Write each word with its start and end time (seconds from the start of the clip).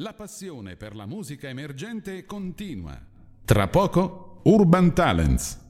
La 0.00 0.14
passione 0.14 0.76
per 0.76 0.96
la 0.96 1.04
musica 1.04 1.48
emergente 1.48 2.24
continua. 2.24 2.98
Tra 3.44 3.68
poco, 3.68 4.40
Urban 4.44 4.94
Talents. 4.94 5.69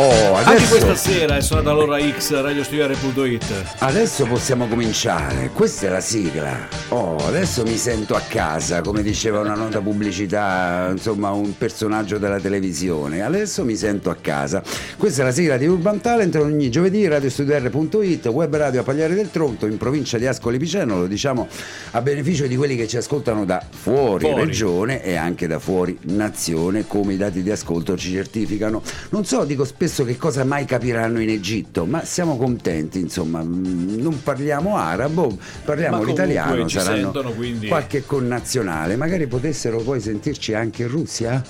Oh, 0.00 0.34
Anche 0.34 0.50
adesso, 0.50 0.68
questa 0.68 0.94
sera 0.94 1.36
è 1.38 1.40
suonata 1.40 1.72
l'ora 1.72 1.98
X 1.98 2.30
radiostudiare.it. 2.40 3.44
adesso 3.80 4.26
possiamo 4.26 4.68
cominciare. 4.68 5.50
Questa 5.52 5.86
è 5.86 5.88
la 5.90 5.98
sigla. 6.00 6.68
Oh, 6.90 7.16
adesso 7.26 7.64
mi 7.64 7.76
sento 7.76 8.14
a 8.14 8.20
casa, 8.20 8.80
come 8.80 9.02
diceva 9.02 9.40
una 9.40 9.56
nota 9.56 9.80
pubblicità, 9.80 10.86
insomma, 10.92 11.30
un 11.32 11.58
personaggio 11.58 12.18
della 12.18 12.38
televisione. 12.38 13.22
Adesso 13.22 13.64
mi 13.64 13.74
sento 13.74 14.08
a 14.10 14.14
casa. 14.20 14.62
Questa 14.96 15.22
è 15.22 15.24
la 15.24 15.32
sigla 15.32 15.56
di 15.56 15.66
Urban 15.66 16.00
Talent 16.00 16.36
ogni 16.36 16.70
giovedì 16.70 17.04
radiostudiare.it, 17.08 18.26
web 18.26 18.54
radio 18.54 18.82
a 18.82 18.84
Pagliare 18.84 19.16
del 19.16 19.32
Tronto, 19.32 19.66
in 19.66 19.78
provincia 19.78 20.16
di 20.16 20.28
Ascoli 20.28 20.58
Piceno, 20.58 21.00
lo 21.00 21.06
diciamo 21.08 21.48
a 21.90 22.00
beneficio 22.02 22.46
di 22.46 22.54
quelli 22.54 22.76
che 22.76 22.86
ci 22.86 22.98
ascoltano 22.98 23.44
da 23.44 23.60
fuori, 23.68 24.26
Fuori. 24.26 24.44
regione 24.44 25.02
e 25.02 25.16
anche 25.16 25.48
da 25.48 25.58
fuori 25.58 25.98
nazione, 26.02 26.86
come 26.86 27.14
i 27.14 27.16
dati 27.16 27.42
di 27.42 27.50
ascolto 27.50 27.96
ci 27.96 28.12
certificano. 28.12 28.80
Non 29.08 29.24
so, 29.24 29.42
dico 29.44 29.64
spesso 29.64 29.86
che 30.04 30.16
cosa 30.16 30.44
mai 30.44 30.64
capiranno 30.64 31.20
in 31.20 31.28
Egitto, 31.30 31.84
ma 31.84 32.04
siamo 32.04 32.36
contenti, 32.36 33.00
insomma, 33.00 33.42
mm, 33.42 33.98
non 34.00 34.22
parliamo 34.22 34.76
arabo, 34.76 35.36
parliamo 35.64 36.02
l'italiano, 36.02 36.68
saranno 36.68 36.96
sentono, 36.96 37.32
quindi- 37.32 37.68
qualche 37.68 38.04
connazionale, 38.04 38.96
magari 38.96 39.26
potessero 39.26 39.78
poi 39.80 40.00
sentirci 40.00 40.54
anche 40.54 40.82
in 40.82 40.88
Russia? 40.88 41.42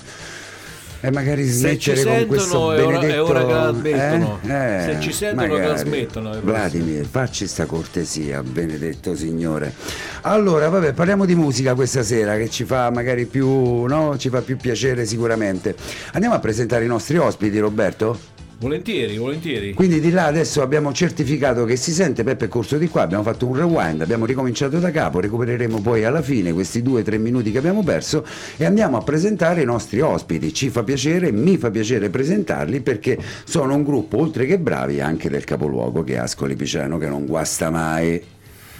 E 1.01 1.11
magari 1.11 1.43
smettere 1.45 2.03
con 2.03 2.25
questo 2.27 2.73
è 2.73 2.85
ora- 2.85 2.99
è 2.99 3.21
ora 3.21 3.45
che 3.45 3.51
la 3.53 3.73
smettono. 3.73 4.39
Eh? 4.43 4.81
Se 4.83 4.97
ci 4.99 5.13
sentono, 5.13 5.47
magari. 5.47 5.61
che 5.61 5.67
la 5.67 5.77
smettono, 5.77 6.33
è 6.33 6.39
Vladimir, 6.39 7.05
facci 7.05 7.47
sta 7.47 7.65
cortesia, 7.65 8.43
benedetto 8.43 9.15
signore. 9.15 9.73
Allora, 10.21 10.67
vabbè, 10.67 10.91
parliamo 10.91 11.25
di 11.25 11.35
musica 11.35 11.73
questa 11.73 12.03
sera 12.03 12.35
che 12.35 12.49
ci 12.49 12.65
fa 12.65 12.89
magari 12.91 13.25
più, 13.25 13.85
no? 13.85 14.17
Ci 14.17 14.29
fa 14.29 14.41
più 14.41 14.57
piacere 14.57 15.05
sicuramente. 15.05 15.75
Andiamo 16.13 16.35
a 16.35 16.39
presentare 16.39 16.83
i 16.83 16.87
nostri 16.87 17.17
ospiti, 17.17 17.57
Roberto? 17.59 18.37
Volentieri, 18.59 19.15
volentieri. 19.15 19.73
Quindi 19.73 20.01
di 20.01 20.11
là 20.11 20.25
adesso 20.25 20.61
abbiamo 20.61 20.91
certificato 20.91 21.63
che 21.63 21.77
si 21.77 21.93
sente 21.93 22.25
Peppe 22.25 22.49
corso 22.49 22.77
di 22.77 22.89
qua, 22.89 23.03
abbiamo 23.03 23.23
fatto 23.23 23.47
un 23.47 23.55
rewind, 23.55 24.01
abbiamo 24.01 24.25
ricominciato 24.25 24.79
da 24.79 24.91
capo, 24.91 25.21
recupereremo 25.21 25.79
poi 25.79 26.03
alla 26.03 26.21
fine 26.21 26.51
questi 26.51 26.81
due 26.81 26.99
o 26.99 27.03
tre 27.03 27.17
minuti 27.17 27.51
che 27.53 27.57
abbiamo 27.57 27.83
perso 27.83 28.25
e 28.57 28.65
andiamo 28.65 28.97
a 28.97 29.01
presentare 29.01 29.61
i 29.61 29.65
nostri 29.65 30.01
ospiti. 30.01 30.53
Ci 30.53 30.69
fa 30.69 30.83
piacere, 30.83 31.31
mi 31.31 31.57
fa 31.57 31.71
piacere 31.71 32.09
presentarli 32.09 32.81
perché 32.81 33.17
sono 33.45 33.75
un 33.75 33.83
gruppo 33.83 34.17
oltre 34.17 34.45
che 34.45 34.59
bravi 34.59 34.99
anche 34.99 35.29
del 35.29 35.45
capoluogo 35.45 36.03
che 36.03 36.15
è 36.15 36.17
Ascoli 36.17 36.57
Piceno 36.57 36.97
che 36.97 37.07
non 37.07 37.25
guasta 37.25 37.69
mai. 37.69 38.21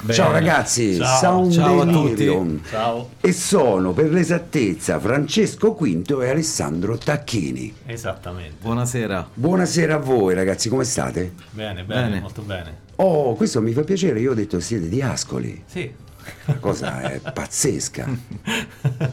Bene. 0.02 0.14
Ciao 0.14 0.32
ragazzi, 0.32 0.96
Ciao, 0.96 1.18
Sound 1.20 1.52
ciao 1.52 1.82
a 1.82 1.86
tutti. 1.86 2.62
Ciao. 2.70 3.10
E 3.20 3.34
sono 3.34 3.92
per 3.92 4.12
l'esattezza 4.12 4.98
Francesco 4.98 5.74
Quinto 5.74 6.22
e 6.22 6.30
Alessandro 6.30 6.98
Tacchini. 6.98 7.74
Esattamente. 7.86 8.56
Buonasera. 8.62 9.30
Buonasera 9.34 9.96
a 9.96 9.98
voi 9.98 10.34
ragazzi, 10.36 10.70
come 10.70 10.86
state? 10.86 11.34
Bene, 11.52 11.84
bene, 11.84 12.02
Bene. 12.08 12.20
molto 12.22 12.42
bene. 12.44 12.88
Oh, 12.96 13.36
questo 13.36 13.62
mi 13.62 13.74
fa 13.74 13.82
piacere, 13.84 14.20
io 14.22 14.32
ho 14.32 14.36
detto 14.36 14.60
siete 14.62 14.88
di 14.88 15.02
Ascoli. 15.02 15.64
Sì. 15.66 15.92
La 16.46 16.56
cosa 16.56 17.02
è 17.02 17.20
pazzesca. 17.34 18.08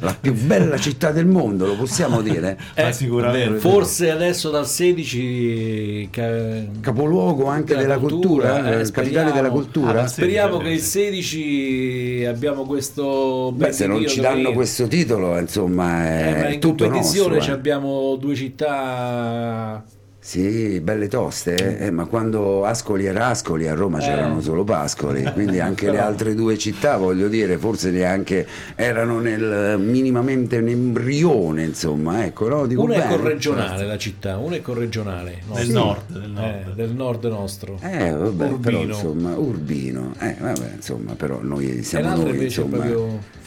La 0.01 0.17
più 0.19 0.35
bella 0.35 0.79
città 0.79 1.11
del 1.11 1.27
mondo, 1.27 1.67
lo 1.67 1.77
possiamo 1.77 2.21
dire? 2.23 2.59
Ma 2.77 2.93
sicuramente. 2.93 3.59
Forse 3.59 4.11
adesso 4.11 4.51
dal 4.51 4.67
16 4.67 6.09
ca- 6.11 6.65
Capoluogo 6.81 7.47
anche 7.47 7.77
della, 7.77 7.99
cultura, 7.99 8.57
eh, 8.57 8.81
eh, 8.81 8.85
speriamo- 8.85 8.91
capitale 8.93 9.33
della 9.33 9.51
cultura. 9.51 10.03
Ah, 10.03 10.07
sì. 10.07 10.15
Speriamo 10.15 10.59
che 10.59 10.71
il 10.71 10.81
16 10.81 12.25
abbiamo 12.27 12.65
questo 12.65 13.53
Beh, 13.55 13.73
se 13.73 13.87
non 13.87 14.07
ci 14.07 14.21
danno 14.21 14.53
questo 14.53 14.87
titolo, 14.87 15.39
insomma, 15.39 16.07
eh, 16.07 16.31
ma 16.31 16.47
è 16.47 16.53
in 16.53 16.61
tutto 16.61 16.85
competizione 16.85 17.35
nostro. 17.35 17.45
ci 17.45 17.51
eh. 17.51 17.55
abbiamo 17.55 18.17
due 18.17 18.35
città 18.35 19.85
Sì, 20.27 20.81
belle 20.81 21.07
toste, 21.07 21.55
eh, 21.79 21.87
eh, 21.87 21.91
ma 21.93 22.07
quando 22.07 22.65
Ascoli 22.65 23.05
era 23.07 23.29
Ascoli, 23.29 23.69
a 23.69 23.75
Roma 23.75 24.01
c'erano 24.01 24.41
solo 24.41 24.65
Pascoli, 24.65 25.23
quindi 25.33 25.61
anche 25.61 25.85
le 25.87 25.93
Però- 25.93 26.05
altre 26.05 26.35
due 26.35 26.59
città, 26.59 26.97
voglio 26.97 27.29
dire, 27.29 27.57
forse 27.59 27.93
neanche 27.93 28.45
erano 28.75 29.21
nel, 29.21 29.79
minimamente 29.79 30.57
un 30.59 30.67
embrione, 30.67 31.63
insomma, 31.63 32.25
ecco, 32.25 32.49
no? 32.49 32.67
Dico 32.67 32.83
una 32.83 33.05
è 33.05 33.07
corregionale 33.17 33.87
la 33.87 33.97
città, 33.99 34.39
una 34.39 34.57
è 34.57 34.61
corregionale 34.63 35.43
no? 35.47 35.55
Del 35.55 35.67
Sì. 35.67 35.73
nord, 35.73 36.01
del 36.09 36.23
Eh, 36.25 36.27
nord. 36.27 36.75
del 36.75 36.91
nord 36.91 37.25
nostro. 37.27 37.79
Eh, 37.83 38.11
vabbè, 38.11 38.47
però 38.55 38.79
Urbino. 38.81 38.95
insomma, 38.95 39.37
Urbino, 39.37 40.13
eh, 40.19 40.37
vabbè, 40.41 40.73
insomma, 40.75 41.13
però 41.13 41.39
noi 41.41 41.85
siamo 41.85 42.17
noi, 42.17 42.43
insomma. 42.43 42.85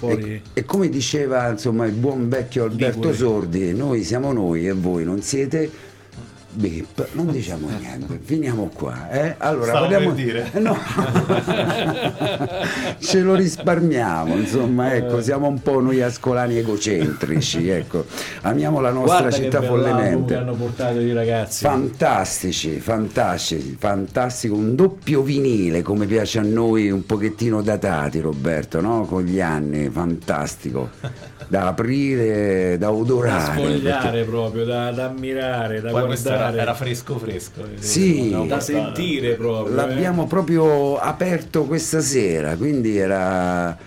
E, 0.02 0.42
e 0.54 0.64
come 0.64 0.88
diceva 0.88 1.50
insomma 1.50 1.86
il 1.86 1.92
buon 1.92 2.30
vecchio 2.30 2.64
Alberto 2.64 3.00
Ligure. 3.10 3.14
Sordi, 3.18 3.74
noi 3.74 4.06
siamo 4.06 4.32
noi 4.32 4.66
e 4.66 4.72
voi 4.72 5.04
non 5.04 5.22
siete. 5.22 5.88
Bip, 6.60 7.08
non 7.14 7.32
diciamo 7.32 7.70
niente, 7.80 8.20
finiamo 8.22 8.70
qua. 8.74 9.10
Eh? 9.10 9.36
Allora, 9.38 9.68
Stavo 9.68 9.80
parliamo... 9.88 10.14
per 10.14 10.24
dire. 10.24 10.50
Eh, 10.52 10.60
No, 10.60 10.78
ce 13.00 13.22
lo 13.22 13.34
risparmiamo, 13.36 14.36
insomma, 14.36 14.94
ecco, 14.94 15.22
siamo 15.22 15.48
un 15.48 15.62
po' 15.62 15.80
noi 15.80 16.02
ascolani 16.02 16.58
egocentrici, 16.58 17.68
ecco, 17.70 18.06
amiamo 18.42 18.82
la 18.82 18.92
nostra 18.92 19.22
Guarda 19.22 19.36
città 19.38 19.62
follemente. 19.62 20.36
hanno 20.36 20.54
portato 20.54 21.00
i 21.00 21.14
ragazzi. 21.14 21.64
Fantastici, 21.64 22.80
fantastici, 22.80 23.78
fantastico, 23.80 24.56
un 24.56 24.76
doppio 24.76 25.22
vinile 25.22 25.82
come 25.82 26.06
piace 26.08 26.40
a 26.40 26.44
noi, 26.44 26.92
un 26.92 27.06
pochettino 27.06 27.62
datati 27.62 28.20
Roberto, 28.20 28.82
no? 28.82 29.06
Con 29.06 29.24
gli 29.24 29.40
anni, 29.40 29.90
fantastico, 29.90 30.90
da 31.48 31.68
aprire, 31.68 32.78
da 32.78 32.88
da 32.88 32.92
odorare. 32.92 33.60
sfogliare 33.62 34.10
perché- 34.12 34.30
proprio, 34.30 34.66
da, 34.66 34.92
da 34.92 35.06
ammirare, 35.06 35.80
da 35.82 35.92
Poi 35.92 36.02
guardare, 36.02 36.14
era, 36.50 36.62
era 36.62 36.74
fresco 36.74 37.18
fresco. 37.18 37.66
Sì. 37.80 38.36
Da 38.48 38.60
sentire 38.60 39.36
proprio. 39.36 39.76
L'abbiamo 39.76 40.28
proprio 40.28 40.98
aperto 40.98 41.66
questa 41.66 42.02
sera, 42.02 42.56
quindi 42.56 42.98
era... 42.98 43.78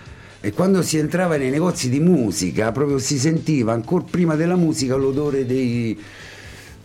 E 0.45 0.51
quando 0.51 0.81
si 0.81 0.97
entrava 0.97 1.37
nei 1.37 1.49
negozi 1.49 1.89
di 1.89 2.01
musica, 2.01 2.73
proprio 2.73 2.97
si 2.97 3.17
sentiva 3.17 3.71
ancora 3.71 4.03
prima 4.09 4.35
della 4.35 4.57
musica 4.57 4.95
l'odore 4.95 5.45
dei, 5.45 5.97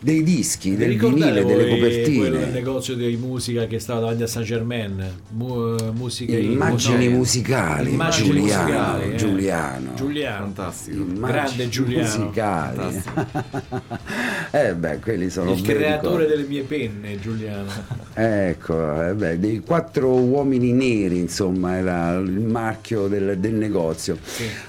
dei 0.01 0.23
dischi, 0.23 0.77
del 0.77 0.97
vinile, 0.97 1.45
delle 1.45 1.69
copertine. 1.69 2.29
quel 2.31 2.49
negozio 2.53 2.95
di 2.95 3.17
musica 3.17 3.67
che 3.67 3.81
stava 3.81 4.01
davanti 4.01 4.23
a 4.23 4.27
Saint 4.29 4.47
Germain? 4.47 5.05
Mu- 5.31 5.75
eh, 5.75 5.91
musiche 5.93 6.39
Immagini 6.39 7.09
no, 7.09 7.17
musicali, 7.17 7.91
Immagini 7.93 8.29
Giuliano, 8.29 8.63
musicali, 8.63 9.13
eh. 9.13 9.17
Giuliano. 9.17 9.95
Giuliano. 9.95 10.39
Fantastico. 10.45 10.97
Immagini 10.97 11.33
Grande 11.33 11.69
Giuliano. 11.69 12.25
musicali. 12.25 13.03
eh 14.53 14.75
beh, 14.75 14.99
quelli 15.01 15.31
sono 15.31 15.53
Il 15.53 15.63
creatore 15.63 16.25
ricordi. 16.25 16.27
delle 16.27 16.45
mie 16.49 16.63
penne, 16.63 17.21
Giuliano. 17.21 18.07
Ecco, 18.21 19.07
eh 19.09 19.15
beh, 19.15 19.39
dei 19.39 19.61
quattro 19.61 20.09
uomini 20.13 20.73
neri, 20.73 21.19
insomma, 21.19 21.77
era 21.77 22.15
il 22.17 22.41
marchio 22.41 23.07
del, 23.07 23.39
del 23.39 23.55
negozio. 23.55 24.19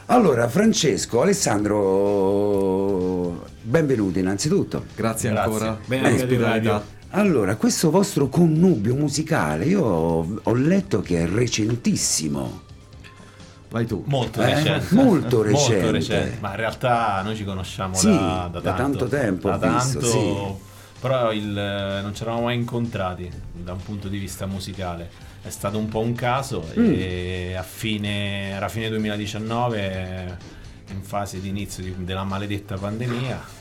Allora, 0.06 0.48
Francesco, 0.48 1.22
Alessandro, 1.22 3.48
benvenuti 3.62 4.20
innanzitutto. 4.20 4.86
Grazie, 4.96 5.30
Grazie. 5.32 5.52
ancora. 5.52 5.78
Bene, 5.86 6.02
per 6.10 6.12
l'ospitalità. 6.20 6.84
Allora, 7.12 7.56
questo 7.56 7.90
vostro 7.90 8.28
connubio 8.30 8.96
musicale, 8.96 9.66
io 9.66 9.84
ho, 9.84 10.40
ho 10.44 10.54
letto 10.54 11.02
che 11.02 11.24
è 11.24 11.28
recentissimo. 11.28 12.62
Vai 13.70 13.86
tu. 13.86 14.04
Molto 14.08 14.42
Eh, 14.42 14.54
recente. 14.56 14.96
molto 14.96 15.42
recente. 15.42 15.92
recente. 15.92 16.38
Ma 16.40 16.50
in 16.52 16.56
realtà 16.56 17.22
noi 17.24 17.36
ci 17.36 17.44
conosciamo 17.44 17.94
Sì, 17.96 18.08
da, 18.10 18.50
da 18.52 18.60
da 18.60 18.74
tanto 18.74 19.08
tempo, 19.08 19.50
Da 19.50 19.58
visto, 19.74 20.00
tanto, 20.00 20.06
sì. 20.08 20.68
Però 21.02 21.32
il- 21.32 22.00
non 22.04 22.12
ci 22.14 22.24
eravamo 22.24 22.44
mai 22.46 22.56
incontrati 22.56 23.30
da 23.54 23.74
un 23.74 23.82
punto 23.84 24.08
di 24.08 24.18
vista 24.18 24.46
musicale. 24.46 25.10
È 25.42 25.50
stato 25.50 25.78
un 25.78 25.88
po' 25.88 26.00
un 26.00 26.14
caso 26.14 26.64
Mm. 26.78 26.94
e 26.96 27.56
a 27.58 27.64
fine, 27.64 28.50
era 28.50 28.68
fine 28.70 28.90
2019, 28.90 30.38
in 30.92 31.02
fase 31.04 31.40
di 31.40 31.50
inizio 31.50 31.84
di- 31.84 32.04
della 32.04 32.24
maledetta 32.24 32.78
pandemia, 32.78 33.58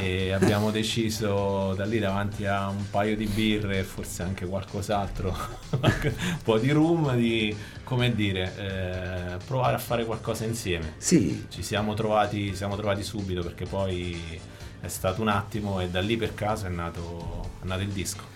e 0.00 0.32
abbiamo 0.32 0.70
deciso 0.70 1.72
da 1.74 1.84
lì 1.84 1.98
davanti 1.98 2.44
a 2.44 2.68
un 2.68 2.90
paio 2.90 3.16
di 3.16 3.26
birre 3.26 3.78
e 3.78 3.84
forse 3.84 4.22
anche 4.22 4.46
qualcos'altro, 4.46 5.28
un 5.80 6.38
po' 6.42 6.58
di 6.58 6.70
rum, 6.70 7.14
di 7.14 7.56
come 7.84 8.14
dire, 8.14 8.52
eh, 8.56 9.36
provare 9.44 9.76
a 9.76 9.78
fare 9.78 10.04
qualcosa 10.04 10.44
insieme. 10.44 10.94
Sì, 10.96 11.46
Ci 11.48 11.62
siamo 11.62 11.94
trovati, 11.94 12.54
siamo 12.56 12.74
trovati 12.76 13.04
subito 13.04 13.42
perché 13.42 13.64
poi 13.64 14.40
è 14.80 14.88
stato 14.88 15.22
un 15.22 15.28
attimo 15.28 15.80
e 15.80 15.88
da 15.88 16.00
lì 16.00 16.16
per 16.16 16.34
caso 16.34 16.66
è 16.66 16.68
nato, 16.68 17.50
è 17.62 17.66
nato 17.66 17.82
il 17.82 17.90
disco. 17.90 18.34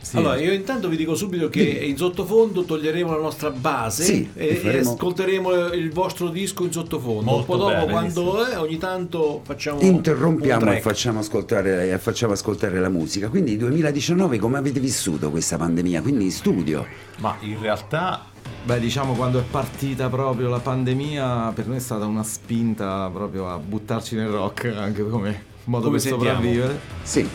Sì. 0.00 0.16
Allora, 0.16 0.36
io 0.40 0.52
intanto 0.52 0.88
vi 0.88 0.96
dico 0.96 1.14
subito 1.14 1.48
che 1.48 1.60
in 1.60 1.96
sottofondo 1.96 2.62
toglieremo 2.62 3.10
la 3.14 3.20
nostra 3.20 3.50
base 3.50 4.04
Sì, 4.04 4.30
e, 4.34 4.54
faremo- 4.54 4.90
e 4.90 4.92
ascolteremo 4.92 5.72
il 5.74 5.92
vostro 5.92 6.28
disco 6.28 6.64
in 6.64 6.72
sottofondo. 6.72 7.30
Molto 7.30 7.46
Poi 7.46 7.58
dopo, 7.58 7.70
bene, 7.72 7.90
quando 7.90 8.46
è, 8.46 8.58
ogni 8.58 8.78
tanto 8.78 9.42
facciamo 9.44 9.80
interrompiamo 9.80 10.64
un 10.70 10.72
e 10.76 10.80
facciamo 10.80 11.18
ascoltare, 11.18 11.90
e 11.90 11.98
facciamo 11.98 12.32
ascoltare 12.32 12.78
la 12.80 12.88
musica. 12.88 13.28
Quindi 13.28 13.56
2019 13.56 14.38
come 14.38 14.56
avete 14.56 14.80
vissuto 14.80 15.30
questa 15.30 15.56
pandemia? 15.58 16.00
Quindi 16.00 16.24
in 16.24 16.32
studio? 16.32 16.86
Ma 17.18 17.36
in 17.40 17.60
realtà 17.60 18.24
Beh, 18.64 18.80
diciamo 18.80 19.14
quando 19.14 19.38
è 19.38 19.42
partita 19.42 20.08
proprio 20.08 20.48
la 20.48 20.58
pandemia, 20.58 21.52
per 21.54 21.66
noi 21.66 21.76
è 21.76 21.80
stata 21.80 22.06
una 22.06 22.22
spinta 22.22 23.08
proprio 23.12 23.48
a 23.48 23.58
buttarci 23.58 24.14
nel 24.14 24.28
rock 24.28 24.72
anche 24.76 25.06
come 25.08 25.44
modo 25.64 25.84
Come 25.86 25.98
per 25.98 26.06
sentiamo? 26.06 26.24
sopravvivere. 26.24 26.80
Sì. 27.02 27.28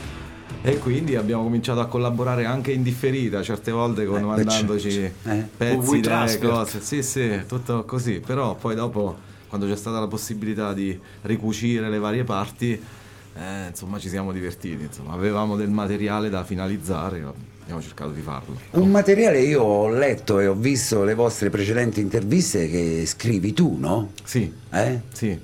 E 0.66 0.78
quindi 0.80 1.18
abbiamo 1.18 1.44
cominciato 1.44 1.82
a 1.82 1.88
collaborare 1.88 2.46
anche 2.46 2.72
in 2.72 2.84
differita, 2.84 3.44
certe 3.44 3.70
volte 3.72 4.06
con, 4.06 4.20
Eh, 4.20 4.24
mandandoci 4.24 4.92
certo. 4.92 5.30
Eh. 5.30 5.46
pezzi, 5.58 5.76
Con 5.76 5.86
We 5.88 5.98
idee, 5.98 6.40
cose. 6.40 6.80
Sì, 6.80 7.04
sì, 7.04 7.42
tutto 7.46 7.84
così. 7.84 8.22
Però 8.26 8.56
poi 8.56 8.74
dopo, 8.74 9.18
quando 9.50 9.68
c'è 9.68 9.76
stata 9.76 10.00
la 10.00 10.08
possibilità 10.08 10.72
di 10.74 10.98
ricucire 11.24 11.90
le 11.90 12.00
varie 12.00 12.24
parti, 12.24 12.72
eh, 12.72 13.68
insomma 13.68 14.00
ci 14.00 14.08
siamo 14.08 14.32
divertiti. 14.32 14.84
Insomma, 14.84 15.12
avevamo 15.14 15.58
del 15.58 15.70
materiale 15.70 16.30
da 16.30 16.46
finalizzare, 16.46 17.26
abbiamo 17.64 17.82
cercato 17.82 18.12
di 18.12 18.22
farlo. 18.22 18.56
Un 18.72 18.90
materiale 18.90 19.42
io 19.42 19.62
ho 19.62 19.90
letto 19.90 20.40
e 20.40 20.48
ho 20.48 20.54
visto 20.56 21.04
le 21.04 21.14
vostre 21.14 21.50
precedenti 21.50 22.00
interviste 22.00 22.70
che 22.70 23.04
scrivi 23.06 23.52
tu, 23.52 23.76
no? 23.78 24.12
Sì, 24.24 24.50
Eh? 24.72 25.02
Sì, 25.12 25.38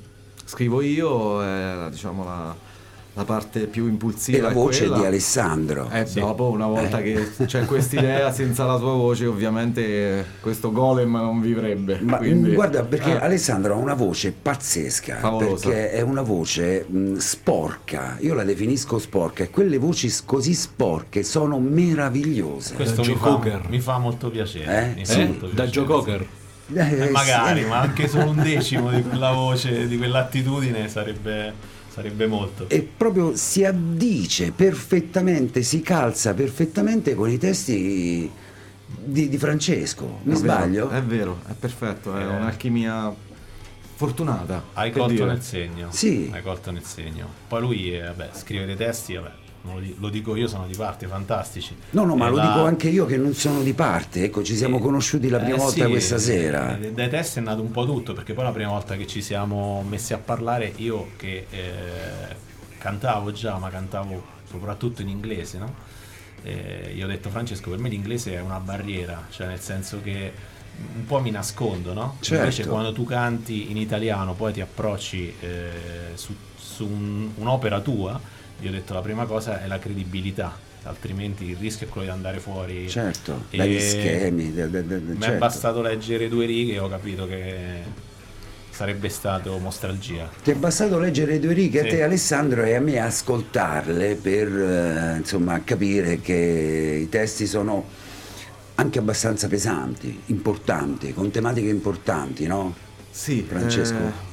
scrivo 0.46 0.82
io, 0.82 1.44
eh, 1.44 1.88
diciamo 1.92 2.24
la, 2.24 2.56
la 3.20 3.26
parte 3.26 3.66
più 3.68 3.86
impulsiva. 3.88 4.38
E 4.38 4.42
la 4.42 4.50
voce 4.52 4.86
di 4.90 5.04
Alessandro. 5.06 5.90
E 5.92 6.06
dopo, 6.14 6.50
una 6.50 6.68
volta 6.68 7.00
Eh. 7.00 7.04
che 7.36 7.46
c'è 7.46 7.66
quest'idea, 7.66 8.32
senza 8.32 8.64
la 8.64 8.78
tua 8.78 8.94
voce, 8.94 9.26
ovviamente 9.26 9.82
eh, 10.20 10.24
questo 10.40 10.72
golem 10.72 11.12
non 11.12 11.42
vivrebbe. 11.42 12.00
Ma 12.02 12.16
quindi- 12.18 12.52
mh, 12.52 12.54
guarda, 12.54 12.84
perché 12.84 13.12
Eh, 13.12 13.22
Alessandro 13.24 13.74
ha 13.74 13.78
una 13.78 13.94
voce 13.94 14.32
pazzesca, 14.32 15.18
Favolosa. 15.18 15.68
perché 15.68 15.92
è 15.92 16.00
una 16.02 16.22
voce 16.22 16.86
mh, 16.88 17.16
sporca, 17.18 18.16
io 18.22 18.34
la 18.34 18.46
definisco 18.46 18.98
sporca 19.00 19.44
e 19.44 19.50
quelle 19.50 19.78
voci 19.78 20.10
così 20.24 20.54
sporche 20.54 21.24
sono 21.24 21.60
meravigliose. 21.60 22.76
questo 22.76 23.02
Joe 23.02 23.14
mi 23.16 23.20
fa, 23.20 23.28
Cocker. 23.28 23.62
mi 23.68 23.80
fa 23.82 23.98
molto 23.98 24.30
piacere. 24.30 24.92
Eh? 24.94 24.96
mi 24.96 25.06
fa 25.06 25.12
Sì. 25.14 25.24
molto 25.26 25.46
da 25.48 25.64
piacere, 25.64 25.70
Joe 25.72 25.84
sì. 25.86 25.90
Cocker. 25.92 26.26
Eh, 26.72 27.08
Eh, 27.08 27.10
magari, 27.10 27.64
sì. 27.64 27.68
ma 27.68 27.80
anche 27.80 28.08
solo 28.08 28.30
un 28.30 28.42
decimo 28.44 28.92
di 28.92 29.02
quella 29.02 29.32
voce, 29.32 29.88
di 29.88 29.98
quell'attitudine 29.98 30.88
sarebbe, 30.88 31.52
sarebbe 32.00 32.28
molto. 32.28 32.70
E 32.70 32.82
proprio 32.82 33.36
si 33.36 33.66
addice 33.66 34.52
perfettamente, 34.52 35.62
si 35.64 35.82
calza 35.82 36.34
perfettamente 36.34 37.14
con 37.14 37.30
i 37.30 37.38
testi 37.38 38.32
di, 39.04 39.28
di 39.30 39.38
Francesco. 39.38 40.20
Mi 40.24 40.34
è 40.34 40.36
vero, 40.36 40.38
sbaglio? 40.38 40.90
È 40.90 41.02
vero, 41.04 41.42
è 41.48 41.54
perfetto, 41.54 42.16
è 42.16 42.22
Eh. 42.22 42.26
un'alchimia 42.26 43.14
fortunata. 43.96 44.64
Hai 44.74 44.92
colto 44.92 45.12
dire. 45.12 45.26
nel 45.26 45.42
segno. 45.42 45.88
Sì. 45.92 46.30
Hai 46.32 46.42
colto 46.42 46.72
nel 46.72 46.86
segno. 46.86 47.28
Poi 47.48 47.62
lui, 47.62 47.94
eh, 47.96 48.02
vabbè, 48.04 48.30
scrive 48.34 48.66
dei 48.66 48.78
testi, 48.78 49.16
vabbè, 49.16 49.32
lo, 49.62 49.80
di- 49.80 49.96
lo 50.00 50.10
dico 50.10 50.36
io, 50.36 50.48
sono 50.48 50.66
di 50.68 50.76
parte, 50.76 51.08
fantastici. 51.08 51.76
No, 51.92 52.04
no, 52.06 52.16
ma 52.16 52.28
E 52.28 52.30
lo 52.30 52.36
la- 52.36 52.44
dico 52.44 52.66
anche 52.66 52.90
io 52.90 53.06
che 53.06 53.18
non 53.18 53.34
sono 53.34 53.62
di 53.64 53.74
parte, 53.74 54.24
ecco, 54.24 54.44
ci 54.44 54.56
siamo 54.56 54.78
Eh, 54.78 54.80
conosciuti 54.80 55.28
la 55.30 55.40
prima 55.40 55.56
eh, 55.56 55.60
volta 55.60 55.86
sì, 55.86 55.90
questa 55.90 56.18
sera. 56.18 56.80
eh, 56.82 56.92
Dai 56.94 57.10
testi 57.10 57.40
è 57.40 57.42
nato 57.42 57.62
un 57.62 57.72
po' 57.72 57.86
tutto, 57.86 58.14
perché 58.14 58.34
poi 58.34 58.44
la 58.46 58.52
prima 58.52 58.70
volta 58.72 58.96
che 58.96 59.08
ci 59.08 59.22
siamo 59.22 59.84
messi 59.88 60.14
a 60.14 60.18
parlare, 60.20 60.72
io 60.78 61.12
che 61.18 61.48
eh, 61.50 62.36
cantavo 62.78 63.32
già, 63.32 63.58
ma 63.58 63.70
cantavo 63.70 64.24
soprattutto 64.50 65.02
in 65.02 65.10
inglese, 65.10 65.58
no? 65.58 65.74
Eh, 66.44 66.94
io 66.96 67.06
ho 67.06 67.08
detto 67.08 67.30
Francesco, 67.30 67.70
per 67.70 67.80
me 67.80 67.90
l'inglese 67.90 68.34
è 68.36 68.40
una 68.42 68.60
barriera, 68.60 69.28
cioè 69.30 69.48
nel 69.48 69.60
senso 69.60 70.02
che 70.02 70.32
un 70.96 71.06
po' 71.06 71.20
mi 71.20 71.32
nascondo, 71.32 71.94
no? 71.94 72.18
Certo. 72.22 72.44
Invece 72.44 72.66
quando 72.66 72.94
tu 72.94 73.04
canti 73.04 73.70
in 73.72 73.78
italiano, 73.78 74.34
poi 74.34 74.54
ti 74.54 74.62
approcci 74.62 75.34
eh, 75.42 75.72
su, 76.14 76.34
su 76.56 76.86
un- 76.86 77.32
un'opera 77.36 77.82
tua, 77.82 78.20
io 78.62 78.70
ho 78.70 78.72
detto 78.72 78.94
la 78.94 79.02
prima 79.02 79.26
cosa 79.26 79.64
è 79.64 79.68
la 79.68 79.80
credibilità, 79.80 80.58
altrimenti 80.84 81.46
il 81.50 81.58
rischio 81.58 81.88
è 81.88 81.90
quello 81.90 82.08
di 82.08 82.14
andare 82.14 82.40
fuori. 82.40 82.90
Certo, 82.90 83.46
E- 83.50 83.58
dagli 83.58 83.80
schemi. 83.80 84.54
de- 84.54 84.70
de- 84.70 84.86
de- 84.86 84.98
Mi 85.00 85.18
è 85.18 85.22
certo. 85.22 85.38
bastato 85.38 85.82
leggere 85.82 86.28
due 86.30 86.46
righe 86.46 86.74
e 86.74 86.80
ho 86.80 86.90
capito 86.90 87.26
che 87.28 88.08
sarebbe 88.72 89.10
stato 89.10 89.58
Mostralgia. 89.58 90.30
Ti 90.42 90.52
è 90.52 90.56
bastato 90.56 91.00
leggere 91.00 91.40
due 91.40 91.54
righe 91.54 91.82
a 91.82 91.84
Sì. 91.84 91.90
te 91.90 92.04
Alessandro 92.04 92.64
e 92.64 92.76
a 92.76 92.80
me 92.80 93.00
ascoltarle 93.00 94.16
per 94.16 94.48
eh, 94.48 95.18
insomma 95.18 95.62
capire 95.64 96.22
che 96.22 97.00
i 97.04 97.10
testi 97.10 97.46
sono 97.46 97.84
anche 98.76 99.00
abbastanza 99.00 99.50
pesanti, 99.50 100.22
importanti, 100.28 101.14
con 101.14 101.30
tematiche 101.32 101.68
importanti, 101.68 102.48
no? 102.48 102.74
Sì, 103.12 103.44
Francesco. 103.46 103.98
eh, 103.98 104.29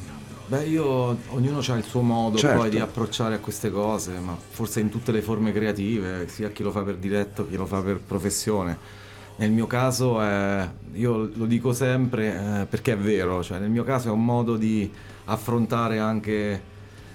beh, 0.47 0.65
io 0.65 1.17
ognuno 1.29 1.59
ha 1.59 1.77
il 1.77 1.85
suo 1.85 2.01
modo 2.01 2.37
Certo. 2.37 2.61
poi 2.61 2.71
di 2.71 2.79
approcciare 2.79 3.35
a 3.35 3.39
queste 3.39 3.71
cose, 3.71 4.19
ma 4.19 4.37
forse 4.37 4.81
in 4.81 4.89
tutte 4.89 5.13
le 5.13 5.23
forme 5.23 5.53
creative, 5.53 6.29
sia 6.29 6.51
chi 6.51 6.63
lo 6.63 6.71
fa 6.71 6.83
per 6.83 6.97
diretto, 6.97 7.47
chi 7.49 7.57
lo 7.57 7.67
fa 7.67 7.83
per 7.83 8.01
professione. 8.01 9.05
Nel 9.37 9.51
mio 9.51 9.67
caso, 9.67 10.23
eh, 10.23 10.69
io 10.95 11.31
lo 11.35 11.45
dico 11.47 11.73
sempre 11.73 12.61
eh, 12.63 12.67
perché 12.67 12.93
è 12.93 12.97
vero, 12.97 13.43
cioè 13.43 13.59
nel 13.59 13.71
mio 13.71 13.85
caso 13.85 14.09
è 14.09 14.11
un 14.11 14.25
modo 14.25 14.57
di 14.57 14.91
affrontare 15.27 15.99
anche 15.99 16.63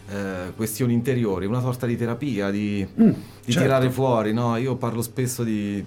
eh, 0.07 0.53
questioni 0.55 0.93
interiori, 0.93 1.45
una 1.45 1.61
sorta 1.61 1.87
di 1.87 1.97
terapia, 1.97 2.51
di, 2.51 2.87
di 2.93 3.13
certo. 3.45 3.61
tirare 3.61 3.89
fuori. 3.89 4.33
No? 4.33 4.55
Io 4.57 4.75
parlo 4.75 5.01
spesso 5.01 5.43
di 5.43 5.83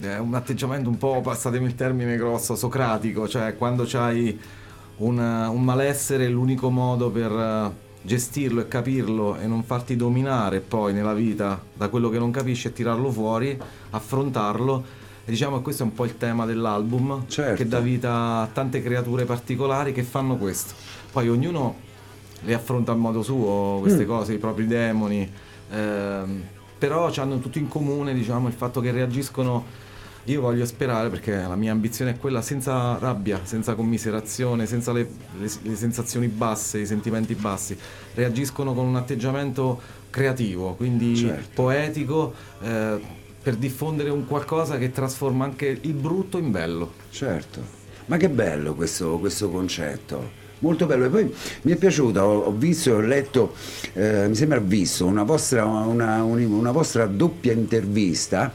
è 0.00 0.18
un 0.18 0.34
atteggiamento 0.34 0.88
un 0.88 0.98
po', 0.98 1.20
passatemi 1.20 1.66
il 1.66 1.74
termine 1.74 2.16
grosso, 2.16 2.56
socratico, 2.56 3.28
cioè 3.28 3.56
quando 3.56 3.84
c'hai 3.86 4.38
un, 5.02 5.18
un 5.18 5.62
malessere 5.62 6.28
l'unico 6.28 6.70
modo 6.70 7.10
per 7.10 7.30
eh, 7.30 7.70
gestirlo 8.02 8.60
e 8.60 8.68
capirlo 8.68 9.36
e 9.36 9.46
non 9.46 9.62
farti 9.64 9.96
dominare 9.96 10.60
poi 10.60 10.92
nella 10.92 11.14
vita 11.14 11.60
da 11.74 11.88
quello 11.88 12.08
che 12.08 12.18
non 12.18 12.30
capisci 12.30 12.68
è 12.68 12.72
tirarlo 12.72 13.10
fuori, 13.10 13.58
affrontarlo. 13.90 15.00
E 15.24 15.30
diciamo 15.30 15.56
che 15.58 15.62
questo 15.62 15.82
è 15.84 15.86
un 15.86 15.92
po' 15.94 16.04
il 16.04 16.16
tema 16.16 16.46
dell'album 16.46 17.24
Certo. 17.28 17.54
che 17.54 17.68
dà 17.68 17.78
vita 17.78 18.40
a 18.40 18.48
tante 18.52 18.82
creature 18.82 19.24
particolari 19.24 19.92
che 19.92 20.02
fanno 20.02 20.36
questo. 20.36 20.74
Poi 21.12 21.28
ognuno 21.28 21.76
le 22.44 22.54
affronta 22.54 22.90
a 22.92 22.96
modo 22.96 23.22
suo 23.22 23.78
queste 23.80 24.04
cose, 24.04 24.32
i 24.32 24.38
propri 24.38 24.66
demoni, 24.66 25.30
ehm, 25.70 26.42
però 26.76 27.08
hanno 27.16 27.38
tutto 27.38 27.58
in 27.58 27.68
comune 27.68 28.14
diciamo, 28.14 28.48
il 28.48 28.54
fatto 28.54 28.80
che 28.80 28.90
reagiscono 28.90 29.64
io 30.24 30.40
voglio 30.40 30.64
sperare, 30.66 31.08
perché 31.08 31.34
la 31.34 31.56
mia 31.56 31.72
ambizione 31.72 32.12
è 32.12 32.16
quella, 32.18 32.42
senza 32.42 32.96
rabbia, 32.98 33.40
senza 33.42 33.74
commiserazione, 33.74 34.66
senza 34.66 34.92
le, 34.92 35.08
le- 35.38 35.50
le 35.62 35.74
sensazioni 35.76 36.28
basse, 36.28 36.78
i 36.78 36.86
sentimenti 36.86 37.34
bassi, 37.34 37.76
reagiscono 38.14 38.72
con 38.74 38.86
un 38.86 38.96
atteggiamento 38.96 39.80
creativo, 40.10 40.74
quindi 40.74 41.16
Certo. 41.16 41.48
poetico, 41.54 42.32
eh, 42.62 43.00
per 43.42 43.56
diffondere 43.56 44.10
un 44.10 44.26
qualcosa 44.26 44.78
che 44.78 44.92
trasforma 44.92 45.44
anche 45.44 45.76
il 45.80 45.94
brutto 45.94 46.38
in 46.38 46.52
bello. 46.52 46.92
Certo, 47.10 47.60
ma 48.06 48.16
che 48.16 48.28
bello 48.28 48.74
questo, 48.74 49.18
questo 49.18 49.50
concetto. 49.50 50.40
Molto 50.60 50.86
bello, 50.86 51.06
e 51.06 51.08
poi 51.08 51.34
mi 51.62 51.72
è 51.72 51.76
piaciuto, 51.76 52.20
ho, 52.20 52.38
ho 52.42 52.52
visto 52.52 52.90
e 52.90 52.92
ho 52.92 53.00
letto, 53.00 53.52
eh, 53.94 54.28
mi 54.28 54.36
sembra 54.36 54.60
visto 54.60 55.04
una 55.04 55.24
vostra, 55.24 55.64
una, 55.64 56.22
un- 56.22 56.40
una 56.44 56.70
vostra 56.70 57.06
doppia 57.06 57.52
intervista 57.52 58.52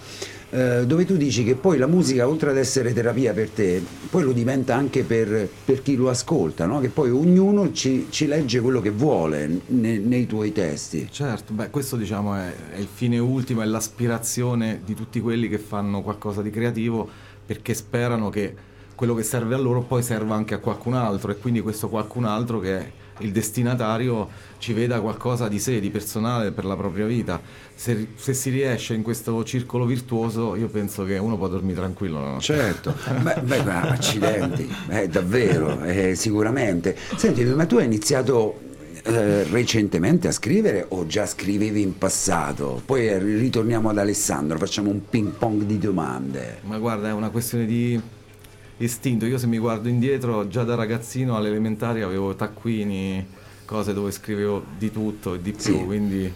eh, 0.50 0.86
dove 0.86 1.06
tu 1.06 1.18
dici 1.18 1.44
che 1.44 1.56
poi 1.56 1.78
la 1.78 1.88
musica 1.88 2.28
oltre 2.28 2.52
ad 2.52 2.58
essere 2.58 2.94
terapia 2.94 3.34
per 3.34 3.50
te, 3.50 3.84
poi 4.10 4.24
lo 4.24 4.32
diventa 4.32 4.76
anche 4.76 5.04
per, 5.04 5.50
per 5.66 5.82
chi 5.82 5.96
lo 5.96 6.10
ascolta, 6.10 6.66
no? 6.66 6.80
che 6.80 6.90
poi 6.90 7.10
ognuno 7.10 7.72
ci, 7.74 8.08
ci 8.10 8.28
legge 8.28 8.62
quello 8.62 8.80
che 8.80 8.92
vuole 8.92 9.62
ne- 9.68 9.98
nei 9.98 10.26
tuoi 10.26 10.54
testi. 10.54 11.08
Certo, 11.12 11.54
beh, 11.54 11.70
questo 11.70 11.98
diciamo 11.98 12.36
è, 12.36 12.54
è 12.74 12.78
il 12.78 12.88
fine 12.92 13.18
ultimo, 13.18 13.62
è 13.62 13.66
l'aspirazione 13.66 14.82
di 14.86 14.94
tutti 14.94 15.20
quelli 15.20 15.50
che 15.50 15.58
fanno 15.58 16.02
qualcosa 16.02 16.42
di 16.42 16.50
creativo 16.50 17.10
perché 17.46 17.74
sperano 17.74 18.30
che 18.30 18.56
quello 18.96 19.14
che 19.14 19.24
serve 19.24 19.54
a 19.54 19.58
loro 19.58 19.82
poi 19.82 20.02
serva 20.02 20.36
anche 20.36 20.56
a 20.56 20.58
qualcun 20.58 20.94
altro 20.94 21.32
e 21.32 21.38
quindi 21.38 21.62
questo 21.62 21.88
qualcun 21.88 22.26
altro 22.26 22.60
che 22.60 22.78
è 22.78 22.92
il 23.20 23.32
destinatario 23.32 24.30
ci 24.58 24.74
veda 24.74 25.00
qualcosa 25.02 25.48
di 25.48 25.60
sé, 25.60 25.80
di 25.80 25.90
personale 25.90 26.52
per 26.52 26.66
la 26.66 26.76
propria 26.76 27.06
vita. 27.06 27.40
Se, 27.76 28.08
se 28.16 28.34
si 28.34 28.50
riesce 28.50 28.94
in 28.94 29.04
questo 29.04 29.44
circolo 29.44 29.86
virtuoso 29.86 30.56
io 30.56 30.68
penso 30.68 31.04
che 31.06 31.18
uno 31.18 31.38
può 31.38 31.48
dormire 31.48 31.76
tranquillo. 31.76 32.20
notte. 32.20 32.42
Certo, 32.42 32.96
beh, 33.22 33.42
beh, 33.42 33.64
ma 33.64 33.82
accidenti, 33.82 34.68
eh, 34.90 35.08
davvero, 35.08 35.84
eh, 35.84 36.16
sicuramente. 36.16 36.96
Senti, 37.16 37.44
ma 37.44 37.66
tu 37.66 37.78
hai 37.78 37.86
iniziato 37.86 38.60
eh, 39.04 39.44
recentemente 39.44 40.28
a 40.28 40.32
scrivere 40.32 40.86
o 40.90 41.06
già 41.06 41.26
scrivevi 41.26 41.82
in 41.82 41.98
passato? 41.98 42.82
Poi 42.84 43.08
eh, 43.08 43.20
ritorniamo 43.20 43.90
ad 43.90 43.98
Alessandro, 43.98 44.58
facciamo 44.58 44.90
un 44.90 45.08
ping 45.08 45.32
pong 45.32 45.64
di 45.64 45.78
domande. 45.78 46.60
Ma 46.64 46.78
guarda, 46.78 47.10
è 47.10 47.14
una 47.14 47.30
questione 47.30 47.66
di 47.66 48.00
istinto. 48.78 49.26
Io 49.26 49.38
se 49.38 49.48
mi 49.48 49.58
guardo 49.58 49.88
indietro, 49.90 50.48
già 50.48 50.64
da 50.64 50.76
ragazzino 50.76 51.36
alle 51.36 51.50
elementari 51.50 52.02
avevo 52.02 52.36
taccuini, 52.36 53.26
cose 53.66 53.94
dove 53.94 54.12
scrivevo 54.12 54.64
di 54.78 54.92
tutto 54.92 55.34
e 55.36 55.42
di 55.42 55.52
più, 55.52 55.78
Sì. 55.78 55.84
quindi 55.84 56.32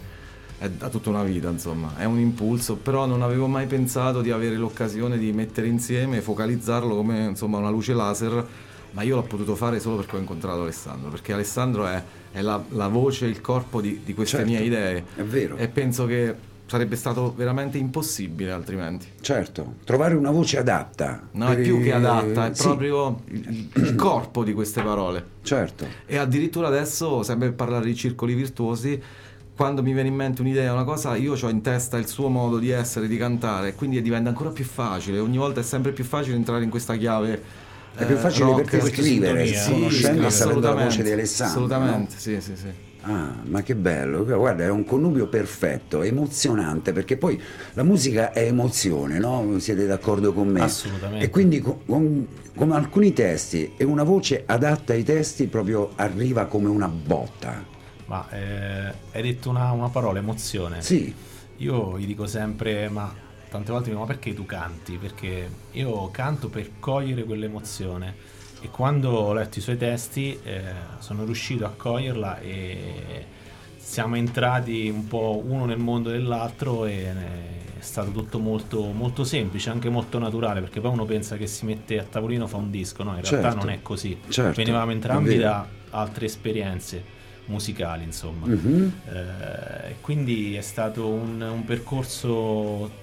è 0.57 0.69
da 0.69 0.89
tutta 0.89 1.09
una 1.09 1.23
vita, 1.23 1.49
insomma. 1.49 1.93
È 1.97 2.03
un 2.05 2.19
impulso, 2.19 2.75
però 2.75 3.05
non 3.05 3.21
avevo 3.21 3.47
mai 3.47 3.65
pensato 3.67 4.21
di 4.21 4.31
avere 4.31 4.55
l'occasione 4.57 5.17
di 5.17 5.31
mettere 5.31 5.67
insieme, 5.67 6.21
focalizzarlo 6.21 6.95
come 6.95 7.25
insomma 7.25 7.57
una 7.57 7.69
luce 7.69 7.93
laser. 7.93 8.47
Ma 8.93 9.03
io 9.03 9.15
l'ho 9.15 9.23
potuto 9.23 9.55
fare 9.55 9.79
solo 9.79 9.95
perché 9.95 10.17
ho 10.17 10.19
incontrato 10.19 10.63
Alessandro, 10.63 11.09
perché 11.09 11.31
Alessandro 11.31 11.87
è, 11.87 12.03
è 12.33 12.41
la, 12.41 12.61
la 12.71 12.89
voce, 12.89 13.25
il 13.25 13.39
corpo 13.39 13.79
di, 13.79 14.01
di 14.03 14.13
queste 14.13 14.37
Certo, 14.39 14.51
mie 14.51 14.61
idee. 14.61 15.05
è 15.15 15.21
vero. 15.23 15.55
E 15.55 15.69
penso 15.69 16.05
che 16.05 16.35
sarebbe 16.71 16.95
stato 16.95 17.33
veramente 17.35 17.77
impossibile 17.77 18.49
altrimenti. 18.49 19.05
Certo, 19.19 19.75
trovare 19.83 20.15
una 20.15 20.31
voce 20.31 20.57
adatta. 20.57 21.27
No, 21.31 21.49
è 21.49 21.59
più 21.59 21.81
che 21.81 21.91
adatta, 21.91 22.49
è 22.49 22.53
sì, 22.53 22.63
proprio 22.63 23.23
il, 23.25 23.67
il 23.73 23.95
corpo 23.95 24.45
di 24.45 24.53
queste 24.53 24.81
parole. 24.81 25.21
Certo. 25.41 25.85
E 26.05 26.15
addirittura 26.15 26.67
adesso, 26.67 27.23
sempre 27.23 27.47
per 27.47 27.55
parlare 27.57 27.87
di 27.87 27.93
circoli 27.93 28.35
virtuosi, 28.35 29.01
quando 29.53 29.83
mi 29.83 29.91
viene 29.91 30.07
in 30.07 30.15
mente 30.15 30.39
un'idea, 30.39 30.71
una 30.71 30.85
cosa, 30.85 31.17
io 31.17 31.33
ho 31.33 31.49
in 31.49 31.61
testa 31.61 31.97
il 31.97 32.07
suo 32.07 32.29
modo 32.29 32.57
di 32.57 32.69
essere, 32.69 33.09
di 33.09 33.17
cantare, 33.17 33.67
e 33.67 33.75
quindi 33.75 34.01
diventa 34.01 34.29
ancora 34.29 34.51
più 34.51 34.63
facile. 34.63 35.19
Ogni 35.19 35.37
volta 35.37 35.59
è 35.59 35.63
sempre 35.63 35.91
più 35.91 36.05
facile 36.05 36.37
entrare 36.37 36.63
in 36.63 36.69
questa 36.69 36.95
chiave. 36.95 37.41
È 37.93 38.05
più 38.05 38.15
eh, 38.15 38.17
facile 38.17 38.45
rock, 38.45 38.69
per 38.69 38.83
te 38.83 38.89
scrivere, 38.91 39.45
sintonia. 39.45 39.73
conoscendo 39.73 40.25
e 40.25 40.31
sì, 40.31 40.37
sapendo 40.37 40.61
la 40.61 40.67
assolutamente, 40.69 40.83
voce 40.85 41.03
di 41.03 41.11
Alessandro. 41.11 41.65
Assolutamente, 41.65 42.13
sì, 42.17 42.39
sì, 42.39 42.55
sì. 42.55 42.89
Ah, 43.03 43.33
ma 43.45 43.63
che 43.63 43.75
bello, 43.75 44.23
guarda, 44.23 44.63
è 44.63 44.69
un 44.69 44.85
connubio 44.85 45.27
perfetto, 45.27 46.03
emozionante, 46.03 46.93
perché 46.93 47.17
poi 47.17 47.41
la 47.73 47.81
musica 47.81 48.31
è 48.31 48.45
emozione, 48.45 49.17
no? 49.17 49.57
Siete 49.57 49.87
d'accordo 49.87 50.33
con 50.33 50.49
me? 50.49 50.61
Assolutamente. 50.61 51.25
E 51.25 51.29
quindi 51.31 51.59
con, 51.61 51.83
con- 51.85 52.27
con 52.53 52.71
alcuni 52.71 53.11
testi 53.13 53.73
e 53.75 53.83
una 53.83 54.03
voce 54.03 54.43
adatta 54.45 54.93
ai 54.93 55.03
testi 55.03 55.47
proprio 55.47 55.93
arriva 55.95 56.45
come 56.45 56.67
una 56.69 56.87
botta. 56.87 57.65
Ma 58.05 58.29
eh, 58.29 58.93
hai 59.13 59.21
detto 59.21 59.49
una, 59.49 59.71
una 59.71 59.89
parola, 59.89 60.19
emozione. 60.19 60.81
Sì, 60.81 61.13
Io 61.57 61.97
gli 61.97 62.05
dico 62.05 62.27
sempre, 62.27 62.87
ma 62.89 63.11
tante 63.49 63.71
volte 63.71 63.89
mi 63.89 63.95
dico, 63.95 64.05
ma 64.05 64.11
perché 64.11 64.33
tu 64.33 64.45
canti? 64.45 64.97
Perché 64.97 65.49
io 65.71 66.11
canto 66.11 66.49
per 66.49 66.71
cogliere 66.79 67.23
quell'emozione 67.23 68.13
e 68.61 68.69
quando 68.69 69.09
ho 69.09 69.33
letto 69.33 69.57
i 69.57 69.61
suoi 69.61 69.77
testi 69.77 70.39
eh, 70.43 70.61
sono 70.99 71.25
riuscito 71.25 71.65
a 71.65 71.73
coglierla 71.75 72.39
e 72.39 73.25
siamo 73.77 74.15
entrati 74.15 74.89
un 74.89 75.07
po' 75.07 75.41
uno 75.43 75.65
nel 75.65 75.79
mondo 75.79 76.09
dell'altro 76.09 76.85
e 76.85 76.91
eh, 76.91 77.69
è 77.79 77.83
stato 77.83 78.11
tutto 78.11 78.37
molto, 78.37 78.83
molto 78.91 79.23
semplice, 79.23 79.71
anche 79.71 79.89
molto 79.89 80.19
naturale, 80.19 80.61
perché 80.61 80.79
poi 80.79 80.91
uno 80.91 81.05
pensa 81.05 81.35
che 81.35 81.47
si 81.47 81.65
mette 81.65 81.97
a 81.99 82.03
tavolino 82.03 82.45
fa 82.45 82.57
un 82.57 82.69
disco, 82.69 83.03
no? 83.03 83.15
In 83.15 83.21
realtà 83.21 83.41
Certo. 83.41 83.57
non 83.57 83.69
è 83.71 83.81
così. 83.81 84.17
Certo, 84.29 84.55
Venivamo 84.55 84.91
entrambi 84.91 85.37
da 85.37 85.65
altre 85.89 86.27
esperienze 86.27 87.03
musicali, 87.45 88.03
insomma. 88.03 88.45
Mhm. 88.45 88.93
Eh, 89.05 89.95
quindi 89.99 90.55
è 90.55 90.61
stato 90.61 91.07
un, 91.07 91.41
un 91.41 91.65
percorso 91.65 93.00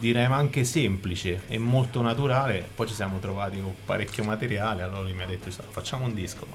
direi 0.00 0.24
anche 0.24 0.64
semplice 0.64 1.42
e 1.46 1.58
molto 1.58 2.00
naturale 2.00 2.66
poi 2.74 2.88
ci 2.88 2.94
siamo 2.94 3.18
trovati 3.18 3.60
con 3.60 3.74
parecchio 3.84 4.24
materiale 4.24 4.82
allora 4.82 5.02
lui 5.02 5.12
mi 5.12 5.22
ha 5.22 5.26
detto 5.26 5.50
facciamo 5.50 6.06
un 6.06 6.14
disco 6.14 6.46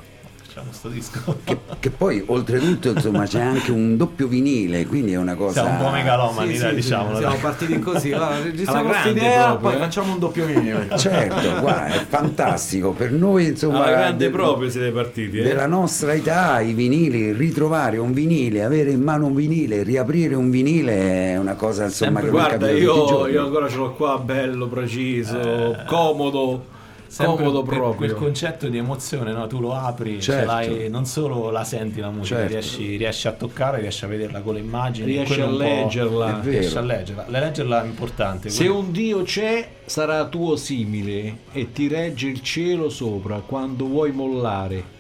facciamo 0.55 0.71
sto 0.71 0.87
disco 0.87 1.37
che, 1.43 1.57
che 1.79 1.89
poi 1.89 2.23
oltretutto 2.25 2.91
insomma 2.91 3.25
c'è 3.25 3.41
anche 3.41 3.71
un 3.71 3.97
doppio 3.97 4.27
vinile, 4.27 4.85
quindi 4.85 5.11
è 5.11 5.17
una 5.17 5.35
cosa... 5.35 5.63
siamo 5.63 5.77
un 5.77 5.83
po' 5.83 5.89
megalomani 5.91 6.55
Sì, 6.55 6.61
dai, 6.61 6.69
sì, 6.69 6.75
diciamolo 6.75 7.17
Siamo 7.17 7.35
partiti 7.41 7.79
così, 7.79 8.13
allora, 8.13 8.39
registriamo 8.41 8.87
questa 8.87 9.01
grande 9.01 9.19
idea, 9.19 9.43
proprio, 9.47 9.69
poi 9.69 9.75
eh. 9.75 9.83
facciamo 9.83 10.13
un 10.13 10.19
doppio 10.19 10.45
vinile. 10.45 10.87
Certo, 10.95 11.59
guarda, 11.59 11.87
è 11.87 12.05
fantastico. 12.07 12.91
Per 12.91 13.11
noi, 13.11 13.47
insomma, 13.47 13.83
Alla 13.83 13.89
grande 13.89 14.25
de- 14.25 14.31
proprio 14.31 14.69
siete 14.69 14.91
partiti. 14.91 15.39
Eh? 15.39 15.43
della 15.43 15.67
nostra 15.67 16.13
età, 16.13 16.61
i 16.61 16.73
vinili, 16.73 17.33
ritrovare 17.33 17.97
un 17.97 18.13
vinile, 18.13 18.63
avere 18.63 18.91
in 18.91 19.01
mano 19.01 19.25
un 19.25 19.35
vinile, 19.35 19.83
riaprire 19.83 20.35
un 20.35 20.49
vinile 20.49 21.33
è 21.33 21.37
una 21.37 21.55
cosa 21.55 21.85
insomma 21.85 22.21
Sempre, 22.21 22.23
che 22.25 22.29
guarda, 22.29 22.71
io, 22.71 23.27
io 23.27 23.43
ancora 23.43 23.67
ce 23.67 23.75
l'ho 23.75 23.93
qua, 23.93 24.17
bello, 24.19 24.67
preciso, 24.67 25.75
comodo. 25.85 26.73
Sempre 27.15 27.45
comodo 27.45 27.63
proprio. 27.63 27.93
quel 27.95 28.13
concetto 28.13 28.67
di 28.67 28.77
emozione 28.77 29.31
no? 29.31 29.47
tu 29.47 29.59
lo 29.61 29.73
apri 29.73 30.21
ce 30.21 30.31
Certo. 30.33 30.89
non 30.89 31.05
solo 31.05 31.49
la 31.49 31.63
senti 31.63 31.99
la 32.01 32.09
musica 32.09 32.39
Certo. 32.39 32.51
riesci, 32.51 32.97
riesci 32.97 33.27
a 33.27 33.31
toccarla 33.31 33.77
riesci 33.79 34.03
a 34.03 34.07
vederla 34.09 34.41
con 34.41 34.55
le 34.55 34.59
immagini 34.59 35.05
Riesci 35.11 35.39
a 35.39 35.47
leggerla. 35.49 36.39
Riesci 36.43 36.77
a 36.77 36.81
leggerla 36.81 37.25
Le- 37.27 37.39
leggerla 37.39 37.83
è 37.83 37.85
importante 37.85 38.49
Se 38.49 38.67
un 38.67 38.91
Dio 38.91 39.21
c'è, 39.23 39.67
sarà 39.85 40.25
tuo 40.25 40.55
simile 40.57 41.37
e 41.53 41.71
ti 41.71 41.87
regge 41.87 42.27
il 42.27 42.41
cielo 42.41 42.89
sopra 42.89 43.39
quando 43.45 43.85
vuoi 43.85 44.11
mollare. 44.11 44.94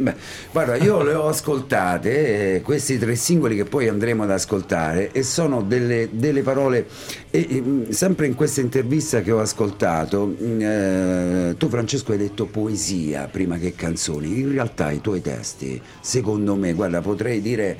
Beh, 0.00 0.14
guarda, 0.52 0.76
io 0.76 1.02
le 1.02 1.14
ho 1.14 1.26
ascoltate, 1.26 2.54
eh, 2.54 2.62
questi 2.62 2.98
tre 2.98 3.16
singoli 3.16 3.56
che 3.56 3.64
poi 3.64 3.88
andremo 3.88 4.22
ad 4.22 4.30
ascoltare, 4.30 5.10
e 5.10 5.24
sono 5.24 5.60
delle, 5.60 6.08
delle 6.12 6.42
parole. 6.42 6.86
E, 7.30 7.60
mh, 7.60 7.90
sempre 7.90 8.26
in 8.26 8.34
questa 8.34 8.60
intervista 8.60 9.22
che 9.22 9.32
ho 9.32 9.40
ascoltato, 9.40 10.26
mh, 10.26 10.60
eh, 10.60 11.54
tu, 11.58 11.68
Francesco, 11.68 12.12
hai 12.12 12.18
detto 12.18 12.46
poesia 12.46 13.26
prima 13.26 13.58
che 13.58 13.74
canzoni. 13.74 14.38
In 14.38 14.52
realtà, 14.52 14.92
i 14.92 15.00
tuoi 15.00 15.20
testi, 15.20 15.82
secondo 16.00 16.54
me, 16.54 16.74
guarda, 16.74 17.00
potrei 17.00 17.40
dire. 17.40 17.76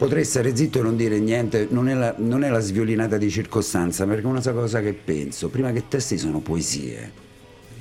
Potrei 0.00 0.24
stare 0.24 0.56
zitto 0.56 0.78
e 0.78 0.82
non 0.82 0.96
dire 0.96 1.18
niente, 1.18 1.66
non 1.68 1.86
è, 1.86 1.92
la, 1.92 2.14
non 2.16 2.42
è 2.42 2.48
la 2.48 2.60
sviolinata 2.60 3.18
di 3.18 3.28
circostanza, 3.28 4.06
perché 4.06 4.22
è 4.22 4.26
una 4.26 4.40
cosa 4.40 4.80
che 4.80 4.94
penso. 4.94 5.50
Prima 5.50 5.72
che 5.72 5.84
testi 5.88 6.16
sono 6.16 6.40
poesie. 6.40 7.12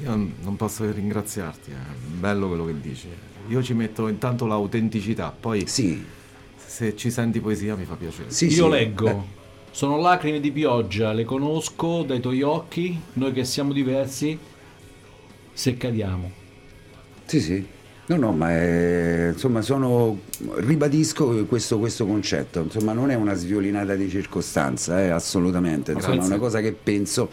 Io 0.04 0.10
non 0.42 0.56
posso 0.58 0.84
che 0.84 0.92
ringraziarti, 0.92 1.72
è 1.72 1.76
bello 2.20 2.50
quello 2.50 2.66
che 2.66 2.80
dici. 2.82 3.08
Io 3.50 3.62
ci 3.64 3.74
metto 3.74 4.08
intanto 4.08 4.46
l'autenticità, 4.46 5.36
poi 5.38 5.68
Sì, 5.68 6.04
se 6.56 6.96
ci 6.96 7.10
senti 7.12 7.40
poesia 7.40 7.76
mi 7.76 7.86
fa 7.86 7.96
piacere. 7.96 8.30
sì, 8.30 8.46
Io 8.48 8.66
sì. 8.66 8.70
leggo. 8.70 9.06
Beh, 9.06 9.38
Sono 9.72 9.98
lacrime 10.00 10.40
di 10.40 10.52
pioggia, 10.52 11.14
le 11.14 11.24
conosco 11.26 12.04
dai 12.04 12.20
tuoi 12.20 12.42
occhi, 12.42 13.00
noi 13.14 13.32
che 13.34 13.44
siamo 13.46 13.72
diversi, 13.72 14.38
se 15.54 15.78
cadiamo. 15.78 16.32
Sì, 17.26 17.40
sì. 17.42 17.66
No, 18.08 18.16
no, 18.16 18.32
ma 18.32 18.50
è- 18.52 19.30
insomma 19.34 19.62
sono 19.62 20.22
ribadisco 20.56 21.46
questo, 21.46 21.78
questo 21.78 22.08
concetto, 22.08 22.62
insomma 22.62 22.92
non 22.94 23.12
è 23.12 23.16
una 23.16 23.36
sviolinata 23.36 23.94
di 23.94 24.10
circostanza, 24.10 25.00
eh, 25.04 25.10
assolutamente, 25.10 25.92
insomma 25.92 26.24
è 26.24 26.26
una 26.26 26.40
cosa 26.40 26.60
che 26.60 26.72
penso 26.72 27.30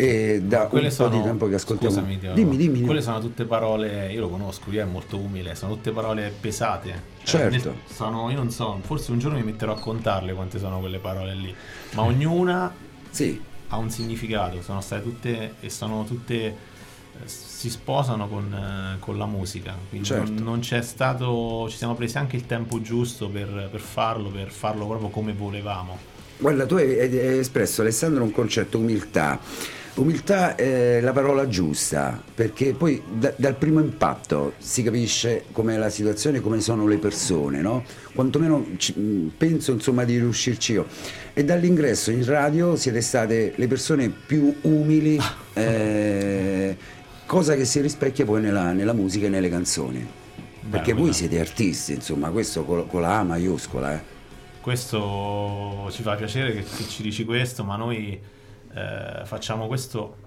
e 0.00 0.40
da 0.44 0.62
un 0.62 0.68
Quelle 0.68 0.88
po' 0.90 0.94
sono, 0.94 1.16
di 1.16 1.22
tempo 1.24 1.48
che 1.48 1.56
ascoltiamo. 1.56 1.92
scusami, 1.92 2.20
Teo, 2.20 2.32
dimmi, 2.32 2.56
dimmi. 2.56 2.82
Quelle 2.82 3.02
sono 3.02 3.18
tutte 3.18 3.44
parole, 3.44 4.12
io 4.12 4.20
lo 4.20 4.28
conosco, 4.28 4.70
io 4.70 4.80
è 4.80 4.84
molto 4.84 5.16
umile, 5.18 5.56
sono 5.56 5.74
tutte 5.74 5.90
parole 5.90 6.32
pesate. 6.40 7.16
Certo. 7.24 7.50
nel- 7.70 7.74
sono, 7.92 8.30
io 8.30 8.36
non 8.36 8.48
so, 8.52 8.78
forse 8.82 9.10
un 9.10 9.18
giorno 9.18 9.38
mi 9.38 9.42
metterò 9.44 9.72
a 9.74 9.80
contarle 9.80 10.32
quante 10.34 10.60
sono 10.60 10.78
quelle 10.78 10.98
parole 10.98 11.34
lì, 11.34 11.52
ma 11.94 12.02
ognuna 12.02 12.72
Sì, 13.10 13.40
ha 13.68 13.76
un 13.76 13.90
significato, 13.90 14.62
sono 14.62 14.80
state 14.80 15.02
tutte 15.02 15.54
e 15.60 15.68
sono 15.68 16.04
tutte 16.04 16.34
eh, 16.36 16.56
si 17.24 17.68
sposano 17.68 18.28
con, 18.28 18.52
eh, 18.54 19.00
con 19.00 19.18
la 19.18 19.26
musica, 19.26 19.74
quindi 19.88 20.06
Certo. 20.06 20.30
non, 20.32 20.42
non 20.44 20.58
c'è 20.60 20.80
stato, 20.80 21.66
ci 21.68 21.76
siamo 21.76 21.96
presi 21.96 22.16
anche 22.18 22.36
il 22.36 22.46
tempo 22.46 22.80
giusto 22.80 23.28
per, 23.28 23.68
per 23.68 23.80
farlo, 23.80 24.28
per 24.30 24.52
farlo 24.52 24.86
proprio 24.86 25.08
come 25.08 25.32
volevamo. 25.32 25.98
guarda, 26.38 26.66
tu 26.66 26.76
hai- 26.76 26.98
hai 27.00 27.38
espresso 27.38 27.80
Alessandro 27.80 28.22
un 28.22 28.30
concetto 28.30 28.78
umiltà. 28.78 29.40
Umiltà 29.98 30.54
è 30.54 31.00
la 31.00 31.10
parola 31.10 31.48
giusta, 31.48 32.22
perché 32.34 32.72
poi 32.72 33.02
da- 33.12 33.32
dal 33.36 33.56
primo 33.56 33.80
impatto 33.80 34.52
si 34.58 34.84
capisce 34.84 35.46
com'è 35.50 35.76
la 35.76 35.90
situazione, 35.90 36.40
come 36.40 36.60
sono 36.60 36.86
le 36.86 36.98
persone, 36.98 37.60
no? 37.60 37.82
Quantomeno 38.14 38.64
ci- 38.76 38.96
mh, 38.96 39.32
penso 39.36 39.72
insomma 39.72 40.04
di 40.04 40.16
riuscirci 40.18 40.72
io. 40.74 40.86
E 41.34 41.44
dall'ingresso 41.44 42.12
in 42.12 42.24
radio 42.24 42.76
siete 42.76 43.00
state 43.00 43.54
le 43.56 43.66
persone 43.66 44.08
più 44.08 44.54
umili, 44.62 45.18
eh, 45.54 46.76
cosa 47.26 47.56
che 47.56 47.64
si 47.64 47.80
rispecchia 47.80 48.24
poi 48.24 48.40
nella, 48.40 48.70
nella 48.72 48.92
musica 48.92 49.26
e 49.26 49.30
nelle 49.30 49.48
canzoni. 49.48 50.06
Perché 50.70 50.92
voi 50.92 51.00
quella- 51.00 51.16
siete 51.16 51.40
artisti, 51.40 51.94
insomma, 51.94 52.30
questo 52.30 52.62
con, 52.64 52.86
con 52.86 53.00
la 53.00 53.18
A 53.18 53.22
maiuscola, 53.24 53.94
eh. 53.94 54.00
Questo 54.60 55.88
ci 55.90 56.02
fa 56.02 56.14
piacere 56.14 56.52
che 56.52 56.64
ci 56.88 57.02
dici 57.02 57.24
questo, 57.24 57.64
ma 57.64 57.74
noi 57.76 58.16
eh, 58.74 59.22
facciamo 59.24 59.66
questo 59.66 60.26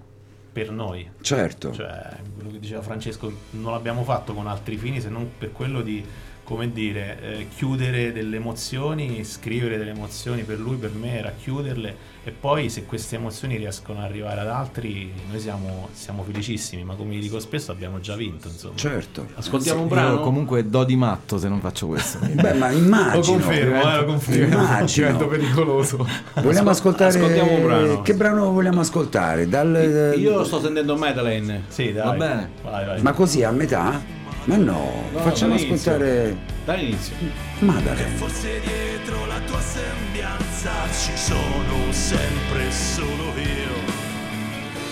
per 0.52 0.70
noi. 0.70 1.08
Certo. 1.20 1.72
Cioè, 1.72 2.16
quello 2.34 2.50
che 2.50 2.58
diceva 2.58 2.82
Francesco, 2.82 3.32
non 3.50 3.72
l'abbiamo 3.72 4.04
fatto 4.04 4.34
con 4.34 4.46
altri 4.46 4.76
fini 4.76 5.00
se 5.00 5.08
non 5.08 5.30
per 5.38 5.52
quello 5.52 5.80
di 5.80 6.04
come 6.44 6.72
dire, 6.72 7.18
eh, 7.20 7.48
chiudere 7.54 8.12
delle 8.12 8.36
emozioni, 8.36 9.24
scrivere 9.24 9.78
delle 9.78 9.90
emozioni 9.90 10.42
per 10.42 10.58
lui, 10.58 10.76
per 10.76 10.92
me, 10.92 11.22
racchiuderle 11.22 12.10
e 12.24 12.30
poi 12.30 12.70
se 12.70 12.84
queste 12.84 13.16
emozioni 13.16 13.56
riescono 13.56 13.98
ad 13.98 14.04
arrivare 14.04 14.42
ad 14.42 14.48
altri, 14.48 15.12
noi 15.28 15.40
siamo, 15.40 15.88
siamo 15.92 16.22
felicissimi, 16.22 16.84
ma 16.84 16.94
come 16.94 17.18
dico 17.18 17.40
spesso 17.40 17.72
abbiamo 17.72 17.98
già 17.98 18.14
vinto, 18.14 18.46
insomma. 18.46 18.76
Certo. 18.76 19.26
Ascoltiamo 19.34 19.80
un 19.80 19.88
Io 19.88 19.94
brano. 19.94 20.20
comunque 20.20 20.68
do 20.68 20.84
di 20.84 20.94
matto 20.94 21.36
se 21.36 21.48
non 21.48 21.60
faccio 21.60 21.88
questo. 21.88 22.18
Beh, 22.32 22.52
ma 22.54 22.70
immagino. 22.70 23.38
Lo 23.38 23.42
confermo, 23.42 23.82
eh, 23.82 23.96
lo 23.96 24.04
confermo. 24.04 24.54
Immagino. 24.54 25.06
Divento 25.06 25.26
pericoloso. 25.26 26.08
Vogliamo 26.40 26.70
ascoltare 26.70 27.10
ascoltiamo 27.18 27.54
un 27.54 27.62
brano. 27.62 28.02
Che 28.02 28.14
brano 28.14 28.52
vogliamo 28.52 28.80
ascoltare? 28.80 29.48
Dal, 29.48 30.14
Io 30.16 30.44
sto 30.44 30.60
sentendo 30.60 30.96
Madeleine. 30.96 31.64
Sì, 31.66 31.92
dai. 31.92 32.04
Va 32.04 32.12
bene. 32.12 32.50
Vai, 32.62 32.86
vai. 32.86 33.02
Ma 33.02 33.12
così 33.12 33.42
a 33.42 33.50
metà? 33.50 34.20
Ma 34.44 34.56
no, 34.56 35.04
No, 35.12 35.18
facciamo 35.20 35.54
dall'inizio. 35.54 35.92
ascoltare 35.92 36.36
Dall'inizio. 36.64 37.14
Madare. 37.60 38.04
Forse 38.16 38.60
dietro 38.60 39.24
la 39.26 39.38
tua 39.46 39.60
sembianza 39.60 40.70
ci 40.92 41.16
sono 41.16 41.92
sempre 41.92 42.70
solo 42.72 43.32
io. 43.36 44.00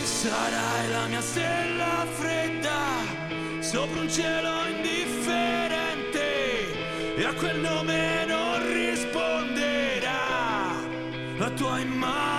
Sarai 0.04 0.88
la 0.90 1.06
mia 1.08 1.20
stella 1.20 2.06
fredda 2.18 2.78
sopra 3.60 4.00
un 4.00 4.08
cielo 4.10 4.48
indifferente 4.76 6.22
e 7.16 7.24
a 7.24 7.32
quel 7.34 7.58
nome 7.60 8.24
non 8.26 8.72
risponderà 8.72 10.18
la 11.38 11.50
tua 11.50 11.78
immagine. 11.80 12.29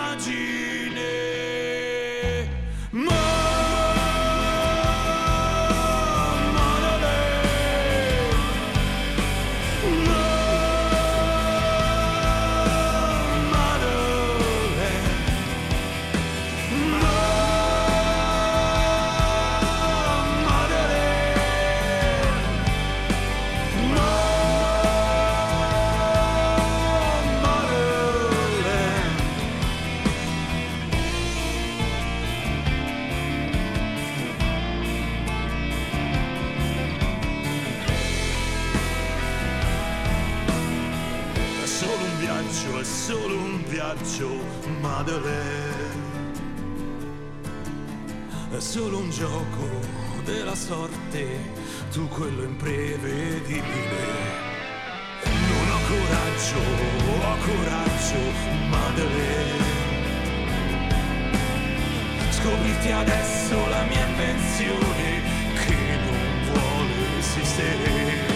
Madeleine. 45.01 45.99
È 48.51 48.59
solo 48.59 48.99
un 48.99 49.09
gioco 49.09 49.67
della 50.23 50.53
sorte, 50.53 51.25
tu 51.91 52.07
quello 52.07 52.43
imprevedibile. 52.43 53.63
Non 55.25 55.69
ho 55.71 55.79
coraggio, 55.87 56.61
ho 57.17 57.35
coraggio, 57.47 58.21
Madeleine. 58.69 59.69
Scoprirti 62.29 62.91
adesso 62.91 63.55
la 63.69 63.83
mia 63.85 64.05
invenzione 64.05 65.21
che 65.65 65.75
non 66.05 66.53
vuole 66.53 67.17
esistere. 67.17 68.30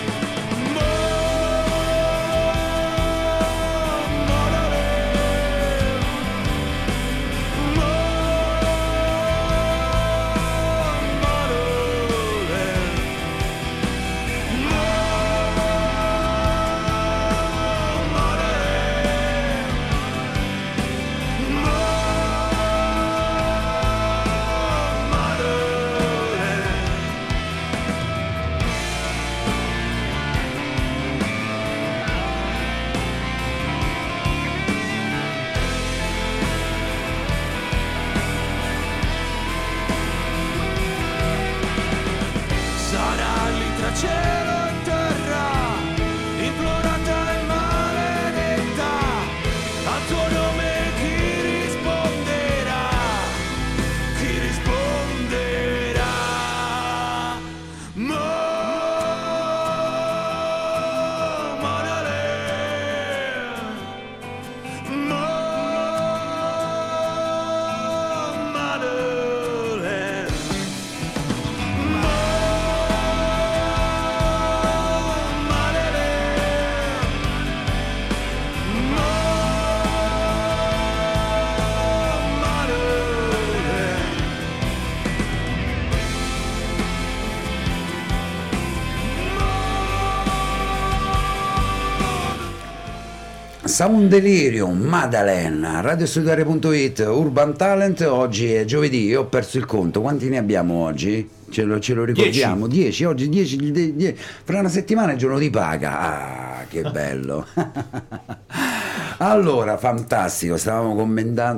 Sound 93.75 94.07
Delirium, 94.07 94.83
Madeleine, 94.83 95.81
radiostudiare.it, 95.81 96.99
Urban 96.99 97.57
Talent, 97.57 97.99
oggi 98.03 98.53
è 98.53 98.63
giovedì, 98.63 99.03
io 99.03 99.23
ho 99.23 99.25
perso 99.25 99.57
il 99.57 99.65
conto, 99.65 99.99
quanti 99.99 100.29
ne 100.29 100.37
abbiamo 100.37 100.85
oggi? 100.85 101.29
Ce 101.49 101.63
lo, 101.63 101.77
ce 101.81 101.93
lo 101.93 102.05
ricordiamo? 102.05 102.67
10, 102.67 103.03
oggi 103.03 103.27
10, 103.27 104.15
fra 104.45 104.59
una 104.59 104.69
settimana 104.69 105.09
è 105.09 105.13
il 105.15 105.19
giorno 105.19 105.37
di 105.37 105.49
paga, 105.49 105.99
ah 105.99 106.63
che 106.69 106.83
bello! 106.89 107.45
allora, 109.19 109.75
fantastico, 109.77 110.55
stavamo 110.55 110.95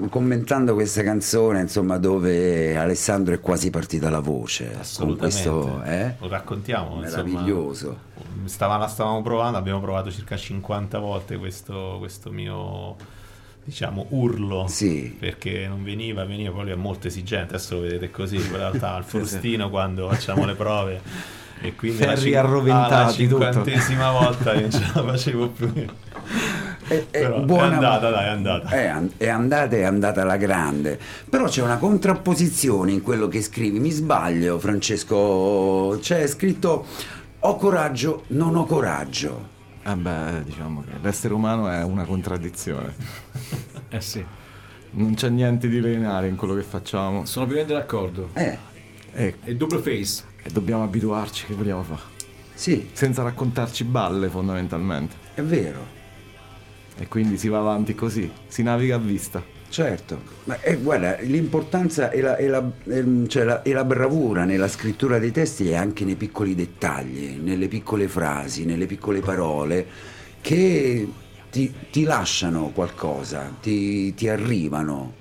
commentando, 0.10 0.74
questa 0.74 1.04
canzone, 1.04 1.62
insomma, 1.62 1.98
dove 1.98 2.76
Alessandro 2.76 3.36
è 3.36 3.40
quasi 3.40 3.70
partita 3.70 4.10
la 4.10 4.22
voce, 4.22 4.72
Assolutamente. 4.80 5.20
questo, 5.20 5.84
eh? 5.84 6.16
Lo 6.18 6.28
raccontiamo, 6.28 7.00
insomma. 7.04 7.44
Stava- 8.48 8.78
la 8.78 8.88
stavamo 8.88 9.22
provando, 9.22 9.58
abbiamo 9.58 9.80
provato 9.80 10.12
circa 10.12 10.36
50 10.38 10.98
volte 11.00 11.38
questo, 11.38 11.96
questo 12.00 12.32
mio 12.32 12.96
diciamo 13.64 14.06
urlo 14.10 14.66
Sì. 14.68 15.14
perché 15.20 15.68
non 15.68 15.84
veniva, 15.84 16.24
veniva, 16.26 16.52
poi 16.52 16.72
è 16.72 16.76
molto 16.76 17.08
esigente, 17.08 17.56
adesso 17.56 17.76
lo 17.76 17.82
vedete 17.82 18.10
così, 18.12 18.38
in 18.38 18.56
realtà 18.56 18.94
al 18.94 19.04
frustino 19.06 19.70
quando 19.70 20.08
facciamo 20.10 20.46
le 20.46 20.54
prove 20.56 21.02
e 21.60 21.76
quindi 21.76 21.98
Ferri 21.98 22.22
cin- 22.22 22.38
arroventati, 22.38 22.94
alla 22.94 23.06
tutto. 23.06 23.52
cinquantesima 23.52 24.12
volta 24.12 24.54
che 24.54 24.62
non 24.62 24.72
ce 24.72 24.80
la 24.94 25.04
facevo 25.04 25.48
più 25.50 25.74
È, 25.74 26.94
è 27.12 27.20
Però 27.20 27.38
è 27.38 27.40
buona- 27.42 27.74
andata, 27.74 28.10
dai, 28.12 28.26
è 28.26 28.30
andata. 28.30 28.70
È, 28.70 28.86
an- 28.86 29.12
è 29.18 29.28
andata, 29.28 29.76
è 29.76 29.84
andata 29.84 30.22
alla 30.22 30.38
grande. 30.38 30.98
Però 31.30 31.46
c'è 31.48 31.62
una 31.64 31.78
contrapposizione 31.78 32.92
in 32.92 33.02
quello 33.02 33.28
che 33.28 33.42
scrivi. 33.42 33.80
Mi 33.80 33.90
sbaglio, 33.90 34.58
Francesco. 34.60 35.98
C'è 36.00 36.26
scritto 36.28 36.86
ho 37.48 37.56
coraggio, 37.56 38.24
non 38.28 38.56
ho 38.56 38.66
coraggio. 38.66 39.56
Eh 39.84 39.96
beh, 39.96 40.44
diciamo 40.44 40.82
che 40.82 40.98
l'essere 41.02 41.34
umano 41.34 41.70
è 41.70 41.84
una 41.84 42.04
contraddizione. 42.06 42.96
Eh 43.90 44.02
sì. 44.02 44.24
Non 44.92 45.14
c'è 45.14 45.30
niente 45.30 45.70
di 45.70 45.80
lineare 45.82 46.28
in 46.28 46.36
quello 46.36 46.54
che 46.56 46.62
facciamo 46.64 47.24
Sono 47.26 47.46
pienamente 47.46 47.74
d'accordo. 47.74 48.30
Eh, 48.34 48.58
e, 49.14 49.36
È 49.42 49.56
double 49.56 49.80
face. 49.80 50.26
e 50.44 50.50
dobbiamo 50.52 50.84
abituarci, 50.84 51.46
che 51.46 51.54
vogliamo 51.54 51.84
fare? 51.84 52.02
sì, 52.54 52.90
Senza 52.92 53.24
raccontarci 53.24 53.86
balle 53.86 54.28
fondamentalmente. 54.28 55.16
è 55.36 55.42
vero. 55.42 55.80
E 56.98 57.08
quindi 57.08 57.38
si 57.38 57.48
va 57.48 57.60
avanti 57.60 57.96
così, 57.96 58.30
si 58.48 58.62
naviga 58.62 58.96
a 58.96 59.00
vista. 59.00 59.42
Certo, 59.70 60.22
ma 60.46 60.60
eh, 60.62 60.78
guarda, 60.78 61.18
l'importanza 61.22 62.10
e 62.10 62.22
la, 62.22 62.38
e 62.38 62.48
la- 62.48 62.72
ehm, 62.88 63.28
cioè 63.28 63.44
la- 63.44 63.62
e 63.64 63.74
la 63.74 63.84
bravura 63.84 64.46
nella 64.46 64.68
scrittura 64.70 65.20
dei 65.20 65.32
testi 65.32 65.70
è 65.70 65.76
anche 65.76 66.06
nei 66.06 66.16
piccoli 66.16 66.56
dettagli, 66.56 67.38
nelle 67.42 67.68
piccole 67.68 68.08
frasi, 68.08 68.64
nelle 68.66 68.86
piccole 68.86 69.20
parole 69.20 69.86
che 70.42 71.06
ti, 71.52 71.74
ti 71.92 72.04
lasciano 72.04 72.72
qualcosa, 72.74 73.52
ti, 73.62 74.14
ti 74.14 74.30
arrivano, 74.30 75.14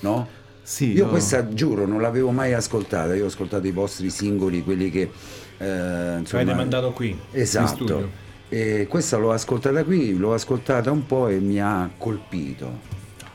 no? 0.00 0.28
Sì, 0.62 0.92
Io 0.92 1.04
io- 1.04 1.06
questa 1.08 1.48
giuro 1.48 1.86
non 1.86 2.00
l'avevo 2.00 2.30
mai 2.30 2.52
ascoltata, 2.52 3.14
io 3.14 3.24
ho 3.24 3.28
ascoltato 3.28 3.66
i 3.66 3.70
vostri 3.72 4.10
singoli, 4.10 4.62
quelli 4.62 4.90
che... 4.90 5.10
eh, 5.58 6.18
insomma, 6.18 6.42
avete 6.42 6.56
mandato 6.56 6.92
qui 6.92 7.16
Esatto. 7.32 8.22
E 8.48 8.86
questa 8.88 9.16
l'ho 9.16 9.32
ascoltata 9.32 9.82
qui, 9.82 10.16
l'ho 10.16 10.34
ascoltata 10.34 10.90
un 10.90 11.06
po' 11.06 11.28
e 11.28 11.38
mi 11.40 11.60
ha 11.60 11.90
colpito. 11.96 12.92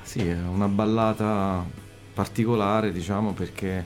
Sì, 0.09 0.27
è 0.27 0.39
una 0.39 0.67
ballata 0.67 1.63
particolare, 2.15 2.91
diciamo, 2.91 3.33
perché 3.33 3.85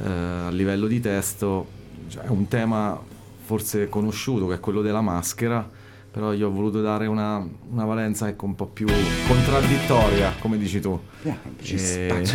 eh, 0.00 0.08
a 0.08 0.50
livello 0.50 0.86
di 0.86 1.00
testo 1.00 1.66
cioè, 2.06 2.22
è 2.22 2.28
un 2.28 2.46
tema 2.46 2.96
forse 3.42 3.88
conosciuto, 3.88 4.46
che 4.46 4.54
è 4.54 4.60
quello 4.60 4.80
della 4.80 5.00
maschera, 5.00 5.68
però 6.08 6.32
io 6.32 6.46
ho 6.46 6.50
voluto 6.52 6.80
dare 6.80 7.08
una, 7.08 7.44
una 7.68 7.84
valenza 7.84 8.28
ecco, 8.28 8.44
un 8.44 8.54
po' 8.54 8.66
più 8.66 8.86
contraddittoria, 9.26 10.34
come 10.38 10.56
dici 10.56 10.78
tu. 10.78 11.02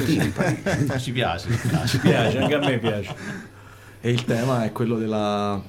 Timpani. 0.04 0.62
Ci 1.00 1.14
piace, 1.14 1.52
ci 1.54 1.68
piace. 1.70 1.88
Ci 1.88 2.00
piace, 2.00 2.38
anche 2.38 2.54
a 2.54 2.60
me 2.60 2.80
piace. 2.80 3.16
E 4.02 4.12
il 4.12 4.26
tema 4.26 4.66
è 4.66 4.74
quello 4.74 4.98
della, 4.98 5.62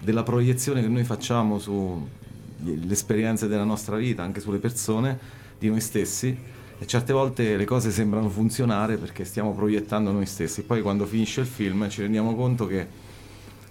della 0.00 0.22
proiezione 0.22 0.82
che 0.82 0.88
noi 0.88 1.04
facciamo 1.04 1.58
sulle 1.58 2.90
esperienze 2.90 3.48
della 3.48 3.64
nostra 3.64 3.96
vita, 3.96 4.22
anche 4.22 4.40
sulle 4.40 4.58
persone, 4.58 5.18
di 5.58 5.70
noi 5.70 5.80
stessi. 5.80 6.56
E 6.80 6.86
certe 6.86 7.12
volte 7.12 7.56
le 7.56 7.64
cose 7.64 7.90
sembrano 7.90 8.28
funzionare 8.28 8.96
perché 8.96 9.24
stiamo 9.24 9.52
proiettando 9.52 10.12
noi 10.12 10.26
stessi. 10.26 10.62
Poi 10.62 10.80
quando 10.80 11.06
finisce 11.06 11.40
il 11.40 11.46
film 11.46 11.88
ci 11.88 12.02
rendiamo 12.02 12.34
conto 12.36 12.66
che 12.66 12.86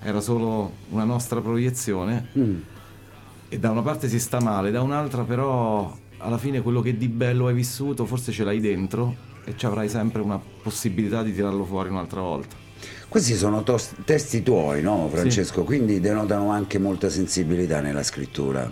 era 0.02 0.20
solo 0.20 0.72
una 0.90 1.06
nostra 1.06 1.40
proiezione 1.42 2.28
Mm. 2.38 2.56
e 3.50 3.60
da 3.60 3.72
una 3.72 3.82
parte 3.82 4.10
si 4.10 4.20
sta 4.20 4.40
male, 4.42 4.72
da 4.72 4.82
un'altra 4.82 5.24
però 5.24 5.96
alla 6.18 6.38
fine 6.38 6.62
quello 6.62 6.82
che 6.82 6.98
di 6.98 7.08
bello 7.08 7.48
hai 7.48 7.54
vissuto 7.54 8.06
forse 8.06 8.32
ce 8.32 8.44
l'hai 8.44 8.60
dentro 8.60 9.16
e 9.46 9.54
ci 9.56 9.66
avrai 9.66 9.88
sempre 9.88 10.22
una 10.22 10.40
possibilità 10.62 11.24
di 11.24 11.34
tirarlo 11.34 11.64
fuori 11.64 11.90
un'altra 11.90 12.20
volta. 12.22 12.56
Questi 13.08 13.36
sono 13.36 13.64
tos- 13.64 13.94
testi 14.04 14.44
tuoi, 14.44 14.82
no 14.82 15.08
Francesco? 15.10 15.64
Quindi 15.64 16.02
denotano 16.02 16.50
anche 16.52 16.78
molta 16.78 17.10
sensibilità 17.10 17.80
nella 17.80 18.04
scrittura. 18.04 18.70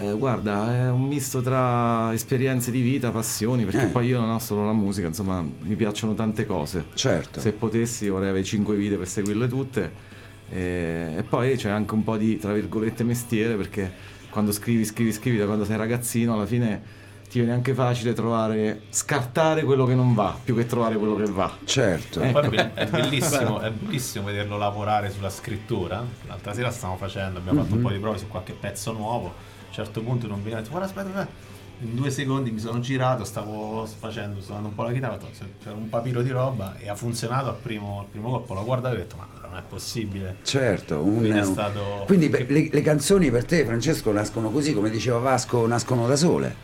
Eh, 0.00 0.12
guarda, 0.16 0.74
è 0.74 0.90
un 0.90 1.02
misto 1.06 1.40
tra 1.42 2.12
esperienze 2.12 2.70
di 2.70 2.80
vita, 2.80 3.10
passioni, 3.10 3.64
perché 3.64 3.84
Eh. 3.84 3.88
poi 3.88 4.06
io 4.06 4.20
non 4.20 4.30
ho 4.30 4.38
solo 4.38 4.64
la 4.64 4.72
musica, 4.72 5.06
insomma, 5.06 5.42
mi 5.42 5.74
piacciono 5.74 6.14
tante 6.14 6.46
cose. 6.46 6.86
Certo. 6.94 7.40
Se 7.40 7.52
potessi 7.52 8.08
vorrei 8.08 8.30
avere 8.30 8.44
5 8.44 8.74
vite 8.74 8.96
per 8.96 9.08
seguirle 9.08 9.48
tutte. 9.48 10.10
Eh, 10.50 11.14
e 11.18 11.22
poi 11.22 11.56
c'è 11.56 11.70
anche 11.70 11.94
un 11.94 12.04
po' 12.04 12.16
di, 12.16 12.38
tra 12.38 12.52
virgolette, 12.52 13.04
mestiere, 13.04 13.54
perché 13.54 13.90
quando 14.30 14.52
scrivi, 14.52 14.84
scrivi, 14.84 15.12
scrivi, 15.12 15.36
da 15.38 15.46
quando 15.46 15.64
sei 15.64 15.76
ragazzino, 15.76 16.34
alla 16.34 16.46
fine 16.46 17.00
ti 17.28 17.38
viene 17.38 17.54
anche 17.54 17.72
facile 17.72 18.12
trovare, 18.12 18.82
scartare 18.90 19.62
quello 19.62 19.86
che 19.86 19.94
non 19.94 20.12
va, 20.14 20.36
più 20.42 20.54
che 20.54 20.66
trovare 20.66 20.96
quello 20.96 21.16
che 21.16 21.24
va. 21.24 21.50
Certo. 21.64 22.20
Eh. 22.20 22.30
Poi 22.30 22.44
è 22.44 22.48
be- 22.50 22.74
è 22.74 22.86
bellissimo, 22.86 23.60
è 23.60 23.70
bellissimo 23.70 24.24
vederlo 24.26 24.58
lavorare 24.58 25.10
sulla 25.10 25.30
scrittura. 25.30 26.04
L'altra 26.26 26.52
sera 26.52 26.70
stiamo 26.70 26.96
facendo, 26.96 27.38
abbiamo 27.38 27.62
fatto 27.62 27.74
un 27.74 27.82
po' 27.82 27.90
di 27.90 27.98
prove 27.98 28.18
su 28.18 28.28
qualche 28.28 28.52
pezzo 28.52 28.92
nuovo. 28.92 29.50
A 29.74 29.78
un 29.80 29.84
certo 29.86 30.02
punto 30.02 30.26
non 30.26 30.42
viene 30.42 30.58
detto, 30.60 30.68
guarda 30.68 30.86
aspetta, 30.86 31.08
aspetta. 31.08 31.50
In 31.80 31.94
due 31.96 32.10
secondi 32.10 32.50
mi 32.50 32.58
sono 32.60 32.78
girato, 32.80 33.24
stavo 33.24 33.86
facendo, 33.86 34.42
suonando 34.42 34.68
un 34.68 34.74
po' 34.74 34.82
la 34.82 34.92
chitarra, 34.92 35.18
c'era 35.62 35.74
un 35.74 35.88
papiro 35.88 36.20
di 36.20 36.28
roba 36.28 36.76
e 36.76 36.90
ha 36.90 36.94
funzionato 36.94 37.48
al 37.48 37.56
primo, 37.56 38.00
al 38.00 38.04
primo 38.10 38.28
colpo. 38.28 38.52
L'ho 38.52 38.64
guardato 38.64 38.94
e 38.94 38.98
ho 38.98 39.00
detto, 39.00 39.16
ma 39.16 39.26
non 39.48 39.56
è 39.56 39.62
possibile. 39.66 40.36
Certo, 40.42 41.02
un- 41.02 41.16
Quindi 41.20 41.38
è 41.38 41.42
stato- 41.44 42.02
quindi 42.04 42.28
per- 42.28 42.50
le, 42.50 42.68
le 42.70 42.82
canzoni 42.82 43.30
per 43.30 43.46
te, 43.46 43.64
Francesco, 43.64 44.12
nascono 44.12 44.50
così, 44.50 44.74
come 44.74 44.90
diceva 44.90 45.18
Vasco, 45.18 45.66
nascono 45.66 46.06
da 46.06 46.16
sole. 46.16 46.54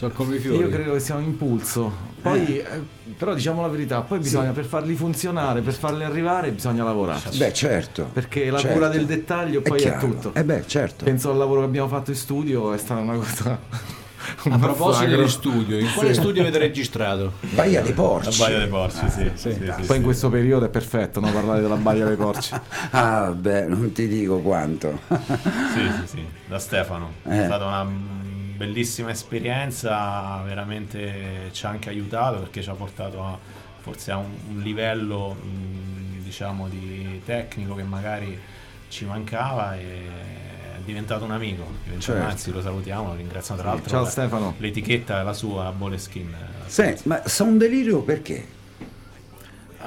Sono 0.00 0.14
come 0.14 0.36
i 0.36 0.38
fiori. 0.38 0.56
Io 0.56 0.70
credo 0.70 0.94
che 0.94 1.00
sia 1.00 1.16
un 1.16 1.24
impulso. 1.24 1.92
Poi, 2.22 2.56
eh, 2.56 2.64
però 3.18 3.34
diciamo 3.34 3.60
la 3.60 3.68
verità, 3.68 4.00
poi 4.00 4.18
bisogna 4.18 4.50
per 4.52 4.64
farli 4.64 4.94
funzionare, 4.94 5.60
per 5.60 5.74
farli 5.74 6.04
arrivare, 6.04 6.52
bisogna 6.52 6.84
lavorare. 6.84 7.20
Beh, 7.34 7.52
certo. 7.52 8.08
Perché 8.10 8.48
la 8.48 8.56
certo. 8.56 8.74
cura 8.76 8.88
del 8.88 9.04
dettaglio 9.04 9.60
poi 9.60 9.78
è, 9.78 9.82
chiaro. 9.82 10.06
tutto. 10.06 10.32
Eh 10.32 10.42
beh, 10.42 10.64
certo. 10.66 11.04
Penso 11.04 11.30
al 11.30 11.36
lavoro 11.36 11.60
che 11.60 11.66
abbiamo 11.66 11.88
fatto 11.88 12.12
in 12.12 12.16
studio, 12.16 12.72
è 12.72 12.78
stata 12.78 12.98
una 12.98 13.12
cosa. 13.12 13.58
un 14.44 14.52
A 14.52 14.58
proposito 14.58 15.20
di 15.20 15.28
studio, 15.28 15.78
in 15.78 15.92
quale 15.94 16.14
studio 16.14 16.40
avete 16.40 16.56
registrato? 16.56 17.34
Baia 17.50 17.82
dei 17.82 17.90
La 17.90 17.96
Porci. 17.96 18.38
Baia 18.38 18.56
dei 18.56 18.68
Porci, 18.68 19.10
sì. 19.10 19.30
sì, 19.34 19.52
sì, 19.52 19.64
Poi 19.66 19.84
sì. 19.84 19.96
in 19.96 20.02
questo 20.02 20.30
periodo 20.30 20.64
è 20.64 20.70
perfetto, 20.70 21.20
no? 21.20 21.30
Parlare 21.30 21.60
della 21.60 21.76
Baia 21.76 22.06
dei 22.06 22.16
Porci. 22.16 22.54
Ah, 22.92 23.34
beh, 23.36 23.66
non 23.66 23.92
ti 23.92 24.08
dico 24.08 24.38
quanto. 24.38 25.00
Sì, 25.08 25.90
sì, 26.00 26.06
sì, 26.06 26.24
da 26.46 26.58
Stefano. 26.58 27.12
Eh. 27.24 27.42
È 27.42 27.44
stata 27.44 27.66
una 27.66 27.84
bellissima 28.60 29.10
esperienza, 29.10 30.42
veramente 30.44 31.48
ci 31.52 31.64
ha 31.64 31.70
anche 31.70 31.88
aiutato 31.88 32.40
perché 32.40 32.60
ci 32.60 32.68
ha 32.68 32.74
portato 32.74 33.24
a, 33.24 33.38
forse 33.78 34.10
a 34.10 34.18
un, 34.18 34.34
un 34.50 34.60
livello 34.60 35.34
mm, 35.42 36.20
diciamo 36.22 36.68
di 36.68 37.22
tecnico 37.24 37.74
che 37.74 37.84
magari 37.84 38.38
ci 38.88 39.06
mancava 39.06 39.78
e 39.78 39.84
è 40.76 40.82
diventato 40.84 41.24
un 41.24 41.30
amico. 41.30 41.64
Diventato- 41.84 42.12
Certo. 42.12 42.30
Anzi, 42.30 42.52
lo 42.52 42.60
salutiamo, 42.60 43.08
lo 43.08 43.14
ringraziamo 43.14 43.58
tra 43.58 43.70
l'altro. 43.70 43.88
Ciao 43.88 44.00
vabbè, 44.00 44.10
Stefano. 44.10 44.54
L'etichetta 44.58 45.20
è 45.20 45.22
la 45.22 45.32
sua, 45.32 45.64
la 45.64 45.72
Boleskin. 45.72 46.36
Senti, 46.66 47.08
ma 47.08 47.22
Sound 47.26 47.58
Delirio 47.58 48.02
perché? 48.02 48.46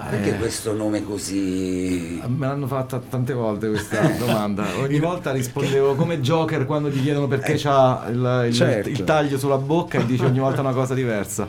Perché 0.10 0.30
Eh. 0.36 0.38
questo 0.38 0.74
nome 0.74 1.04
così... 1.04 2.20
Me 2.26 2.48
l'hanno 2.48 2.66
fatta 2.66 3.00
tante 3.00 3.34
volte 3.34 3.70
questa 3.70 4.02
domanda. 4.18 4.66
Ogni 4.80 5.00
volta 5.00 5.32
rispondevo 5.32 5.94
come 5.96 6.20
Joker 6.20 6.66
quando 6.66 6.90
gli 6.90 7.02
chiedono 7.02 7.28
perché 7.28 7.56
c'ha 7.58 8.06
il, 8.10 8.46
il- 8.48 8.54
certo. 8.54 8.90
il 8.90 9.04
taglio 9.04 9.38
sulla 9.38 9.58
bocca 9.58 10.00
e 10.00 10.06
dice 10.08 10.26
ogni 10.26 10.40
volta 10.40 10.62
una 10.62 10.74
cosa 10.74 10.96
diversa. 10.96 11.48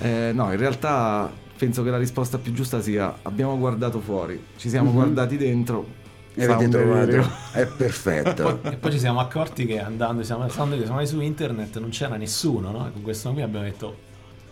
Eh, 0.00 0.32
no, 0.34 0.50
in 0.50 0.58
realtà 0.58 1.30
penso 1.56 1.84
che 1.84 1.90
la 1.90 1.96
risposta 1.98 2.38
più 2.38 2.52
giusta 2.52 2.80
sia 2.82 3.14
abbiamo 3.22 3.56
guardato 3.56 4.00
fuori, 4.00 4.42
ci 4.56 4.68
siamo 4.68 4.90
guardati 4.90 5.36
dentro. 5.36 5.86
E 6.34 6.44
avete 6.44 6.68
trovato... 6.68 7.30
È 7.52 7.66
perfetto. 7.66 8.58
E 8.64 8.72
poi 8.76 8.90
ci 8.90 8.98
siamo 8.98 9.20
accorti 9.20 9.64
che 9.64 9.80
andando, 9.80 10.22
siamo, 10.24 10.42
andati 10.42 10.52
siamo 10.82 10.98
andati 10.98 11.06
su 11.06 11.20
internet, 11.20 11.78
non 11.78 11.88
c'era 11.90 12.16
nessuno, 12.16 12.70
no? 12.72 12.90
Con 12.92 13.00
questo 13.02 13.30
qui 13.32 13.40
abbiamo 13.42 13.64
detto, 13.64 13.96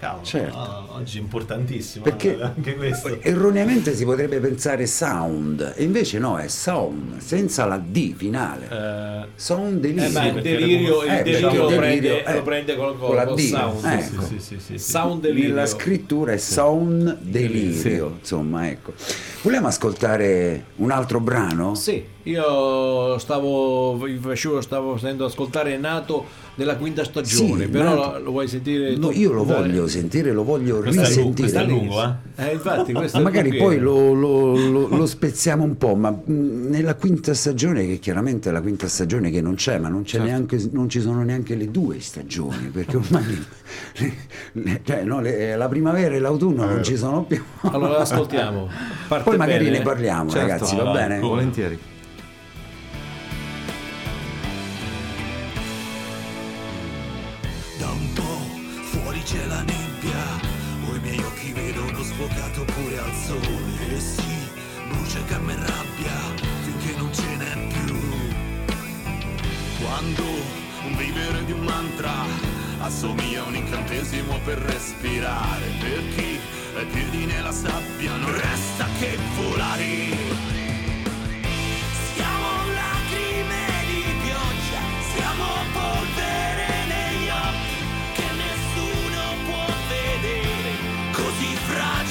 cavolo, 0.05 0.25
Certo. 0.25 0.57
no, 0.57 0.87
oggi 0.97 1.19
è 1.19 1.21
importantissimo 1.21 2.05
Perché 2.05 2.38
eh, 2.38 2.43
anche 2.43 2.75
questo. 2.77 3.19
erroneamente 3.23 3.95
si 3.95 4.05
potrebbe 4.05 4.38
pensare 4.38 4.87
sound, 4.87 5.73
e 5.77 5.83
invece 5.83 6.19
no, 6.19 6.37
è 6.38 6.49
sound, 6.49 7.19
senza 7.19 7.64
la 7.64 7.79
D 7.79 8.14
finale. 8.14 8.69
Eh, 8.71 9.27
Sound 9.37 9.83
Eh, 9.85 9.93
Delirio. 9.95 10.05
il 10.27 10.33
perché 10.35 10.57
delirio, 10.59 11.03
il 11.05 11.11
Eh, 11.11 11.23
delirio 11.23 11.40
perché 11.49 11.57
lo, 11.57 11.69
il 11.71 11.77
prende, 11.77 12.01
delirio, 12.09 12.27
eh, 12.27 12.35
lo 12.35 12.43
prende 12.43 12.77
col, 12.77 12.99
con 12.99 13.14
la 13.14 13.25
D, 13.25 13.38
sound. 13.38 13.85
eh. 13.85 14.03
sì, 14.03 14.14
ecco. 14.14 14.23
sì, 14.25 14.38
sì, 14.38 14.59
sì, 14.61 14.79
sì. 14.79 14.79
Sound 14.79 15.21
delirio. 15.23 15.49
Nella 15.49 15.67
scrittura 15.67 16.33
è 16.33 16.37
sound 16.37 17.19
delirio, 17.21 18.17
insomma, 18.21 18.69
ecco. 18.69 18.93
Vogliamo 19.43 19.67
ascoltare 19.69 20.64
un 20.77 20.90
altro 20.90 21.21
brano? 21.21 21.75
Sì, 21.75 22.05
io 22.25 23.19
stavo, 23.19 23.97
vi 23.97 24.19
facevo, 24.19 24.61
stavo 24.61 24.97
sentendo 24.97 25.25
ascoltare 25.27 25.77
Nato 25.77 26.25
della 26.55 26.77
quinta 26.77 27.03
stagione, 27.05 27.65
Sì, 27.65 27.71
però 27.71 27.95
Nato- 28.13 28.19
lo, 28.21 28.31
vuoi 28.31 28.47
sentire? 28.49 28.97
No, 28.97 29.11
io 29.11 29.33
lo 29.33 29.43
Dai. 29.45 29.57
voglio 29.57 29.87
sentire, 29.89 30.33
lo 30.33 30.45
voglio 30.45 30.79
Questo 30.79 31.03
è 31.03 31.15
lungo, 31.15 31.33
questo 31.41 31.59
risentire. 31.59 31.63
è 31.63 31.67
lungo, 31.67 32.03
eh? 32.37 32.49
Eh, 32.49 32.53
infatti, 32.55 32.93
questo 32.93 33.21
magari 33.21 33.55
poi 33.57 33.79
lo, 33.79 34.13
lo- 34.13 34.57
lo- 34.57 34.87
lo 34.89 35.07
spezziamo 35.07 35.65
un 35.65 35.77
po', 35.77 35.95
ma 35.97 36.11
mh, 36.11 36.69
nella 36.69 36.95
quinta 36.95 37.35
stagione, 37.35 37.87
che 37.87 37.99
chiaramente 37.99 38.49
è 38.49 38.53
la 38.53 38.61
quinta 38.63 38.87
stagione 38.89 39.31
che 39.31 39.41
non 39.41 39.57
c'è, 39.57 39.79
ma 39.79 39.89
non, 39.89 40.03
c'è 40.03 40.11
Certo. 40.19 40.27
neanche, 40.27 40.69
non 40.73 40.89
ci 40.89 41.01
sono 41.01 41.23
neanche 41.25 41.57
le 41.57 41.71
due 41.71 42.01
stagioni, 42.01 42.69
perché 42.73 42.97
ormai 42.97 43.25
le- 43.27 44.13
le- 44.53 44.81
cioè, 44.85 45.03
no, 45.03 45.21
le- 45.21 45.57
la 45.57 45.69
primavera 45.69 46.15
e 46.15 46.21
l'autunno 46.21 46.65
non 46.65 46.83
ci 46.85 46.97
sono 46.97 47.25
più. 47.25 47.43
Allora 47.63 47.99
ascoltiamo. 47.99 48.69
Parte 49.09 49.25
Poi 49.29 49.37
magari 49.37 49.65
bene, 49.65 49.79
ne 49.79 49.85
parliamo, 49.85 50.31
Certo, 50.31 50.47
ragazzi, 50.47 50.77
va 50.77 50.83
vai, 50.85 50.95
bene? 50.95 51.19
Volentieri. 51.21 51.79
C'è 59.25 59.47
la 59.47 59.63
nebbia, 59.63 60.23
o 60.87 60.95
i 60.95 60.99
miei 61.01 61.19
occhi 61.19 61.53
vedono 61.53 62.03
sfocato 62.03 62.65
pure 62.65 62.99
al 62.99 63.15
sole. 63.15 63.97
E 63.97 63.99
sì, 63.99 64.37
brucia 64.89 65.23
che 65.25 65.39
mi 65.39 65.55
rabbia, 65.55 66.17
finché 66.63 66.95
non 66.97 67.13
ce 67.13 67.37
n'è 67.37 67.67
più. 67.69 67.99
Quando 69.81 70.23
un 70.87 70.97
vivere 70.97 71.45
di 71.47 71.53
un 71.53 71.61
mantra 71.61 72.13
assomiglia 72.81 73.43
a 73.43 73.47
un 73.47 73.57
incantesimo 73.57 74.39
per 74.45 74.59
respirare, 74.59 75.73
per 75.81 76.09
chi 76.15 76.39
ha 76.77 76.85
piedi 76.85 77.25
nella 77.25 77.53
sabbia 77.53 78.17
non 78.17 78.31
resta 78.31 78.87
che 78.99 79.17
volare. 79.37 80.43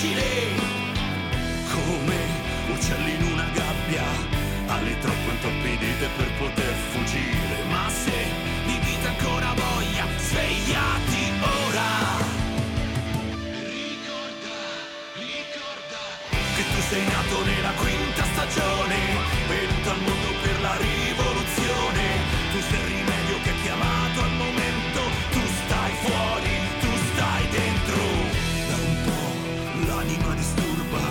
facile, 0.04 0.48
come 1.72 2.18
uccelli 2.68 3.16
in 3.16 3.32
una 3.32 3.48
gabbia, 3.54 4.04
ali 4.68 4.98
troppo 5.00 5.32
intorpidite 5.32 6.10
per 6.18 6.32
poter 6.38 6.74
fuggire, 6.92 7.64
ma 7.70 7.90
se 7.90 8.26
di 8.66 8.80
vita 8.84 9.10
ancora 9.10 9.54
voglia, 9.54 10.06
svegliati 10.18 11.32
ora. 11.40 11.92
Ricorda, 13.64 14.60
ricorda 15.14 16.02
che 16.56 16.64
tu 16.74 16.82
sei 16.90 17.06
nato 17.06 17.46
nella 17.46 17.72
quinta 17.72 18.24
stagione, 18.34 18.98
venuto 19.48 19.90
al 19.90 20.00
mondo 20.02 20.32
per 20.42 20.62
la 20.62 20.76
rivoluzione. 20.78 21.03
disturba 30.36 31.04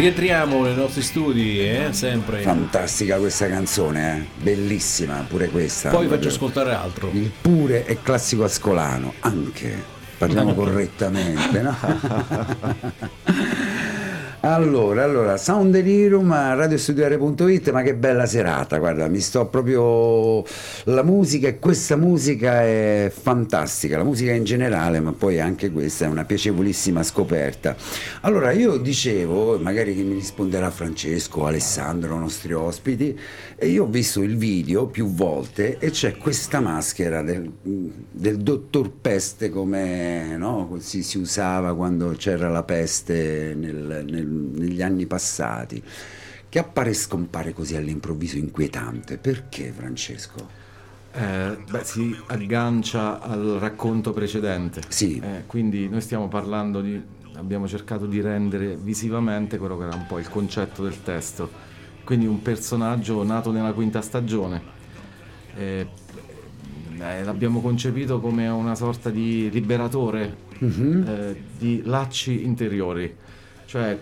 Rientriamo 0.00 0.62
nei 0.62 0.74
nostri 0.74 1.02
studi, 1.02 1.60
eh, 1.60 1.88
sempre. 1.90 2.40
Fantastica 2.40 3.18
questa 3.18 3.48
canzone, 3.48 4.16
eh? 4.16 4.42
bellissima 4.42 5.22
pure 5.28 5.50
questa. 5.50 5.90
Poi 5.90 6.08
faccio 6.08 6.28
ascoltare 6.28 6.72
altro. 6.72 7.10
Il 7.12 7.30
pure 7.38 7.84
è 7.84 8.00
classico 8.00 8.44
ascolano, 8.44 9.12
anche. 9.20 9.98
Parliamo 10.16 10.54
correttamente, 10.54 11.60
no? 11.60 11.76
Allora, 14.52 15.04
allora, 15.04 15.36
Sound 15.36 15.70
Delirium 15.70 16.28
a 16.32 16.54
radiostudiare.it, 16.54 17.70
ma 17.70 17.82
che 17.82 17.94
bella 17.94 18.26
serata, 18.26 18.78
guarda, 18.78 19.06
mi 19.06 19.20
sto 19.20 19.46
proprio... 19.46 20.42
La 20.86 21.04
musica 21.04 21.46
e 21.46 21.60
questa 21.60 21.94
musica 21.94 22.60
è 22.62 23.12
fantastica, 23.14 23.96
la 23.96 24.02
musica 24.02 24.32
in 24.32 24.42
generale, 24.42 24.98
ma 24.98 25.12
poi 25.12 25.38
anche 25.38 25.70
questa 25.70 26.06
è 26.06 26.08
una 26.08 26.24
piacevolissima 26.24 27.04
scoperta. 27.04 27.76
Allora, 28.22 28.50
io 28.50 28.76
dicevo, 28.78 29.56
magari 29.60 29.94
che 29.94 30.02
mi 30.02 30.14
risponderà 30.14 30.68
Francesco, 30.70 31.46
Alessandro, 31.46 32.18
nostri 32.18 32.52
ospiti, 32.52 33.16
e 33.54 33.68
io 33.68 33.84
ho 33.84 33.86
visto 33.86 34.20
il 34.20 34.36
video 34.36 34.86
più 34.86 35.12
volte 35.12 35.78
e 35.78 35.90
c'è 35.90 36.16
questa 36.16 36.58
maschera 36.58 37.22
del, 37.22 37.48
del 37.62 38.38
dottor 38.38 38.90
Peste 39.00 39.50
come 39.50 40.34
no, 40.36 40.76
si, 40.80 41.02
si 41.02 41.18
usava 41.18 41.76
quando 41.76 42.14
c'era 42.16 42.48
la 42.48 42.62
peste 42.62 43.54
nel- 43.54 44.04
nel- 44.08 44.39
negli 44.40 44.82
anni 44.82 45.06
passati, 45.06 45.82
che 46.48 46.58
appare 46.58 46.90
e 46.90 46.94
scompare 46.94 47.52
così 47.52 47.76
all'improvviso 47.76 48.36
inquietante. 48.36 49.18
Perché 49.18 49.72
Francesco? 49.72 50.58
Eh, 51.12 51.58
beh, 51.68 51.84
si 51.84 52.16
aggancia 52.26 53.20
al 53.20 53.58
racconto 53.60 54.12
precedente. 54.12 54.82
Sì. 54.88 55.18
Eh, 55.18 55.44
quindi 55.46 55.88
noi 55.88 56.00
stiamo 56.00 56.28
parlando 56.28 56.80
di. 56.80 57.00
abbiamo 57.34 57.66
cercato 57.66 58.06
di 58.06 58.20
rendere 58.20 58.76
visivamente 58.76 59.58
quello 59.58 59.76
che 59.76 59.84
era 59.84 59.96
un 59.96 60.06
po' 60.06 60.18
il 60.18 60.28
concetto 60.28 60.82
del 60.82 61.02
testo. 61.02 61.68
Quindi 62.04 62.26
un 62.26 62.42
personaggio 62.42 63.22
nato 63.24 63.50
nella 63.50 63.72
quinta 63.72 64.00
stagione. 64.00 64.78
Eh, 65.54 65.86
eh, 66.98 67.24
l'abbiamo 67.24 67.60
concepito 67.60 68.20
come 68.20 68.48
una 68.48 68.74
sorta 68.74 69.10
di 69.10 69.48
liberatore 69.50 70.36
eh, 70.60 71.42
di 71.58 71.82
lacci 71.84 72.44
interiori. 72.44 73.16
Cioè 73.64 73.98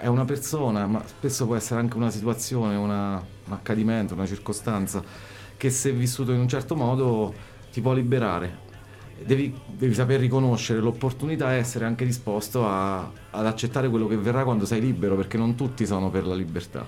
è 0.00 0.06
una 0.06 0.24
persona, 0.24 0.86
ma 0.86 1.02
spesso 1.06 1.46
può 1.46 1.54
essere 1.56 1.80
anche 1.80 1.96
una 1.96 2.10
situazione, 2.10 2.74
una- 2.76 3.22
un 3.46 3.52
accadimento, 3.52 4.14
una 4.14 4.26
circostanza 4.26 5.02
che 5.56 5.70
se 5.70 5.92
vissuto 5.92 6.32
in 6.32 6.40
un 6.40 6.48
certo 6.48 6.74
modo 6.74 7.34
ti 7.72 7.80
può 7.80 7.92
liberare. 7.92 8.68
Devi, 9.22 9.54
devi 9.66 9.92
saper 9.92 10.18
riconoscere 10.20 10.80
l'opportunità 10.80 11.52
e 11.54 11.58
essere 11.58 11.84
anche 11.84 12.06
disposto 12.06 12.66
a- 12.66 13.10
ad 13.30 13.46
accettare 13.46 13.90
quello 13.90 14.06
che 14.06 14.16
verrà 14.16 14.44
quando 14.44 14.64
sei 14.64 14.80
libero, 14.80 15.14
perché 15.16 15.36
non 15.36 15.54
tutti 15.54 15.84
sono 15.84 16.08
per 16.10 16.26
la 16.26 16.34
libertà. 16.34 16.86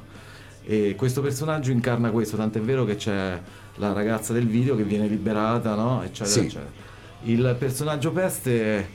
E 0.64 0.94
questo 0.96 1.20
personaggio 1.20 1.70
incarna 1.70 2.10
questo, 2.10 2.36
tant'è 2.38 2.60
vero 2.60 2.84
che 2.86 2.96
c'è 2.96 3.38
la 3.76 3.92
ragazza 3.92 4.32
del 4.32 4.46
video 4.46 4.74
che 4.76 4.84
viene 4.84 5.06
liberata, 5.08 5.74
no? 5.74 6.02
Eccetera, 6.02 6.26
Sì. 6.30 6.40
eccetera. 6.40 6.70
Il 7.24 7.56
personaggio 7.58 8.10
peste 8.12 8.88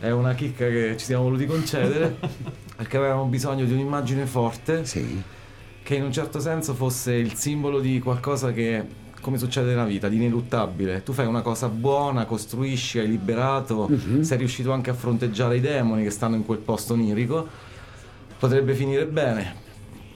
è 0.00 0.10
una 0.10 0.34
chicca 0.34 0.66
che 0.66 0.96
ci 0.98 1.04
siamo 1.04 1.22
voluti 1.22 1.46
concedere 1.46 2.18
perché 2.82 2.96
avevamo 2.96 3.26
bisogno 3.26 3.64
di 3.64 3.72
un'immagine 3.72 4.26
forte 4.26 4.84
Sì. 4.84 5.22
che 5.84 5.94
in 5.94 6.02
un 6.02 6.12
certo 6.12 6.40
senso 6.40 6.74
fosse 6.74 7.14
il 7.14 7.34
simbolo 7.34 7.78
di 7.78 8.00
qualcosa 8.00 8.52
che, 8.52 8.82
come 9.20 9.38
succede 9.38 9.68
nella 9.68 9.84
vita, 9.84 10.08
di 10.08 10.16
ineluttabile. 10.16 11.04
Tu 11.04 11.12
fai 11.12 11.26
una 11.26 11.42
cosa 11.42 11.68
buona, 11.68 12.24
costruisci, 12.24 12.98
hai 12.98 13.06
liberato, 13.08 13.88
sei 14.22 14.36
riuscito 14.38 14.72
anche 14.72 14.90
a 14.90 14.94
fronteggiare 14.94 15.56
i 15.58 15.60
demoni 15.60 16.02
che 16.02 16.10
stanno 16.10 16.34
in 16.34 16.44
quel 16.44 16.58
posto 16.58 16.94
onirico, 16.94 17.46
potrebbe 18.36 18.74
finire 18.74 19.06
bene, 19.06 19.54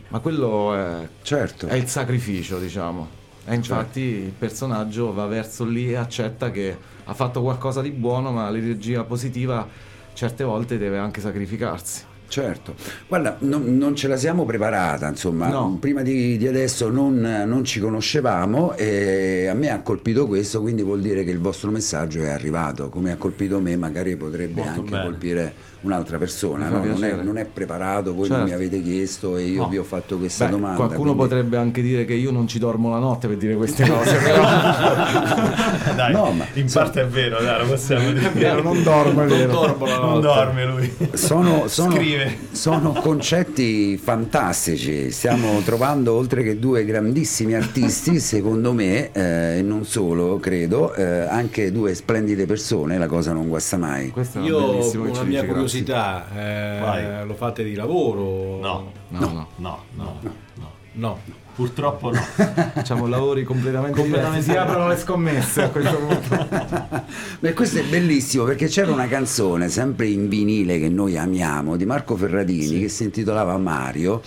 ma 0.09 0.19
quello 0.19 0.75
è, 0.75 1.09
Certo. 1.23 1.69
è 1.69 1.75
il 1.75 1.87
sacrificio, 1.87 2.59
diciamo. 2.59 3.09
E 3.47 3.55
infatti 3.55 4.01
il 4.01 4.33
personaggio 4.37 5.13
va 5.13 5.27
verso 5.27 5.65
lì 5.65 5.91
e 5.91 5.95
accetta 5.95 6.51
che 6.51 6.77
ha 7.05 7.15
fatto 7.15 7.43
qualcosa 7.43 7.81
di 7.81 7.91
buono, 7.91 8.33
ma 8.33 8.51
l'energia 8.51 9.05
positiva 9.05 9.69
certe 10.15 10.43
volte 10.43 10.79
deve 10.79 10.99
anche 10.99 11.21
sacrificarsi. 11.21 12.03
Certo, 12.29 12.75
guarda, 13.07 13.37
non, 13.41 13.77
non 13.77 13.95
ce 13.95 14.09
la 14.09 14.17
siamo 14.17 14.45
preparata, 14.45 15.09
insomma, 15.09 15.49
No. 15.49 15.77
prima 15.81 16.03
di, 16.03 16.37
di 16.37 16.47
adesso 16.49 16.91
non, 16.91 17.21
non 17.47 17.65
ci 17.65 17.79
conoscevamo 17.81 18.75
e 18.77 19.47
a 19.49 19.55
me 19.55 19.71
ha 19.71 19.81
colpito 19.81 20.27
questo, 20.27 20.61
quindi 20.61 20.83
vuol 20.83 21.01
dire 21.01 21.23
che 21.25 21.31
il 21.31 21.39
vostro 21.39 21.71
messaggio 21.71 22.23
è 22.23 22.29
arrivato, 22.29 22.89
come 22.89 23.13
ha 23.13 23.17
colpito 23.17 23.61
me, 23.61 23.77
magari 23.77 24.17
potrebbe 24.17 24.61
Molto 24.63 24.81
anche 24.81 24.91
bene. 24.91 25.03
colpire 25.05 25.55
un'altra 25.87 26.19
persona, 26.19 26.69
no? 26.69 26.85
non, 26.85 27.03
è, 27.05 27.13
non 27.23 27.39
è 27.39 27.45
preparato, 27.45 28.15
voi 28.15 28.29
non 28.29 28.43
mi 28.43 28.49
Certo. 28.51 28.63
avete 28.65 28.83
chiesto 28.83 29.37
e 29.37 29.45
io 29.45 29.63
No. 29.63 29.69
vi 29.69 29.79
ho 29.79 29.85
fatto 29.85 30.19
questa 30.19 30.45
Beh, 30.47 30.51
domanda. 30.51 30.77
qualcuno 30.77 31.15
quindi- 31.15 31.23
potrebbe 31.23 31.57
anche 31.57 31.83
dire 31.83 32.05
che 32.05 32.15
io 32.15 32.31
non 32.31 32.47
ci 32.49 32.59
dormo 32.59 32.91
la 32.91 32.99
notte 32.99 33.29
per 33.29 33.37
dire 33.37 33.55
queste 33.57 33.87
cose, 33.89 34.17
però 34.17 34.43
Dai, 35.97 36.13
No, 36.13 36.31
ma- 36.33 36.47
in 36.55 36.69
parte 36.73 37.03
è 37.03 37.07
vero, 37.07 37.41
dai, 37.43 37.61
lo 37.63 37.67
possiamo 37.69 38.13
dire. 38.13 38.31
vero, 38.35 38.63
non 38.63 38.83
dormo, 38.83 39.23
è 39.23 39.27
vero. 39.27 39.53
dormo 39.53 39.87
Non 39.87 40.21
dorme 40.21 40.67
lui. 40.67 40.93
Sono, 41.13 41.69
sono- 41.69 41.95
Scrive. 41.95 42.37
sono 42.53 42.93
concetti 42.93 43.97
fantastici. 43.97 45.11
Stiamo 45.11 45.61
trovando, 45.65 46.13
oltre 46.15 46.43
che 46.43 46.59
due 46.59 46.85
grandissimi 46.85 47.55
artisti, 47.55 48.19
secondo 48.21 48.73
me, 48.73 49.11
eh, 49.13 49.59
e 49.59 49.63
non 49.63 49.85
solo, 49.85 50.39
credo, 50.39 50.93
eh, 50.95 51.03
anche 51.05 51.73
due 51.73 51.95
splendide 51.95 52.47
persone. 52.47 52.99
La 52.99 53.07
cosa 53.07 53.33
non 53.33 53.49
guasta 53.49 53.77
mai. 53.77 54.11
Questo 54.11 54.41
è 54.41 54.43
Io 54.43 54.71
bellissimo 54.71 55.05
che 55.05 55.11
una 55.11 55.19
ci 55.21 55.27
mia 55.27 55.43
grazie. 55.43 55.55
Curiosità, 55.85 56.27
eh, 56.35 57.25
lo 57.25 57.35
fate 57.35 57.65
di 57.65 57.75
lavoro? 57.75 58.59
No, 58.61 58.93
No, 59.09 59.19
no, 59.19 59.49
no, 59.57 59.85
no, 59.95 60.21
no. 60.55 60.75
No. 60.99 61.19
Purtroppo 61.55 62.11
no. 62.11 62.21
facciamo 62.21 63.07
lavori 63.07 63.43
completamente, 63.45 63.99
Completamente 63.99 64.47
diversi. 64.47 64.51
Si 64.51 64.57
aprono 64.57 64.89
le 64.89 64.97
scommesse 64.97 65.63
a 65.63 65.71
questo 65.71 65.97
punto. 65.97 66.49
Beh, 67.41 67.53
questo 67.55 67.79
è 67.79 67.85
bellissimo 67.85 68.45
perché 68.45 68.67
c'era 68.67 68.93
una 68.93 69.07
canzone 69.07 69.69
sempre 69.69 70.07
in 70.07 70.29
vinile 70.29 70.79
che 70.79 70.89
noi 70.89 71.17
amiamo 71.17 71.77
di 71.77 71.87
Marco 71.87 72.17
Ferradini 72.17 72.81
che 72.81 72.89
si 72.89 73.05
intitolava 73.05 73.57
Mario, 73.57 74.21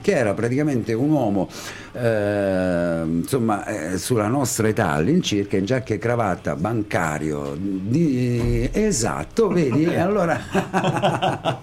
che 0.00 0.12
era 0.12 0.34
praticamente 0.34 0.92
un 0.92 1.10
uomo 1.10 1.48
eh, 1.96 3.02
insomma 3.06 3.64
eh, 3.64 3.98
sulla 3.98 4.28
nostra 4.28 4.68
età 4.68 4.90
all'incirca 4.90 5.56
in 5.56 5.64
giacca 5.64 5.94
e 5.94 5.98
cravatta 5.98 6.54
bancario 6.56 7.56
di- 7.58 8.68
esatto 8.72 9.48
vedi 9.48 9.84
E 9.84 9.96
allora 9.98 10.38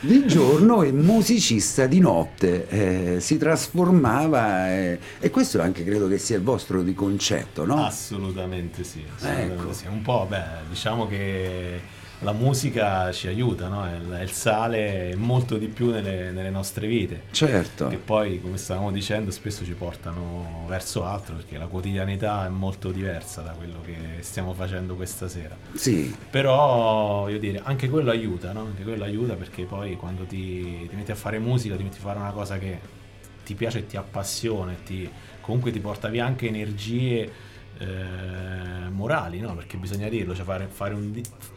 di 0.00 0.26
giorno 0.26 0.82
e 0.82 0.92
musicista 0.92 1.86
di 1.86 1.98
notte 2.00 2.68
eh, 2.68 3.20
si 3.20 3.36
trasformava 3.38 4.70
eh, 4.72 4.98
e 5.18 5.30
questo 5.30 5.60
anche 5.60 5.84
credo 5.84 6.08
che 6.08 6.18
sia 6.18 6.36
il 6.36 6.42
vostro 6.42 6.82
di 6.82 6.94
concetto 6.94 7.64
no? 7.64 7.84
Assolutamente 7.84 8.84
sì. 8.84 9.02
assolutamente 9.14 9.62
Ecco. 9.62 9.72
sì. 9.72 9.86
Un 9.86 10.02
po', 10.02 10.26
beh, 10.28 10.42
diciamo 10.68 11.06
che 11.06 11.80
la 12.24 12.32
musica 12.32 13.12
ci 13.12 13.28
aiuta, 13.28 13.68
no? 13.68 13.86
È 13.86 13.94
il, 13.94 14.10
è 14.10 14.22
il 14.22 14.30
sale 14.30 15.10
e 15.10 15.16
molto 15.16 15.56
di 15.58 15.68
più 15.68 15.90
nelle, 15.90 16.30
nelle 16.32 16.50
nostre 16.50 16.86
vite. 16.86 17.24
certo 17.30 17.88
Che 17.88 17.96
poi, 17.96 18.40
come 18.40 18.56
stavamo 18.56 18.90
dicendo, 18.90 19.30
spesso 19.30 19.64
ci 19.64 19.74
portano 19.74 20.64
verso 20.66 21.04
altro 21.04 21.36
perché 21.36 21.58
la 21.58 21.66
quotidianità 21.66 22.46
è 22.46 22.48
molto 22.48 22.90
diversa 22.90 23.42
da 23.42 23.52
quello 23.52 23.80
che 23.84 24.22
stiamo 24.22 24.54
facendo 24.54 24.94
questa 24.96 25.28
sera. 25.28 25.56
sì 25.74 26.14
Però, 26.30 27.20
voglio 27.20 27.38
dire, 27.38 27.60
anche 27.62 27.88
quello 27.88 28.10
aiuta, 28.10 28.52
no? 28.52 28.60
Anche 28.60 28.82
quello 28.82 29.04
aiuta 29.04 29.34
perché 29.34 29.64
poi 29.64 29.96
quando 29.96 30.24
ti, 30.24 30.86
ti 30.88 30.96
metti 30.96 31.12
a 31.12 31.16
fare 31.16 31.38
musica, 31.38 31.76
ti 31.76 31.82
metti 31.82 31.98
a 31.98 32.02
fare 32.02 32.18
una 32.18 32.32
cosa 32.32 32.58
che 32.58 33.02
ti 33.44 33.54
piace 33.54 33.80
e 33.80 33.86
ti 33.86 33.98
appassiona 33.98 34.72
ti, 34.86 35.08
comunque 35.42 35.70
ti 35.70 35.78
porta 35.78 36.08
via 36.08 36.24
anche 36.24 36.46
energie 36.46 37.30
eh, 37.78 38.88
morali, 38.90 39.40
no? 39.40 39.54
Perché 39.54 39.76
bisogna 39.76 40.08
dirlo, 40.08 40.34
cioè 40.34 40.44
fare, 40.44 40.66
fare 40.66 40.94
un, 40.94 41.12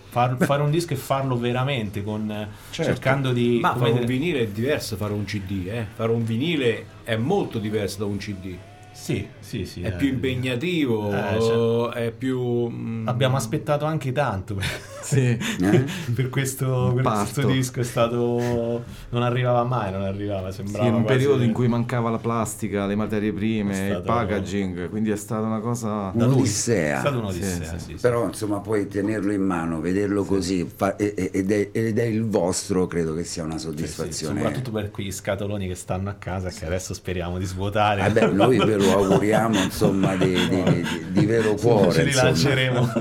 far- 0.10 0.38
fare 0.44 0.62
un 0.62 0.72
disco 0.72 0.94
e 0.94 0.98
farlo 0.98 1.38
veramente, 1.38 2.04
con, 2.04 2.28
Certo. 2.70 2.92
cercando 2.92 3.32
di... 3.34 3.60
Ma 3.62 3.76
fare 3.76 3.90
un 3.92 3.96
dire- 3.96 4.06
vinile 4.06 4.40
è 4.42 4.48
diverso 4.48 4.96
da 4.96 5.02
fare 5.06 5.14
un 5.14 5.26
CD, 5.26 5.68
eh? 5.68 5.86
Fare 5.96 6.12
un 6.12 6.24
vinile 6.24 6.86
è 7.04 7.16
molto 7.16 7.60
diverso 7.60 8.00
da 8.00 8.06
un 8.06 8.18
CD. 8.18 8.56
Sì, 8.92 9.28
sì, 9.40 9.66
sì. 9.66 9.82
È 9.82 9.88
eh. 9.88 9.92
più 9.92 10.08
impegnativo, 10.08 11.12
Eh, 11.12 11.40
cioè- 11.40 11.94
è 12.08 12.12
più... 12.12 12.68
mm, 12.70 13.08
Abbiamo 13.08 13.36
aspettato 13.38 13.86
anche 13.86 14.12
tanto 14.12 14.60
Sì. 15.08 15.38
Eh? 15.62 15.86
per 16.14 16.30
questo, 16.30 16.92
per 16.96 17.04
questo 17.04 17.46
disco, 17.48 17.80
è 17.80 17.84
stato... 17.84 18.84
non 19.10 19.24
arrivava 19.24 19.64
mai, 19.64 19.92
non 19.92 20.02
arrivava, 20.02 20.50
Sì, 20.52 20.58
sembrava 20.58 20.88
in 20.88 20.94
un 20.96 21.04
quasi- 21.04 21.18
periodo 21.20 21.44
in 21.44 21.54
cui 21.54 21.68
mancava 21.68 22.10
la 22.10 22.18
plastica, 22.18 22.86
le 22.86 22.96
materie 22.96 23.32
prime, 23.32 23.72
il 23.78 23.86
stato- 23.92 24.02
packaging, 24.04 24.90
quindi 24.90 25.12
è 25.12 25.16
stata 25.16 25.46
una 25.46 25.60
cosa... 25.60 26.12
Un'odissea. 26.14 26.98
È 26.98 27.00
stata 27.00 27.18
un'odissea, 27.18 27.56
Sì, 27.56 27.64
sì, 27.64 27.80
sì. 27.80 27.86
sì. 27.96 28.02
Però 28.02 28.26
insomma 28.26 28.60
poi 28.60 28.88
tenerlo 28.88 29.32
in 29.32 29.42
mano, 29.44 29.80
vederlo 29.80 30.24
così 30.26 30.70
fa- 30.74 30.96
ed, 30.98 31.52
è, 31.52 31.70
ed 31.72 31.98
è 31.98 32.04
il 32.04 32.26
vostro, 32.26 32.86
credo 32.88 33.14
che 33.14 33.24
sia 33.24 33.44
una 33.44 33.54
Sì, 33.54 33.60
sì, 33.60 33.66
soddisfazione. 33.68 34.42
soprattutto 34.42 34.72
per 34.72 34.92
quegli 34.92 35.12
scatoloni 35.12 35.68
che 35.68 35.76
stanno 35.76 36.10
a 36.10 36.16
casa 36.20 36.50
che 36.50 36.66
adesso 36.66 36.94
speriamo 36.94 37.38
di 37.38 37.46
svuotare. 37.46 38.06
Eh 38.06 38.12
beh, 38.12 38.28
noi 38.28 38.58
ve 38.58 38.76
lo 38.76 38.92
auguriamo 38.98 39.58
insomma 39.62 40.16
di, 40.16 40.34
di- 40.34 40.64
di- 40.64 41.06
di 41.12 41.26
vero 41.26 41.54
cuore, 41.56 41.92
ci 41.94 42.02
rilanceremo. 42.04 42.92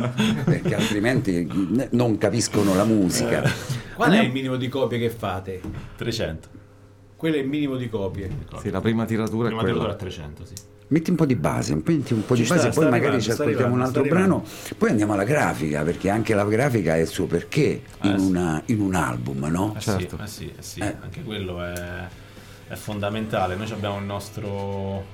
perché 0.44 0.74
altrimenti 0.74 1.48
non 1.96 2.18
capiscono 2.18 2.74
la 2.74 2.84
musica. 2.84 3.42
Qual 3.94 4.12
è 4.12 4.20
il 4.20 4.30
minimo 4.30 4.56
di 4.56 4.68
copie 4.68 4.98
che 4.98 5.08
fate? 5.10 5.60
300. 5.96 6.48
Quello 7.16 7.36
è 7.36 7.38
il 7.38 7.48
minimo 7.48 7.76
di 7.76 7.88
copie. 7.88 8.30
Sì, 8.60 8.70
la 8.70 8.80
prima 8.80 9.06
tiratura 9.06 9.46
Prima 9.46 9.62
è 9.62 9.64
quella. 9.64 9.78
tiratura 9.80 9.92
a 9.92 9.96
300, 9.96 10.44
sì. 10.44 10.52
Metti 10.88 11.10
un 11.10 11.16
po' 11.16 11.26
di 11.26 11.34
base, 11.34 11.72
un 11.72 11.82
po', 11.82 11.90
metti 11.90 12.12
un 12.12 12.24
po' 12.24 12.34
di 12.36 12.44
Ci 12.44 12.48
base, 12.48 12.60
sta, 12.60 12.68
poi 12.70 12.82
sta 12.84 12.90
magari 12.90 12.96
arrivando, 13.16 13.24
ci 13.24 13.30
sta 13.32 13.42
ascoltiamo 13.42 13.74
un 13.74 13.80
altro 13.80 14.00
arrivando, 14.02 14.26
brano, 14.36 14.44
sta 14.46 14.74
poi 14.78 14.90
andiamo 14.90 15.12
alla 15.14 15.24
grafica, 15.24 15.82
perché 15.82 16.10
anche 16.10 16.34
la 16.34 16.44
grafica 16.44 16.92
ha 16.92 16.96
il 16.98 17.06
suo 17.08 17.26
perché 17.26 17.82
in, 18.02 18.10
Eh, 18.12 18.18
sì. 18.20 18.24
una- 18.26 18.62
in 18.66 18.80
un 18.80 18.94
album, 18.94 19.46
no? 19.46 19.74
Eh 19.76 19.80
Certo. 19.80 20.16
sì, 20.16 20.22
eh 20.22 20.26
sì, 20.28 20.52
eh 20.56 20.62
sì, 20.62 20.80
Eh. 20.80 20.96
anche 21.02 21.22
quello 21.24 21.60
è, 21.64 22.06
è 22.68 22.74
fondamentale. 22.74 23.56
Noi 23.56 23.68
abbiamo 23.72 23.98
il 23.98 24.04
nostro, 24.04 25.04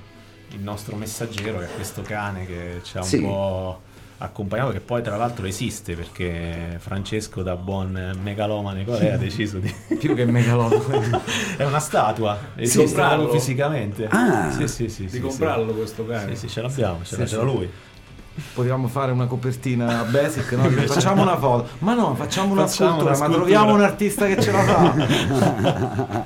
il 0.51 0.59
nostro 0.59 0.95
messaggero 0.95 1.57
che 1.59 1.65
è 1.65 1.73
questo 1.73 2.03
cane 2.03 2.45
che 2.45 2.81
ci 2.83 2.97
ha 2.97 3.01
un 3.01 3.07
Sì. 3.07 3.21
po' 3.21 3.81
accompagnato, 4.23 4.71
che 4.71 4.79
poi 4.79 5.01
tra 5.01 5.17
l'altro 5.17 5.45
esiste 5.45 5.95
perché 5.95 6.77
Francesco 6.79 7.43
da 7.43 7.55
buon 7.55 8.17
megalomane 8.21 8.85
qual 8.85 8.99
è 8.99 9.11
ha 9.11 9.17
deciso 9.17 9.59
di... 9.59 9.73
Più 9.99 10.15
che 10.15 10.25
megalono. 10.25 10.81
è 11.57 11.63
una 11.65 11.79
statua, 11.79 12.37
esiste 12.55 12.85
comprarlo? 12.85 13.29
fisicamente. 13.29 14.07
Ah. 14.09 14.51
sì, 14.51 14.67
sì, 14.67 14.89
sì, 14.89 15.03
Di 15.03 15.09
sì, 15.09 15.19
comprarlo 15.19 15.73
questo 15.73 16.05
cane. 16.05 16.35
Sì, 16.35 16.47
sì, 16.47 16.53
ce 16.53 16.61
l'abbiamo, 16.61 17.03
ce 17.03 17.17
l'ha, 17.17 17.41
lui. 17.41 17.69
Potevamo 18.53 18.87
fare 18.87 19.11
una 19.11 19.27
copertina 19.27 20.03
basic, 20.09 20.53
no? 20.53 20.63
Facciamo 20.87 21.21
una 21.21 21.37
foto. 21.37 21.67
Ma 21.79 21.93
no, 21.93 22.15
facciamo 22.15 22.53
una 22.53 22.65
Facciamo 22.65 22.89
scultura, 22.99 23.11
una 23.11 23.19
ma 23.19 23.25
scultura. 23.25 23.37
troviamo 23.37 23.73
un 23.75 23.81
artista 23.81 24.25
che 24.25 24.41
ce 24.41 24.51
la 24.51 24.63
fa. 24.63 26.25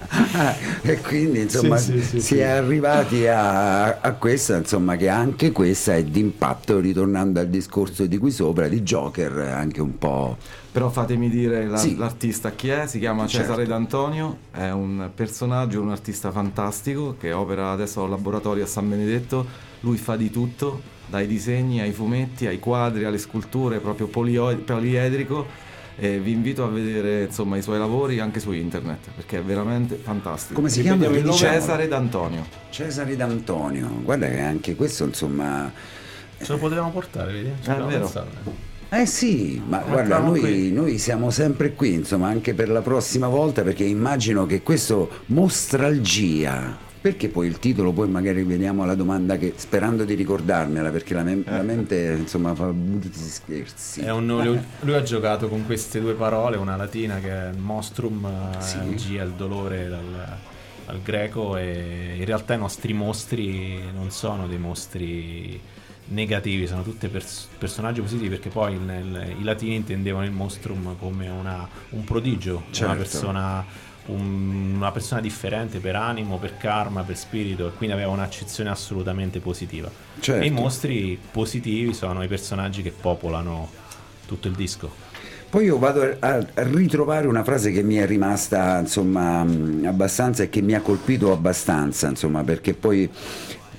e 0.84 1.02
quindi 1.02 1.42
insomma 1.42 1.78
Sì, 1.78 1.94
sì, 1.94 2.02
sì, 2.02 2.20
si 2.20 2.22
sì. 2.22 2.38
è 2.40 2.46
arrivati 2.48 3.28
a, 3.28 4.00
a 4.00 4.12
questa 4.14 4.56
insomma 4.58 4.96
che 4.96 5.10
anche 5.10 5.52
questa 5.52 5.96
è 5.96 6.04
d'impatto 6.04 6.80
ritornando 6.80 7.40
al 7.40 7.48
discorso 7.48 8.06
di 8.06 8.18
qui 8.18 8.32
sopra 8.32 8.68
di 8.68 8.82
Joker 8.82 9.38
anche 9.40 9.82
un 9.82 9.98
po' 9.98 10.38
Però 10.72 10.90
fatemi 10.90 11.30
dire 11.30 11.66
la- 11.66 11.78
Sì. 11.78 11.98
l'artista 11.98 12.52
chi 12.52 12.70
è, 12.70 12.86
si 12.88 13.00
chiama 13.00 13.26
Certo. 13.26 13.48
Cesare 13.48 13.66
D'Antonio, 13.66 14.38
è 14.52 14.70
un 14.70 15.10
personaggio, 15.14 15.82
un 15.82 15.90
artista 15.90 16.30
fantastico 16.32 17.16
che 17.20 17.34
opera 17.34 17.72
adesso 17.72 18.04
al 18.04 18.10
laboratorio 18.12 18.64
a 18.64 18.68
San 18.68 18.88
Benedetto, 18.88 19.44
lui 19.80 19.98
fa 19.98 20.16
di 20.16 20.30
tutto, 20.30 20.80
dai 21.10 21.28
disegni 21.28 21.82
ai 21.82 21.92
fumetti, 21.92 22.48
ai 22.48 22.60
quadri, 22.60 23.04
alle 23.06 23.18
sculture, 23.18 23.80
proprio 23.80 24.08
polio- 24.08 24.56
poliedrico 24.58 25.46
e 26.00 26.20
vi 26.20 26.32
invito 26.32 26.64
a 26.64 26.68
vedere 26.68 27.24
insomma 27.24 27.58
i 27.58 27.62
suoi 27.64 27.80
lavori 27.80 28.20
anche 28.20 28.40
su 28.40 28.52
internet 28.52 29.10
perché 29.16 29.40
è 29.40 29.42
veramente 29.42 29.96
fantastico. 29.96 30.54
come 30.54 30.70
si 30.70 30.82
chiama? 30.82 31.06
Il 31.08 31.24
nome? 31.24 31.36
Cesare 31.36 31.88
D'Antonio. 31.88 32.46
Cesare 32.70 33.16
D'Antonio 33.16 33.90
guarda 34.04 34.28
che 34.28 34.40
anche 34.40 34.76
questo 34.76 35.06
insomma 35.06 35.72
Ce 36.40 36.52
lo 36.52 36.60
potevamo 36.60 36.92
portare, 36.92 37.32
vedi? 37.32 37.52
Ci 37.64 37.70
Eh, 37.70 37.72
abbiamo 37.72 37.90
vero. 37.90 38.28
Eh 38.90 39.06
sì, 39.08 39.60
ma 39.68 39.82
Lo 39.82 39.88
guarda, 39.92 40.20
noi, 40.20 40.72
noi 40.72 40.98
siamo 41.00 41.30
sempre 41.32 41.74
qui, 41.74 41.94
insomma, 41.94 42.28
anche 42.30 42.54
per 42.54 42.70
la 42.70 42.82
prossima 42.82 43.28
volta, 43.28 43.64
perché 43.64 43.84
immagino 43.84 44.46
che 44.46 44.62
questo 44.62 45.10
mostralgia, 45.26 46.78
perché 47.10 47.30
poi 47.30 47.48
il 47.48 47.58
titolo, 47.60 47.94
poi 47.94 48.10
magari 48.10 48.44
vediamo 48.44 48.84
la 48.86 48.94
domanda 48.96 49.38
che, 49.38 49.54
sperando 49.56 50.04
di 50.04 50.14
ricordarmela, 50.14 50.90
perché 50.90 51.14
la, 51.14 51.24
me- 51.24 51.42
la 51.46 51.62
mente, 51.62 52.16
insomma, 52.20 52.54
fa 52.54 52.66
brutti 52.66 53.12
scherzi. 53.18 54.02
Un- 54.02 54.26
lui, 54.28 54.60
lui 54.82 54.94
ha 54.94 55.04
giocato 55.04 55.48
con 55.48 55.66
queste 55.66 56.02
due 56.02 56.14
parole, 56.16 56.58
una 56.58 56.76
latina 56.76 57.20
che 57.20 57.30
è 57.32 57.52
monstrum, 57.58 58.26
eh, 58.26 58.62
Sì. 58.62 58.78
G 58.96 59.16
è 59.18 59.24
il 59.24 59.32
dolore 59.38 59.88
dal, 59.88 60.38
dal 60.86 61.02
greco 61.02 61.56
e 61.56 62.16
in 62.18 62.26
realtà 62.26 62.56
i 62.56 62.58
nostri 62.58 62.92
mostri 62.92 63.80
non 63.94 64.12
sono 64.12 64.46
dei 64.46 64.58
mostri 64.60 65.60
negativi, 66.10 66.68
sono 66.68 66.84
tutti 66.84 67.08
pers- 67.08 67.48
personaggi 67.58 68.02
positivi 68.02 68.30
perché 68.30 68.50
poi 68.50 68.78
nel- 68.78 69.34
i 69.40 69.44
latini 69.44 69.76
intendevano 69.76 70.26
il 70.26 70.32
monstrum 70.32 70.96
come 71.00 71.30
una- 71.30 71.68
un 71.92 72.04
prodigio, 72.04 72.64
Certo. 72.72 72.86
una 72.92 72.96
persona 72.96 73.66
un- 74.08 74.74
una 74.76 74.92
persona 74.92 75.22
differente 75.22 75.80
per 75.80 75.96
animo, 75.96 76.38
per 76.38 76.58
karma, 76.58 77.04
per 77.04 77.18
spirito 77.18 77.68
e 77.68 77.72
quindi 77.72 77.96
aveva 77.96 78.12
un'accezione 78.12 78.70
assolutamente 78.70 79.40
positiva. 79.40 79.90
Certo. 80.20 80.44
E 80.44 80.48
i 80.48 80.52
mostri 80.52 81.20
positivi 81.32 81.94
sono 81.94 82.24
i 82.24 82.28
personaggi 82.28 82.82
che 82.82 82.92
popolano 82.92 83.70
tutto 84.26 84.48
il 84.48 84.54
disco. 84.54 85.06
Poi 85.50 85.64
io 85.64 85.80
vado 85.80 86.18
a, 86.20 86.46
ritrovare 86.56 87.26
una 87.26 87.44
frase 87.44 87.72
che 87.72 87.82
mi 87.82 87.96
è 87.96 88.06
rimasta, 88.06 88.80
insomma, 88.80 89.40
abbastanza 89.40 90.44
e 90.44 90.50
che 90.50 90.62
mi 90.62 90.74
ha 90.74 90.82
colpito 90.82 91.32
abbastanza, 91.32 92.10
insomma, 92.10 92.44
perché 92.44 92.74
poi 92.74 93.10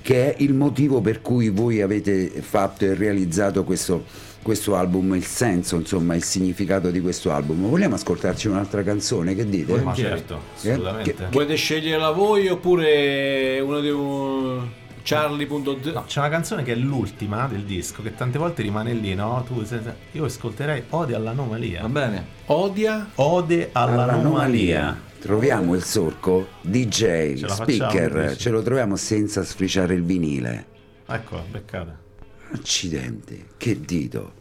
che 0.00 0.34
è 0.34 0.42
il 0.42 0.54
motivo 0.54 1.02
per 1.02 1.20
cui 1.20 1.50
voi 1.50 1.82
avete 1.82 2.28
fatto 2.40 2.86
e 2.86 2.94
realizzato 2.94 3.64
questo 3.64 4.04
questo 4.42 4.76
album, 4.76 5.14
il 5.14 5.24
senso, 5.24 5.76
insomma, 5.76 6.14
il 6.14 6.22
significato 6.22 6.90
di 6.90 7.00
questo 7.00 7.32
album. 7.32 7.68
Vogliamo 7.68 7.96
ascoltarci 7.96 8.48
un'altra 8.48 8.82
canzone? 8.82 9.34
Che 9.34 9.48
dite? 9.48 9.80
Ma 9.80 9.94
certo, 9.94 10.34
eh? 10.62 10.70
assolutamente. 10.70 11.12
Che, 11.12 11.16
che... 11.16 11.30
Volete 11.30 11.54
sceglierla 11.54 12.10
voi 12.10 12.48
oppure 12.48 13.60
uno 13.60 13.80
di 13.80 13.90
un... 13.90 14.68
Charlie.d 15.02 15.92
no, 15.94 16.04
c'è 16.06 16.18
una 16.18 16.28
canzone 16.28 16.62
che 16.62 16.72
è 16.72 16.74
l'ultima 16.74 17.46
del 17.46 17.62
disco 17.62 18.02
che 18.02 18.14
tante 18.14 18.36
volte 18.36 18.60
rimane 18.60 18.92
lì, 18.92 19.14
no? 19.14 19.42
Tu, 19.46 19.64
sei, 19.64 19.80
io 20.12 20.26
ascolterei 20.26 20.82
Ode 20.90 21.14
all'anomalia. 21.14 21.80
Va 21.82 21.88
bene. 21.88 22.26
Odia? 22.46 23.08
Ode 23.14 23.70
all'anomalia. 23.72 25.00
troviamo 25.18 25.74
il 25.74 25.82
sorco 25.82 26.48
DJ, 26.60 27.36
ce 27.36 27.48
speaker, 27.48 28.10
facciamo, 28.10 28.36
ce 28.36 28.50
lo 28.50 28.62
troviamo 28.62 28.96
senza 28.96 29.44
sfriciare 29.44 29.94
il 29.94 30.04
vinile. 30.04 30.66
Ecco, 31.06 31.42
beccata. 31.50 32.06
Accidente, 32.50 33.46
che 33.56 33.80
dito. 33.80 34.32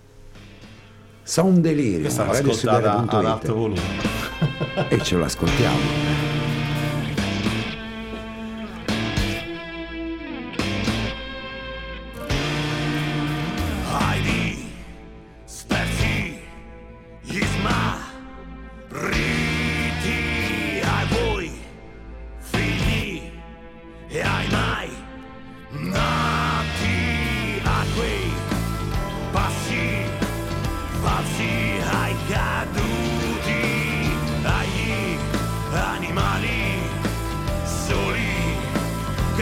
Sa 1.24 1.44
un 1.44 1.62
delirio. 1.62 2.02
Questa 2.02 2.26
l'ascoltata 2.26 2.98
ad 2.98 3.26
alto 3.26 3.54
volume. 3.54 3.82
e 4.90 5.04
ce 5.04 5.18
l'ascoltiamo. 5.18 6.07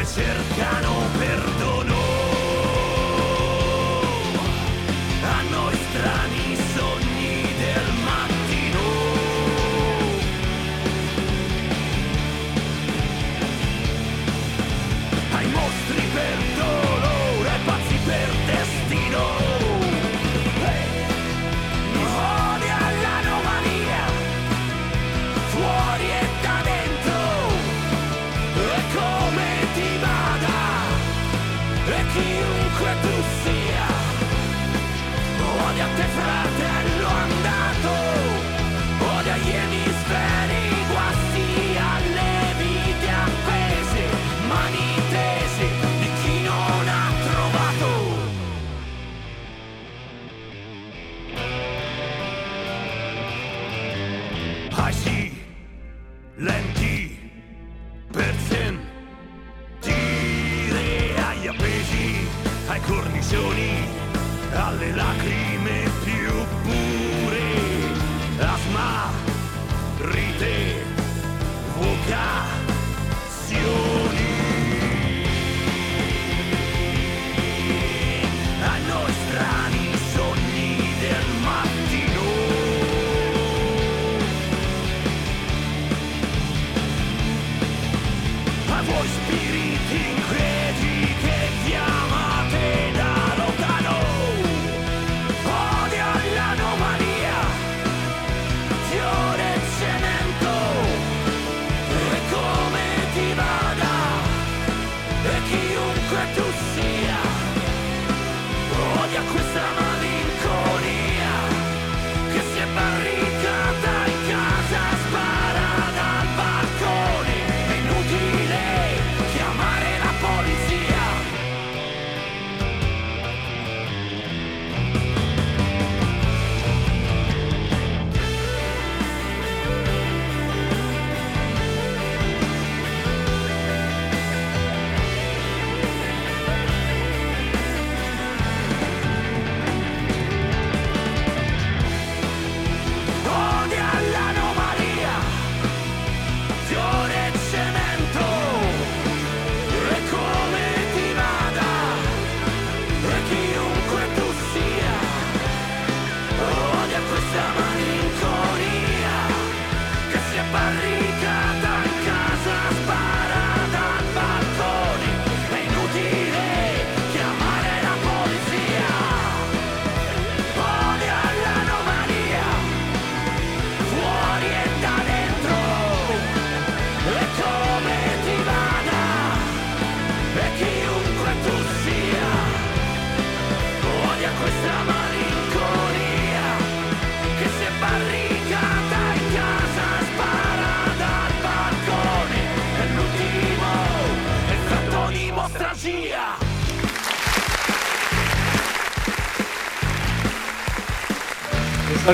cercano 0.06 1.10
perdono. 1.18 1.95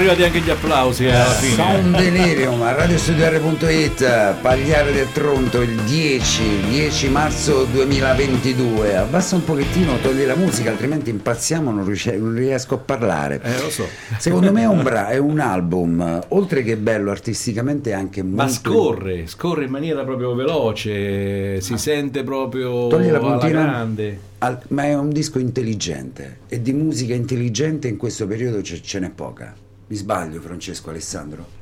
Arrivati 0.02 0.24
anche 0.24 0.40
gli 0.40 0.50
applausi 0.50 1.06
eh, 1.06 1.12
alla 1.14 1.26
fine. 1.26 1.54
Sound 1.54 1.96
Delirium 1.96 2.60
a 2.64 2.72
radiostudiare.it 2.74 4.34
Pagliare 4.42 4.92
del 4.92 5.12
Tronto 5.12 5.62
il 5.62 5.76
10 5.82 6.42
10 6.70 7.10
marzo 7.10 7.66
2022 7.66 8.98
abbassa 8.98 9.36
un 9.36 9.44
pochettino 9.44 9.98
togli 10.02 10.26
la 10.26 10.36
musica 10.36 10.72
altrimenti 10.72 11.12
impazziamo 11.12 11.72
non, 11.72 11.86
riusci- 11.86 12.18
non 12.18 12.34
riesco 12.34 12.74
a 12.76 12.78
parlare 12.80 13.40
Eh, 13.44 13.62
lo 13.62 13.70
so. 13.70 13.86
secondo 14.18 14.52
me 14.52 14.64
è 14.64 14.68
un, 14.68 14.82
bra- 14.82 15.10
è 15.10 15.18
un 15.18 15.40
album 15.40 16.20
oltre 16.30 16.64
che 16.64 16.78
bello 16.78 17.12
artisticamente 17.12 17.94
anche 17.94 18.24
molto 18.24 18.42
Ma 18.44 18.50
scorre, 18.50 19.28
scorre 19.28 19.66
in 19.66 19.70
maniera 19.72 20.04
proprio 20.04 20.34
veloce, 20.34 21.62
si 21.62 21.78
sente 21.78 22.24
proprio 22.24 22.88
Togli 22.88 23.10
la 23.12 23.20
puntina. 23.20 23.62
grande. 23.64 24.20
Al- 24.40 24.60
ma 24.70 24.86
è 24.86 24.96
un 24.96 25.10
disco 25.10 25.38
intelligente 25.38 26.40
e 26.48 26.60
di 26.60 26.74
musica 26.74 27.14
intelligente 27.14 27.88
in 27.88 27.98
questo 27.98 28.26
periodo 28.26 28.64
ce, 28.64 28.82
ce 28.82 28.98
n'è 29.00 29.10
poca 29.12 29.54
mi 29.92 29.98
sbaglio 29.98 30.40
Francesco 30.40 30.90
Alessandro 30.90 31.60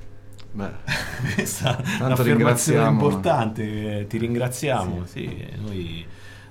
Beh, 0.52 0.70
Questa 1.34 1.78
è 1.78 1.82
Tanto 1.82 2.06
un'affermazione 2.06 2.34
ringraziamo. 2.34 2.90
importante, 2.92 4.00
eh, 4.00 4.08
ti 4.08 4.18
ringraziamo. 4.18 5.06
Sì, 5.06 5.48
noi 5.58 6.04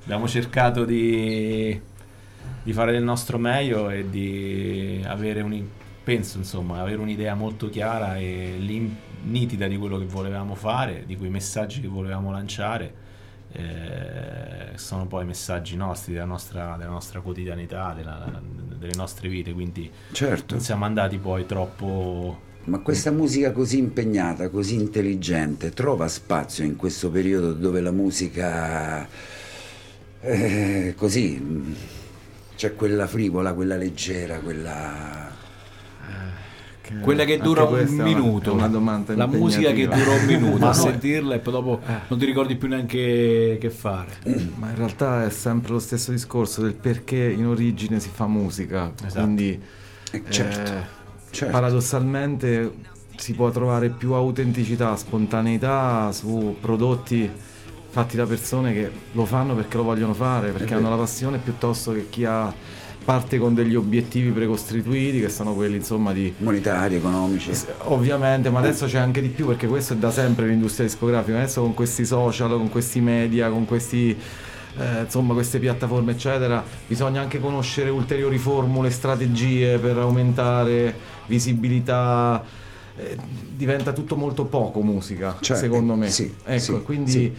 abbiamo 0.05 0.29
cercato 0.29 0.85
di, 0.85 1.81
di 2.63 2.73
fare 2.73 2.93
del 2.93 3.03
nostro 3.03 3.39
meglio 3.39 3.91
e 3.91 4.09
di 4.09 5.03
avere 5.05 5.41
un, 5.41 5.65
penso 6.05 6.39
insomma, 6.39 6.81
avere 6.81 7.01
un'idea 7.01 7.35
molto 7.35 7.69
chiara 7.69 8.17
e 8.19 8.57
nitida 9.23 9.67
di 9.67 9.77
quello 9.77 9.99
che 9.99 10.07
volevamo 10.07 10.55
fare, 10.55 11.03
di 11.05 11.17
quei 11.17 11.31
messaggi 11.31 11.81
che 11.81 11.89
volevamo 11.89 12.31
lanciare. 12.31 13.07
Eh, 13.59 14.79
sono 14.79 15.07
poi 15.07 15.25
messaggi 15.25 15.77
nostri, 15.77 16.13
della 16.13 16.25
nostra, 16.25 16.77
della 16.79 16.91
nostra 16.91 17.21
quotidianità, 17.21 17.93
della- 17.95 18.41
delle 18.79 18.95
nostre 18.95 19.29
vite, 19.29 19.53
quindi 19.53 19.91
certo. 20.13 20.55
non 20.55 20.63
siamo 20.63 20.85
andati 20.85 21.19
poi 21.19 21.45
troppo 21.47 22.47
Ma 22.65 22.79
questa 22.81 23.11
musica 23.11 23.51
così 23.53 23.79
impegnata, 23.79 24.51
così 24.51 24.75
intelligente, 24.75 25.71
trova 25.71 26.07
spazio 26.07 26.65
in 26.65 26.77
questo 26.77 27.11
periodo 27.11 27.53
dove 27.55 27.81
la 27.81 27.91
musica 27.93 29.09
è 30.21 30.95
così, 30.97 31.39
mh, 31.39 31.75
c'è 32.57 32.75
quella 32.75 33.07
frivola, 33.07 33.55
quella 33.55 33.77
leggera, 33.77 34.39
quella... 34.41 35.28
Quella 37.01 37.25
che 37.25 37.39
dura 37.39 37.65
un 37.65 37.87
minuto. 37.89 38.51
è 38.51 38.55
una 38.55 38.69
domanda 38.69 39.15
La 39.15 39.27
musica 39.27 39.73
che 39.73 39.87
dura 39.87 40.13
un 40.13 40.25
minuto, 40.27 40.67
a 40.69 40.73
sentirla 40.73 41.35
e 41.35 41.39
poi 41.39 41.53
dopo 41.53 41.81
Eh. 41.87 41.93
non 42.09 42.19
ti 42.19 42.25
ricordi 42.25 42.57
più 42.57 42.69
neanche 42.69 43.59
che 43.61 43.71
fare. 43.71 44.13
Ma 44.57 44.69
in 44.71 44.77
realtà 44.77 45.25
è 45.25 45.31
sempre 45.31 45.73
lo 45.73 45.79
stesso 45.79 46.11
discorso 46.11 46.63
del 46.63 46.75
perché 46.75 47.17
in 47.31 47.47
origine 47.47 48.01
si 48.01 48.11
fa 48.13 48.27
musica. 48.27 48.93
Esatto. 49.05 49.23
Quindi 49.25 49.61
Eh, 50.11 50.23
certo, 50.31 50.73
eh, 50.73 50.83
certo. 51.31 51.53
paradossalmente 51.53 52.73
si 53.17 53.35
può 53.35 53.51
trovare 53.51 53.89
più 53.91 54.13
autenticità, 54.13 54.95
spontaneità 54.97 56.11
su 56.13 56.57
prodotti 56.61 57.29
fatti 57.91 58.17
da 58.17 58.27
persone 58.27 58.73
che 58.73 58.91
lo 59.13 59.25
fanno 59.25 59.55
perché 59.55 59.77
lo 59.77 59.83
vogliono 59.83 60.15
fare, 60.15 60.51
perché 60.53 60.75
hanno 60.75 60.89
la 60.91 60.97
passione 60.97 61.39
piuttosto 61.39 61.93
che 61.93 62.07
chi 62.11 62.25
ha 62.25 62.53
parte 63.09 63.39
con 63.39 63.55
degli 63.55 63.75
obiettivi 63.75 64.29
precostituiti 64.29 65.19
che 65.19 65.31
sono 65.31 65.55
quelli 65.55 65.77
insomma 65.77 66.13
di 66.13 66.31
monetari, 66.37 66.97
economici. 66.97 67.51
Ovviamente, 67.85 68.51
ma 68.51 68.59
adesso 68.59 68.85
c'è 68.85 68.99
anche 68.99 69.23
di 69.23 69.29
più 69.29 69.47
perché 69.47 69.67
questo 69.67 69.95
è 69.95 69.97
da 69.97 70.11
sempre 70.11 70.47
l'industria 70.47 70.85
discografica. 70.85 71.39
Adesso 71.39 71.63
con 71.63 71.73
questi 71.73 72.05
social, 72.05 72.51
con 72.51 72.69
questi 72.69 73.01
media, 73.01 73.49
con 73.49 73.65
questi, 73.65 74.15
eh, 74.77 75.01
insomma, 75.05 75.33
queste 75.33 75.59
piattaforme, 75.59 76.13
eccetera, 76.13 76.63
bisogna 76.87 77.23
anche 77.23 77.41
conoscere 77.41 77.89
ulteriori 77.89 78.37
formule, 78.37 78.91
strategie 78.91 79.79
per 79.79 79.97
aumentare 79.97 80.95
visibilità. 81.29 82.45
Eh, 82.95 83.17
diventa 83.57 83.95
tutto 83.95 84.17
molto 84.17 84.45
poco 84.45 84.83
musica, 84.83 85.39
Cioè, 85.41 85.57
secondo 85.57 85.95
eh, 85.95 85.97
me. 85.97 86.11
sì, 86.11 86.31
ecco, 86.45 86.61
sì, 86.61 86.83
quindi 86.83 87.11
sì. 87.11 87.33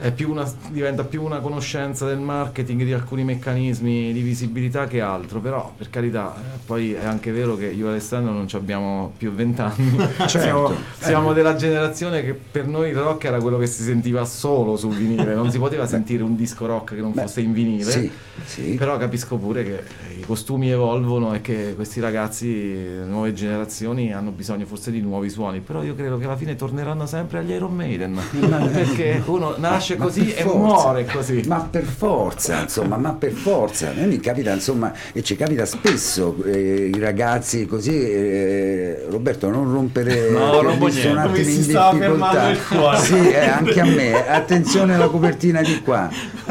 È 0.00 0.12
più 0.12 0.30
una- 0.30 0.50
diventa 0.70 1.04
più 1.04 1.22
una 1.22 1.40
conoscenza 1.40 2.06
del 2.06 2.18
marketing, 2.18 2.84
di 2.84 2.92
alcuni 2.92 3.22
meccanismi 3.22 4.12
di 4.12 4.20
visibilità 4.22 4.86
che 4.86 5.00
altro, 5.00 5.40
però 5.40 5.72
per 5.76 5.90
carità, 5.90 6.34
eh, 6.36 6.58
poi 6.64 6.94
è 6.94 7.04
anche 7.04 7.30
vero 7.32 7.56
che 7.56 7.66
io 7.66 7.86
e 7.86 7.90
Alessandro 7.90 8.32
non 8.32 8.48
ci 8.48 8.56
abbiamo 8.56 9.12
più 9.16 9.32
vent'anni, 9.32 9.98
siamo, 10.26 10.72
siamo 10.98 11.32
della 11.32 11.54
generazione 11.54 12.22
che 12.24 12.32
per 12.34 12.66
noi 12.66 12.90
il 12.90 12.96
rock 12.96 13.24
era 13.24 13.38
quello 13.40 13.58
che 13.58 13.66
si 13.66 13.82
sentiva 13.82 14.24
solo 14.24 14.76
sul 14.76 14.94
vinile, 14.94 15.34
non 15.34 15.50
si 15.50 15.58
poteva 15.58 15.86
sentire 15.86 16.22
un 16.22 16.34
disco 16.34 16.66
rock 16.66 16.94
che 16.94 17.00
non 17.00 17.12
Beh, 17.12 17.22
fosse 17.22 17.40
in 17.42 17.52
vinile. 17.52 17.90
Sì, 17.90 18.10
sì. 18.44 18.62
Però 18.78 18.96
capisco 18.96 19.36
pure 19.36 19.62
che 19.64 19.82
i 20.20 20.24
costumi 20.26 20.70
evolvono 20.70 21.34
e 21.34 21.40
che 21.40 21.72
questi 21.74 21.98
ragazzi, 22.00 22.72
le 22.74 23.04
nuove 23.06 23.32
generazioni, 23.32 24.12
hanno 24.12 24.30
bisogno 24.30 24.66
forse 24.66 24.90
di 24.90 25.00
nuovi 25.00 25.30
suoni. 25.30 25.60
Però 25.60 25.82
io 25.82 25.94
credo 25.94 26.18
che 26.18 26.24
alla 26.24 26.36
fine 26.36 26.54
torneranno 26.56 27.06
sempre 27.06 27.38
agli 27.38 27.50
Iron 27.50 27.74
Maiden. 27.74 28.18
perché 28.72 29.22
uno 29.26 29.54
nasce 29.56 29.96
Ma 29.96 30.04
così 30.04 30.24
per 30.24 30.38
e 30.38 30.42
forza. 30.42 30.58
muore 30.58 31.06
così. 31.06 31.42
Ma 31.46 31.66
per 31.70 31.84
forza, 31.84 32.60
insomma, 32.60 32.96
ma 32.96 33.12
per 33.12 33.32
forza. 33.32 33.90
A 33.90 33.92
me 33.94 34.06
mi 34.06 34.20
capita, 34.20 34.52
insomma, 34.52 34.92
e 35.12 35.22
ci 35.22 35.36
capita 35.36 35.64
spesso, 35.64 36.36
eh, 36.44 36.90
i 36.94 36.98
ragazzi 36.98 37.66
così, 37.66 37.98
eh, 37.98 39.06
Roberto, 39.08 39.48
non 39.48 39.70
rompere 39.72 40.30
No, 40.30 40.60
rompo 40.60 40.86
niente. 40.86 41.08
attimo 41.10 41.34
Mi 41.34 41.44
si 41.44 41.62
fermando 41.72 42.50
il 42.50 42.66
cuore. 42.68 42.98
Sì, 42.98 43.30
eh, 43.30 43.48
anche 43.48 43.80
a 43.80 43.84
me. 43.84 44.28
Attenzione 44.28 44.94
alla 44.94 45.08
copertina 45.08 45.62
di 45.62 45.80
qua. 45.80 46.08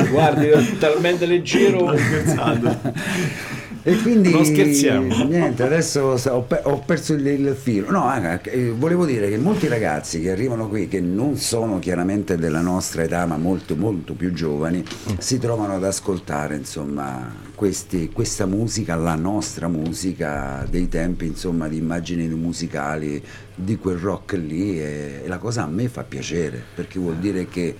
Guardi, 0.09 0.47
è 0.47 0.77
talmente 0.77 1.25
leggero. 1.25 1.93
E 3.89 3.97
quindi 4.01 4.29
Non 4.29 4.45
scherziamo. 4.45 5.23
Niente, 5.25 5.63
adesso 5.63 6.19
ho, 6.27 6.41
pe- 6.41 6.61
ho 6.63 6.79
perso 6.85 7.13
il, 7.13 7.25
il 7.25 7.55
filo. 7.59 7.89
No, 7.89 8.11
eh, 8.43 8.69
volevo 8.69 9.05
dire 9.05 9.29
che 9.29 9.37
molti 9.37 9.67
ragazzi 9.67 10.21
che 10.21 10.29
arrivano 10.29 10.67
qui, 10.67 10.87
che 10.87 10.99
non 11.01 11.37
sono 11.37 11.79
chiaramente 11.79 12.37
della 12.37 12.61
nostra 12.61 13.01
età, 13.03 13.25
ma 13.25 13.37
molto 13.37 13.75
molto 13.75 14.13
più 14.13 14.31
giovani, 14.31 14.83
si 15.17 15.39
trovano 15.39 15.73
ad 15.73 15.83
ascoltare, 15.83 16.55
insomma, 16.55 17.33
questi- 17.55 18.11
questa 18.13 18.45
musica, 18.45 18.95
la 18.95 19.15
nostra 19.15 19.67
musica 19.67 20.65
dei 20.69 20.87
tempi, 20.87 21.25
insomma, 21.25 21.67
di 21.67 21.77
immagini 21.77 22.27
musicali 22.27 23.21
di 23.55 23.75
quel 23.77 23.97
rock 23.97 24.33
lì 24.33 24.79
e, 24.79 25.21
e 25.23 25.27
la 25.27 25.37
cosa 25.37 25.63
a 25.63 25.67
me 25.67 25.89
fa 25.89 26.03
piacere, 26.03 26.61
perché 26.75 26.99
vuol 26.99 27.17
dire 27.17 27.47
che 27.47 27.75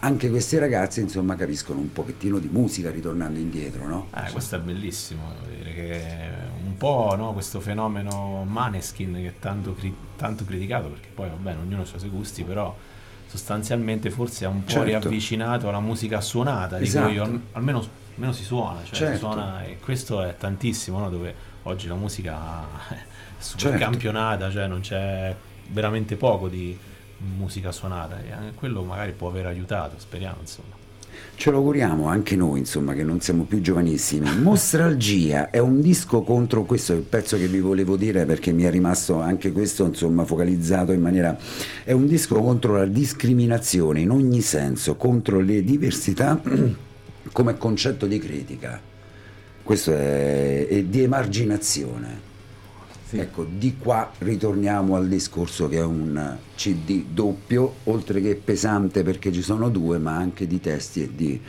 anche 0.00 0.30
questi 0.30 0.58
ragazzi, 0.58 1.00
insomma, 1.00 1.36
capiscono 1.36 1.78
un 1.80 1.92
pochettino 1.92 2.38
di 2.38 2.48
musica 2.50 2.90
ritornando 2.90 3.38
indietro, 3.38 3.86
no? 3.86 4.08
Eh, 4.16 4.30
questo 4.32 4.56
è 4.56 4.58
bellissimo, 4.58 5.32
dire 5.56 5.74
che 5.74 6.02
un 6.64 6.76
po' 6.76 7.14
no, 7.16 7.32
questo 7.32 7.60
fenomeno 7.60 8.44
Maneskin 8.48 9.12
che 9.14 9.26
è 9.26 9.34
tanto, 9.38 9.74
cri- 9.74 9.94
tanto 10.16 10.44
criticato, 10.44 10.88
perché 10.88 11.08
poi 11.14 11.28
va 11.28 11.34
bene, 11.36 11.60
ognuno 11.60 11.82
ha 11.82 11.84
i 11.84 11.98
suoi 11.98 12.08
gusti, 12.08 12.44
però 12.44 12.74
sostanzialmente 13.26 14.10
forse 14.10 14.44
è 14.44 14.48
un 14.48 14.64
po' 14.64 14.70
Certo. 14.70 14.84
riavvicinato 14.86 15.68
alla 15.68 15.80
musica 15.80 16.20
suonata, 16.20 16.78
di 16.78 16.84
Esatto. 16.84 17.08
cui 17.08 17.18
al- 17.18 17.40
almeno, 17.52 17.86
almeno 18.14 18.32
si 18.32 18.42
suona, 18.42 18.78
cioè 18.78 18.86
si 18.86 18.94
Certo. 18.96 19.18
suona 19.18 19.64
e 19.64 19.78
questo 19.78 20.22
è 20.22 20.34
tantissimo, 20.36 20.98
no, 20.98 21.10
dove 21.10 21.34
oggi 21.64 21.86
la 21.88 21.94
musica 21.94 22.62
è 22.88 22.96
super 23.38 23.70
Certo. 23.72 23.78
campionata, 23.84 24.50
cioè 24.50 24.66
non 24.66 24.80
c'è 24.80 25.34
veramente 25.68 26.16
poco 26.16 26.48
di 26.48 26.76
musica 27.36 27.72
suonata 27.72 28.20
e 28.20 28.54
quello 28.54 28.82
magari 28.82 29.12
può 29.12 29.28
aver 29.28 29.46
aiutato, 29.46 29.96
speriamo 29.98 30.38
insomma. 30.40 30.78
Ce 31.34 31.50
lo 31.50 31.58
auguriamo 31.58 32.06
anche 32.06 32.36
noi, 32.36 32.60
insomma, 32.60 32.92
che 32.94 33.02
non 33.02 33.20
siamo 33.20 33.44
più 33.44 33.60
giovanissimi. 33.60 34.28
Mostralgia 34.40 35.50
è 35.50 35.58
un 35.58 35.80
disco 35.80 36.22
contro 36.22 36.64
questo 36.64 36.92
è 36.92 36.96
il 36.96 37.02
pezzo 37.02 37.36
che 37.36 37.46
vi 37.46 37.60
volevo 37.60 37.96
dire 37.96 38.26
perché 38.26 38.52
mi 38.52 38.64
è 38.64 38.70
rimasto 38.70 39.20
anche 39.20 39.50
questo, 39.50 39.84
insomma, 39.86 40.24
focalizzato 40.24 40.92
in 40.92 41.00
maniera 41.00 41.36
è 41.82 41.92
un 41.92 42.06
disco 42.06 42.40
contro 42.40 42.76
la 42.76 42.86
discriminazione 42.86 44.00
in 44.00 44.10
ogni 44.10 44.40
senso, 44.40 44.96
contro 44.96 45.40
le 45.40 45.64
diversità 45.64 46.40
come 47.32 47.56
concetto 47.56 48.06
di 48.06 48.18
critica. 48.18 48.80
Questo 49.62 49.92
è, 49.92 50.66
è 50.68 50.82
di 50.84 51.02
emarginazione. 51.02 52.29
Sì. 53.10 53.18
Ecco, 53.18 53.44
di 53.44 53.76
qua 53.76 54.08
ritorniamo 54.18 54.94
al 54.94 55.08
discorso 55.08 55.68
che 55.68 55.78
è 55.78 55.82
un 55.84 56.36
CD 56.54 57.02
doppio, 57.10 57.74
oltre 57.84 58.20
che 58.20 58.36
pesante 58.36 59.02
perché 59.02 59.32
ci 59.32 59.42
sono 59.42 59.68
due, 59.68 59.98
ma 59.98 60.14
anche 60.14 60.46
di 60.46 60.60
testi 60.60 61.02
e 61.02 61.10
di, 61.12 61.40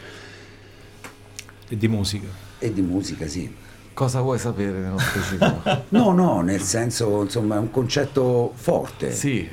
E 1.70 1.78
di 1.78 1.88
musica. 1.88 2.28
e 2.58 2.74
di 2.74 2.82
musica, 2.82 3.28
sì. 3.28 3.54
Cosa 3.94 4.22
vuoi 4.22 4.40
sapere 4.40 4.80
nello 4.80 4.98
specifico? 4.98 5.62
No, 5.90 6.12
no, 6.14 6.42
nel 6.42 6.62
senso, 6.62 7.22
insomma, 7.22 7.56
è 7.56 7.60
un 7.60 7.70
concetto 7.70 8.54
forte. 8.56 9.12
sì, 9.12 9.40
eh, 9.42 9.50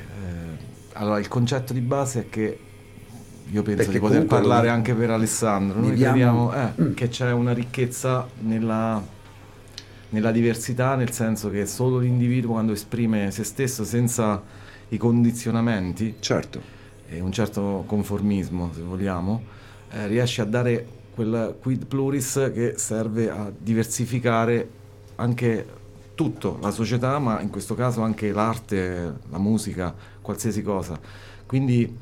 allora 0.93 1.19
il 1.19 1.27
concetto 1.27 1.73
di 1.73 1.81
base 1.81 2.21
è 2.21 2.29
che 2.29 2.59
io 3.51 3.61
penso 3.61 3.77
Perché 3.83 3.91
di 3.91 3.99
poter 3.99 4.25
parlare 4.25 4.69
anche 4.69 4.93
per 4.95 5.11
Alessandro. 5.11 5.79
Noi 5.79 5.91
viviamo- 5.91 6.49
crediamo 6.49 6.53
eh, 6.55 6.81
Mm. 6.81 6.93
che 6.93 7.07
c'è 7.09 7.31
una 7.31 7.53
ricchezza 7.53 8.27
nella, 8.39 9.03
nella 10.09 10.31
diversità, 10.31 10.95
nel 10.95 11.11
senso 11.11 11.49
che 11.49 11.65
solo 11.65 11.99
l'individuo 11.99 12.51
quando 12.51 12.71
esprime 12.71 13.31
se 13.31 13.43
stesso 13.43 13.83
senza 13.83 14.41
i 14.89 14.97
condizionamenti 14.97 16.15
Certo, 16.19 16.61
e 17.07 17.19
un 17.19 17.31
certo 17.31 17.83
conformismo, 17.85 18.71
se 18.73 18.81
vogliamo, 18.81 19.41
eh, 19.91 20.07
riesce 20.07 20.41
a 20.41 20.45
dare 20.45 20.85
quel 21.13 21.57
quid 21.61 21.85
pluris 21.85 22.51
che 22.53 22.73
serve 22.77 23.29
a 23.29 23.51
diversificare 23.55 24.69
anche 25.15 25.77
tutto, 26.15 26.59
la 26.61 26.71
società, 26.71 27.17
ma 27.19 27.41
in 27.41 27.49
questo 27.49 27.75
caso 27.75 28.01
anche 28.01 28.31
l'arte, 28.31 29.15
la 29.29 29.37
musica, 29.37 29.93
qualsiasi 30.21 30.61
cosa. 30.61 30.99
Quindi 31.45 31.97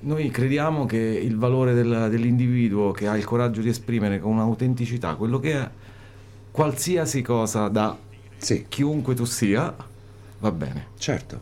noi 0.00 0.30
crediamo 0.30 0.86
che 0.86 0.98
il 0.98 1.36
valore 1.36 1.74
del- 1.74 2.08
dell'individuo 2.10 2.92
che 2.92 3.08
ha 3.08 3.16
il 3.16 3.24
coraggio 3.24 3.60
di 3.60 3.68
esprimere 3.68 4.20
con 4.20 4.38
autenticità 4.38 5.14
quello 5.14 5.40
che 5.40 5.52
è, 5.54 5.70
qualsiasi 6.58 7.22
cosa 7.22 7.68
da 7.68 7.96
Sì, 8.36 8.66
chiunque 8.68 9.14
tu 9.14 9.24
sia, 9.24 9.72
va 10.40 10.50
bene. 10.50 10.86
certo. 10.98 11.40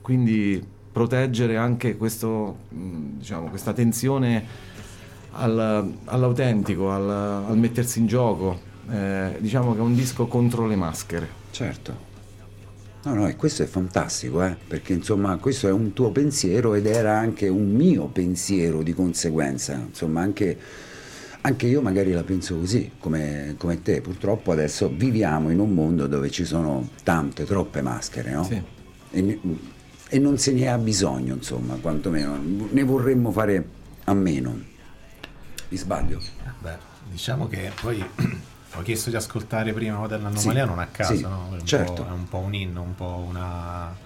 Quindi 0.00 0.64
proteggere 0.92 1.56
anche 1.56 1.96
questo, 1.96 2.56
mh, 2.68 3.18
diciamo, 3.18 3.48
questa 3.48 3.72
tensione 3.72 4.44
al- 5.32 5.92
all'autentico, 6.04 6.92
al, 6.92 7.10
al 7.10 7.58
mettersi 7.58 7.98
in 7.98 8.06
gioco. 8.06 8.60
Eh, 8.88 9.36
diciamo 9.40 9.72
che 9.72 9.78
è 9.80 9.82
un 9.82 9.96
disco 9.96 10.28
contro 10.28 10.68
le 10.68 10.76
maschere. 10.76 11.28
Certo. 11.50 12.04
No, 13.02 13.14
no, 13.14 13.26
e 13.26 13.34
questo 13.34 13.64
è 13.64 13.66
fantastico, 13.66 14.44
eh? 14.44 14.56
perché 14.66 14.92
insomma 14.92 15.36
questo 15.38 15.66
è 15.66 15.72
un 15.72 15.92
tuo 15.92 16.10
pensiero 16.10 16.74
ed 16.74 16.86
era 16.86 17.18
anche 17.18 17.48
un 17.48 17.72
mio 17.72 18.04
pensiero 18.06 18.82
di 18.82 18.94
conseguenza. 18.94 19.74
Insomma, 19.74 20.20
anche, 20.20 20.56
anche 21.46 21.66
io 21.66 21.80
magari 21.80 22.10
la 22.10 22.24
penso 22.24 22.58
così, 22.58 22.90
come, 22.98 23.54
come 23.56 23.80
te. 23.80 24.00
Purtroppo 24.00 24.50
adesso 24.50 24.88
viviamo 24.92 25.50
in 25.50 25.60
un 25.60 25.72
mondo 25.72 26.08
dove 26.08 26.28
ci 26.28 26.44
sono 26.44 26.88
tante, 27.04 27.44
troppe 27.44 27.82
maschere, 27.82 28.32
no? 28.32 28.42
Sì. 28.42 28.60
E, 29.10 29.40
e 30.08 30.18
non 30.18 30.38
se 30.38 30.52
ne 30.52 30.68
ha 30.68 30.76
bisogno, 30.76 31.34
insomma, 31.34 31.76
quantomeno. 31.76 32.36
Ne 32.70 32.82
vorremmo 32.82 33.30
fare 33.30 33.64
a 34.04 34.14
meno. 34.14 34.58
Mi 35.68 35.76
sbaglio? 35.76 36.20
Beh, 36.58 36.78
diciamo 37.08 37.46
che 37.46 37.70
poi 37.80 38.04
ho 38.74 38.82
chiesto 38.82 39.10
di 39.10 39.16
ascoltare 39.16 39.72
prima 39.72 39.98
Moderna 39.98 40.28
Anomalia 40.28 40.62
Sì, 40.64 40.68
non 40.68 40.78
a 40.80 40.86
caso, 40.86 41.14
sì, 41.14 41.22
no? 41.22 41.50
È 41.52 41.60
un, 41.60 41.64
certo. 41.66 42.02
po', 42.02 42.08
è 42.08 42.12
un 42.12 42.28
po' 42.28 42.38
un 42.38 42.54
inno, 42.54 42.82
un 42.82 42.94
po' 42.96 43.24
una... 43.24 43.96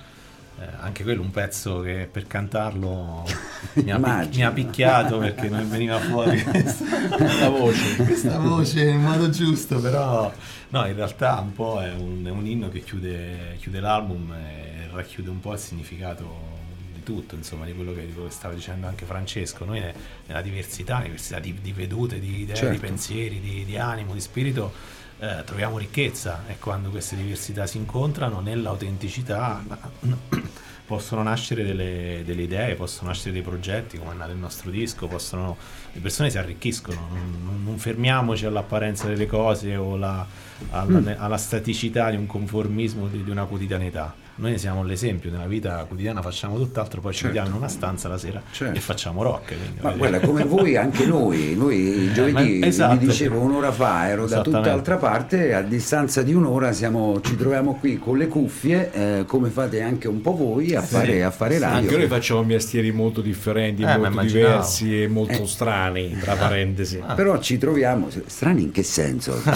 eh, 0.61 0.67
anche 0.81 1.03
quello 1.03 1.23
un 1.23 1.31
pezzo 1.31 1.81
che 1.81 2.09
per 2.11 2.27
cantarlo 2.27 3.25
mi 3.83 3.91
ha, 3.91 3.99
pic- 3.99 4.37
mi 4.37 4.45
ha 4.45 4.51
picchiato 4.51 5.19
perché 5.19 5.49
non 5.49 5.69
veniva 5.69 5.99
fuori 5.99 6.43
questa, 6.45 7.49
voce. 7.49 7.97
questa 7.97 8.39
voce 8.39 8.85
in 8.89 9.01
modo 9.01 9.31
giusto, 9.31 9.81
però 9.81 10.33
no, 10.69 10.87
in 10.87 10.95
realtà 10.95 11.39
un 11.41 11.53
po' 11.53 11.81
è 11.81 11.93
un, 11.93 12.25
è 12.27 12.31
un 12.31 12.47
inno 12.47 12.69
che 12.69 12.81
chiude, 12.81 13.57
chiude 13.59 13.81
l'album 13.81 14.33
e 14.33 14.89
racchiude 14.93 15.31
un 15.31 15.41
po' 15.41 15.53
il 15.53 15.59
significato 15.59 16.49
di 16.93 17.03
tutto, 17.03 17.35
insomma, 17.35 17.65
di 17.65 17.73
quello 17.73 17.95
che, 17.95 18.05
di 18.07 18.13
quello 18.13 18.29
che 18.29 18.35
stava 18.35 18.53
dicendo 18.55 18.87
anche 18.87 19.05
Francesco. 19.07 19.65
Noi 19.65 19.81
ne- 19.81 19.95
nella 20.27 20.43
diversità, 20.43 21.01
diversità 21.03 21.39
di, 21.39 21.57
di 21.61 21.73
vedute, 21.73 22.19
di 22.19 22.41
idee, 22.43 22.55
di 22.55 22.61
Certo. 22.61 22.81
pensieri, 22.81 23.41
di, 23.41 23.65
di 23.65 23.79
animo, 23.79 24.13
di 24.13 24.21
spirito, 24.21 24.73
eh, 25.21 25.43
troviamo 25.45 25.77
ricchezza 25.77 26.45
e 26.47 26.59
quando 26.59 26.89
queste 26.89 27.15
diversità 27.15 27.67
si 27.67 27.77
incontrano 27.77 28.41
nell'autenticità 28.41 29.63
possono 30.87 31.23
nascere 31.23 31.63
delle, 31.63 32.23
delle 32.25 32.43
idee, 32.43 32.75
possono 32.75 33.09
nascere 33.09 33.33
dei 33.33 33.43
progetti 33.43 33.99
come 33.99 34.13
è 34.13 34.15
nato 34.15 34.33
il 34.33 34.39
nostro 34.39 34.71
disco, 34.71 35.07
possono, 35.07 35.57
le 35.93 36.01
persone 36.01 36.31
si 36.31 36.39
arricchiscono, 36.39 37.07
non, 37.11 37.63
non- 37.65 37.79
fermiamoci 37.79 38.47
all'apparenza 38.47 39.07
delle 39.07 39.27
cose 39.27 39.77
o 39.77 39.97
la- 39.97 40.27
alla, 40.71 41.17
alla 41.17 41.37
staticità 41.37 42.11
di 42.11 42.17
un 42.17 42.27
conformismo 42.27 43.07
di, 43.07 43.23
di 43.23 43.31
una 43.31 43.45
quotidianità. 43.45 44.13
Noi 44.41 44.57
siamo 44.57 44.83
l'esempio, 44.83 45.31
nella 45.31 45.45
vita 45.47 45.85
quotidiana 45.87 46.23
facciamo 46.23 46.57
tutt'altro, 46.57 47.03
poi 47.03 47.13
ci 47.13 47.19
Certo. 47.19 47.35
vediamo 47.35 47.55
in 47.55 47.61
una 47.63 47.69
stanza 47.71 48.09
la 48.09 48.17
sera 48.17 48.41
Certo. 48.51 48.75
e 48.75 48.81
facciamo 48.81 49.23
rock. 49.23 49.49
quindi, 49.49 49.81
Ma 49.83 49.91
guarda, 49.91 50.19
come 50.21 50.45
voi, 50.45 50.79
anche 50.79 51.05
noi, 51.05 51.55
noi 51.55 51.77
il 52.09 52.13
giovedì, 52.15 52.61
esatto. 52.65 52.97
vi 52.97 53.07
dicevo 53.07 53.39
un'ora 53.39 53.71
fa, 53.71 54.09
ero 54.09 54.27
da 54.27 54.41
tutt'altra 54.41 54.97
parte, 54.97 55.53
a 55.53 55.61
distanza 55.61 56.23
di 56.23 56.33
un'ora 56.33 56.73
siamo- 56.73 57.21
ci 57.21 57.37
troviamo 57.37 57.75
qui 57.75 57.99
con 57.99 58.17
le 58.17 58.29
cuffie, 58.29 58.91
eh, 58.93 59.25
come 59.27 59.51
fate 59.51 59.83
anche 59.83 60.09
un 60.09 60.23
po' 60.23 60.35
voi, 60.35 60.75
a 60.75 60.81
fare, 60.81 61.23
a 61.23 61.31
fare 61.31 61.59
radio. 61.59 61.77
Anche 61.77 61.97
noi 61.99 62.07
facciamo 62.07 62.43
mestieri 62.43 62.93
molto 62.93 63.21
differenti, 63.21 63.83
Eh, 63.83 63.99
molto 63.99 64.23
diversi 64.23 65.03
e 65.03 65.07
molto 65.07 65.45
strani, 65.45 66.17
tra 66.19 66.35
parentesi. 66.37 66.99
Però 67.15 67.39
ci 67.41 67.59
troviamo, 67.59 68.09
strani 68.25 68.63
in 68.63 68.71
che 68.73 68.83
senso? 68.85 69.39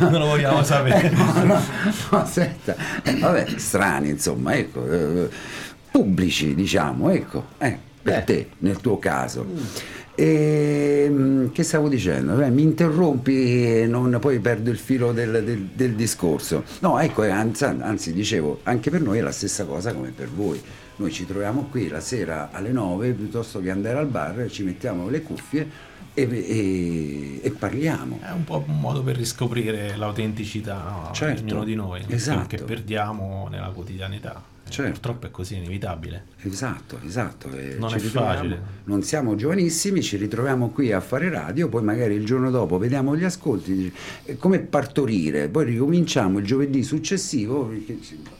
Non 0.00 0.12
lo 0.20 0.26
vogliamo 0.26 0.62
sapere. 0.62 1.08
no, 1.16 1.32
no, 1.44 1.62
no, 2.10 2.18
aspetta, 2.20 2.76
Eh, 3.02 3.16
vabbè, 3.18 3.46
strani 3.56 3.84
insomma, 4.08 4.54
ecco, 4.56 4.90
eh, 4.90 5.28
pubblici 5.90 6.54
diciamo, 6.54 7.10
ecco, 7.10 7.44
eh, 7.58 7.78
per 8.02 8.24
te, 8.24 8.48
nel 8.58 8.78
tuo 8.80 8.98
caso. 8.98 9.44
E, 10.18 11.06
mm, 11.10 11.48
che 11.52 11.62
stavo 11.62 11.88
dicendo? 11.88 12.40
Eh, 12.40 12.48
mi 12.48 12.62
interrompi 12.62 13.80
e 13.80 13.86
non, 13.86 14.16
poi 14.18 14.38
perdo 14.38 14.70
il 14.70 14.78
filo 14.78 15.12
del, 15.12 15.42
del- 15.44 15.68
del 15.74 15.92
discorso. 15.94 16.64
No, 16.80 16.98
ecco, 16.98 17.22
eh, 17.24 17.28
anzi, 17.30 17.64
anzi, 17.64 18.12
dicevo, 18.12 18.60
anche 18.62 18.90
per 18.90 19.02
noi 19.02 19.18
è 19.18 19.20
la 19.20 19.30
stessa 19.32 19.64
cosa 19.64 19.92
come 19.92 20.12
per 20.16 20.28
voi. 20.28 20.60
Noi 20.98 21.12
ci 21.12 21.26
troviamo 21.26 21.68
qui 21.70 21.88
la 21.88 22.00
sera 22.00 22.48
alle 22.50 22.72
9 22.72 23.10
piuttosto 23.12 23.60
che 23.60 23.70
andare 23.70 23.98
al 23.98 24.06
bar, 24.06 24.46
ci 24.48 24.62
mettiamo 24.62 25.10
le 25.10 25.20
cuffie 25.20 25.68
e, 26.16 26.22
e- 26.22 27.40
e 27.42 27.50
parliamo. 27.50 28.18
È 28.22 28.32
un 28.32 28.44
po' 28.44 28.64
un 28.66 28.80
modo 28.80 29.02
per 29.02 29.16
riscoprire 29.16 29.94
l'autenticità? 29.96 31.10
Certo. 31.12 31.42
di 31.42 31.50
ognuno 31.50 31.64
di 31.64 31.74
noi, 31.74 32.02
Esatto. 32.08 32.56
che 32.56 32.62
perdiamo 32.62 33.48
nella 33.50 33.68
quotidianità. 33.68 34.42
Eh, 34.66 34.70
Certo. 34.70 34.90
Purtroppo 34.92 35.26
è 35.26 35.30
così, 35.30 35.54
inevitabile. 35.56 36.24
Esatto, 36.42 36.98
esatto. 37.06 37.48
e 37.52 37.76
Non 37.78 37.88
ci 37.90 37.96
è 37.96 37.98
facile. 38.00 38.60
Non 38.84 39.02
siamo 39.02 39.36
giovanissimi, 39.36 40.02
ci 40.02 40.16
ritroviamo 40.16 40.70
qui 40.70 40.90
a 40.90 41.00
fare 41.00 41.28
radio, 41.30 41.68
poi 41.68 41.84
magari 41.84 42.14
il 42.14 42.24
giorno 42.24 42.50
dopo 42.50 42.76
vediamo 42.76 43.16
gli 43.16 43.22
ascolti, 43.22 43.92
è 44.24 44.36
come 44.36 44.58
partorire, 44.58 45.48
poi 45.48 45.66
ricominciamo 45.66 46.38
il 46.40 46.44
giovedì 46.44 46.82
successivo, 46.82 47.66
perché, 47.66 47.96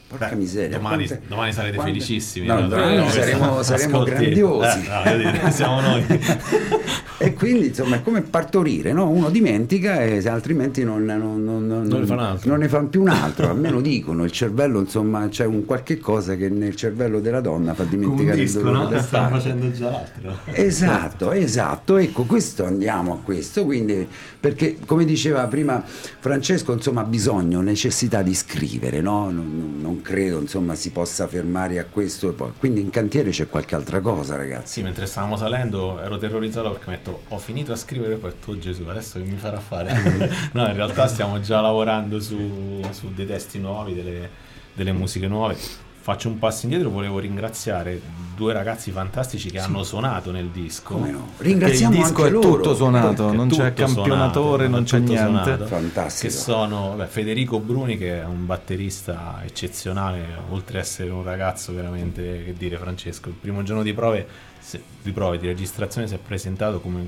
porca 0.07 0.29
Beh, 0.29 0.35
miseria. 0.35 0.77
Domani, 0.77 1.05
quante- 1.05 1.27
domani 1.27 1.51
sarete 1.53 1.75
quante- 1.75 1.93
felicissimi. 1.93 2.45
No, 2.47 2.59
no? 2.61 2.67
domani 2.67 2.95
No, 2.97 3.09
saremo, 3.09 3.63
saremo 3.63 4.03
grandiosi. 4.03 4.79
Eh, 4.85 5.11
no, 5.11 5.17
dire, 5.17 5.51
siamo 5.51 5.81
noi. 5.81 6.05
e 7.19 7.33
quindi 7.33 7.67
insomma 7.67 7.95
è 7.97 8.03
come 8.03 8.21
partorire, 8.21 8.93
no? 8.93 9.09
uno 9.09 9.29
dimentica 9.29 10.03
e 10.03 10.21
se 10.21 10.29
altrimenti 10.29 10.83
non, 10.83 11.03
non, 11.03 11.43
non, 11.43 11.65
non- 11.65 11.85
Non 11.87 11.99
ne 12.01 12.05
fa 12.05 12.13
un 12.13 12.19
altro. 12.19 12.49
non 12.49 12.59
ne 12.59 12.67
fa 12.69 12.79
più 12.83 13.01
un 13.01 13.09
altro, 13.09 13.49
almeno 13.49 13.81
dicono, 13.81 14.23
il 14.23 14.31
cervello 14.31 14.79
insomma 14.79 15.27
c'è 15.29 15.45
un 15.45 15.65
qualche 15.65 15.97
cosa 15.97 16.35
che 16.35 16.47
nel 16.49 16.75
cervello 16.75 17.19
della 17.19 17.41
donna 17.41 17.73
fa 17.73 17.83
dimenticare 17.83 18.41
il 18.41 18.51
dolore 18.51 18.77
no? 18.77 18.85
del 18.87 19.05
parto. 19.09 19.35
facendo 19.35 19.71
già 19.71 19.89
l'altro. 19.89 20.37
Esatto, 20.45 21.31
esatto, 21.31 21.97
ecco, 21.97 22.23
questo 22.23 22.65
andiamo 22.65 23.13
a 23.13 23.17
questo, 23.23 23.65
quindi 23.65 24.07
perché 24.39 24.77
come 24.85 25.03
diceva 25.05 25.45
prima 25.47 25.83
Francesco, 25.85 26.71
insomma, 26.73 27.01
ha 27.01 27.05
bisogno, 27.05 27.61
necessità 27.61 28.21
di 28.21 28.33
scrivere, 28.33 29.01
no? 29.01 29.29
Non, 29.31 29.77
non 29.97 30.01
credo, 30.01 30.39
insomma, 30.39 30.75
si 30.75 30.91
possa 30.91 31.27
fermare 31.27 31.79
a 31.79 31.85
questo. 31.85 32.33
Quindi 32.57 32.81
in 32.81 32.89
cantiere 32.89 33.31
c'è 33.31 33.47
qualche 33.47 33.75
altra 33.75 33.99
cosa, 33.99 34.35
ragazzi. 34.35 34.73
Sì, 34.73 34.81
mentre 34.83 35.05
stavamo 35.05 35.35
salendo 35.35 35.99
ero 35.99 36.17
terrorizzato 36.17 36.71
perché 36.71 36.89
mi 36.89 36.95
ho 36.95 36.97
detto 36.97 37.21
ho 37.29 37.37
finito 37.39 37.71
a 37.71 37.75
scrivere 37.75 38.13
e 38.13 38.17
poi 38.17 38.31
"Oh 38.45 38.59
Gesù 38.59 38.83
adesso 38.87 39.19
che 39.19 39.25
mi 39.25 39.37
farà 39.37 39.59
fare? 39.59 39.91
no, 40.53 40.67
in 40.67 40.75
realtà 40.75 41.07
stiamo 41.07 41.39
già 41.39 41.61
lavorando 41.61 42.19
su, 42.19 42.81
su 42.91 43.13
dei 43.13 43.25
testi 43.25 43.59
nuovi, 43.59 43.95
delle, 43.95 44.29
delle 44.73 44.91
musiche 44.91 45.27
nuove. 45.27 45.85
Faccio 46.07 46.29
un 46.29 46.39
passo 46.39 46.67
indietro, 46.67 46.89
volevo 46.89 47.19
ringraziare 47.19 48.01
due 48.33 48.53
ragazzi 48.53 48.91
fantastici 48.91 49.51
che 49.51 49.59
hanno 49.59 49.83
suonato 49.83 50.31
nel 50.31 50.47
disco. 50.51 50.93
Come 50.93 51.11
no? 51.11 51.31
Ringraziamo 51.35 51.93
il 51.93 51.99
disco 52.01 52.23
anche 52.23 52.27
è 52.27 52.31
loro. 52.31 52.47
tutto 52.55 52.75
suonato, 52.75 53.29
È 53.29 53.35
non 53.35 53.49
c'è 53.49 53.73
tutto 53.73 53.83
campionatore, 53.83 54.67
suonato, 54.67 54.67
non 54.69 54.81
è 54.83 54.85
c'è 54.85 54.99
tutto 54.99 55.11
niente. 55.11 55.43
suonato. 55.43 55.65
Fantastico. 55.65 56.31
Che 56.33 56.39
sono 56.39 56.93
beh, 56.95 57.07
Federico 57.07 57.59
Bruni, 57.59 57.97
che 57.97 58.21
è 58.21 58.23
un 58.23 58.45
batterista 58.45 59.41
eccezionale, 59.43 60.23
oltre 60.51 60.77
ad 60.77 60.85
essere 60.85 61.09
un 61.09 61.23
ragazzo 61.23 61.73
veramente, 61.73 62.45
che 62.45 62.53
dire, 62.53 62.77
Francesco. 62.77 63.27
Il 63.27 63.35
primo 63.35 63.63
giorno 63.63 63.83
di 63.83 63.93
prove, 63.93 64.25
se- 64.59 64.81
di 65.01 65.11
prove, 65.11 65.37
di 65.39 65.47
registrazione, 65.47 66.07
si 66.07 66.13
è 66.13 66.19
presentato 66.19 66.79
come 66.79 66.99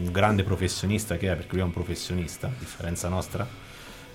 un 0.00 0.10
grande 0.10 0.44
professionista 0.44 1.18
che 1.18 1.30
è, 1.30 1.34
perché 1.36 1.50
lui 1.52 1.60
è 1.60 1.64
un 1.64 1.72
professionista, 1.72 2.46
a 2.46 2.50
differenza 2.58 3.06
nostra, 3.08 3.46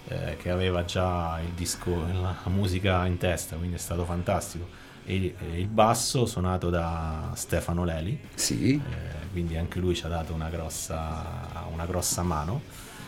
eh, 0.07 0.37
che 0.37 0.49
aveva 0.49 0.85
già 0.85 1.39
il 1.43 1.51
disco, 1.53 2.05
la, 2.11 2.35
la 2.43 2.49
musica 2.51 3.05
in 3.05 3.17
testa, 3.17 3.55
quindi 3.55 3.75
è 3.75 3.79
stato 3.79 4.05
fantastico. 4.05 4.67
E, 5.05 5.35
e 5.37 5.59
il 5.59 5.67
basso 5.67 6.25
suonato 6.25 6.69
da 6.69 7.31
Stefano 7.35 7.83
Leli, 7.83 8.19
Sì, 8.33 8.73
eh, 8.75 9.31
quindi 9.31 9.55
anche 9.57 9.79
lui 9.79 9.95
ci 9.95 10.05
ha 10.05 10.09
dato 10.09 10.33
una 10.33 10.49
grossa, 10.49 11.67
una 11.71 11.85
grossa 11.85 12.23
mano 12.23 12.61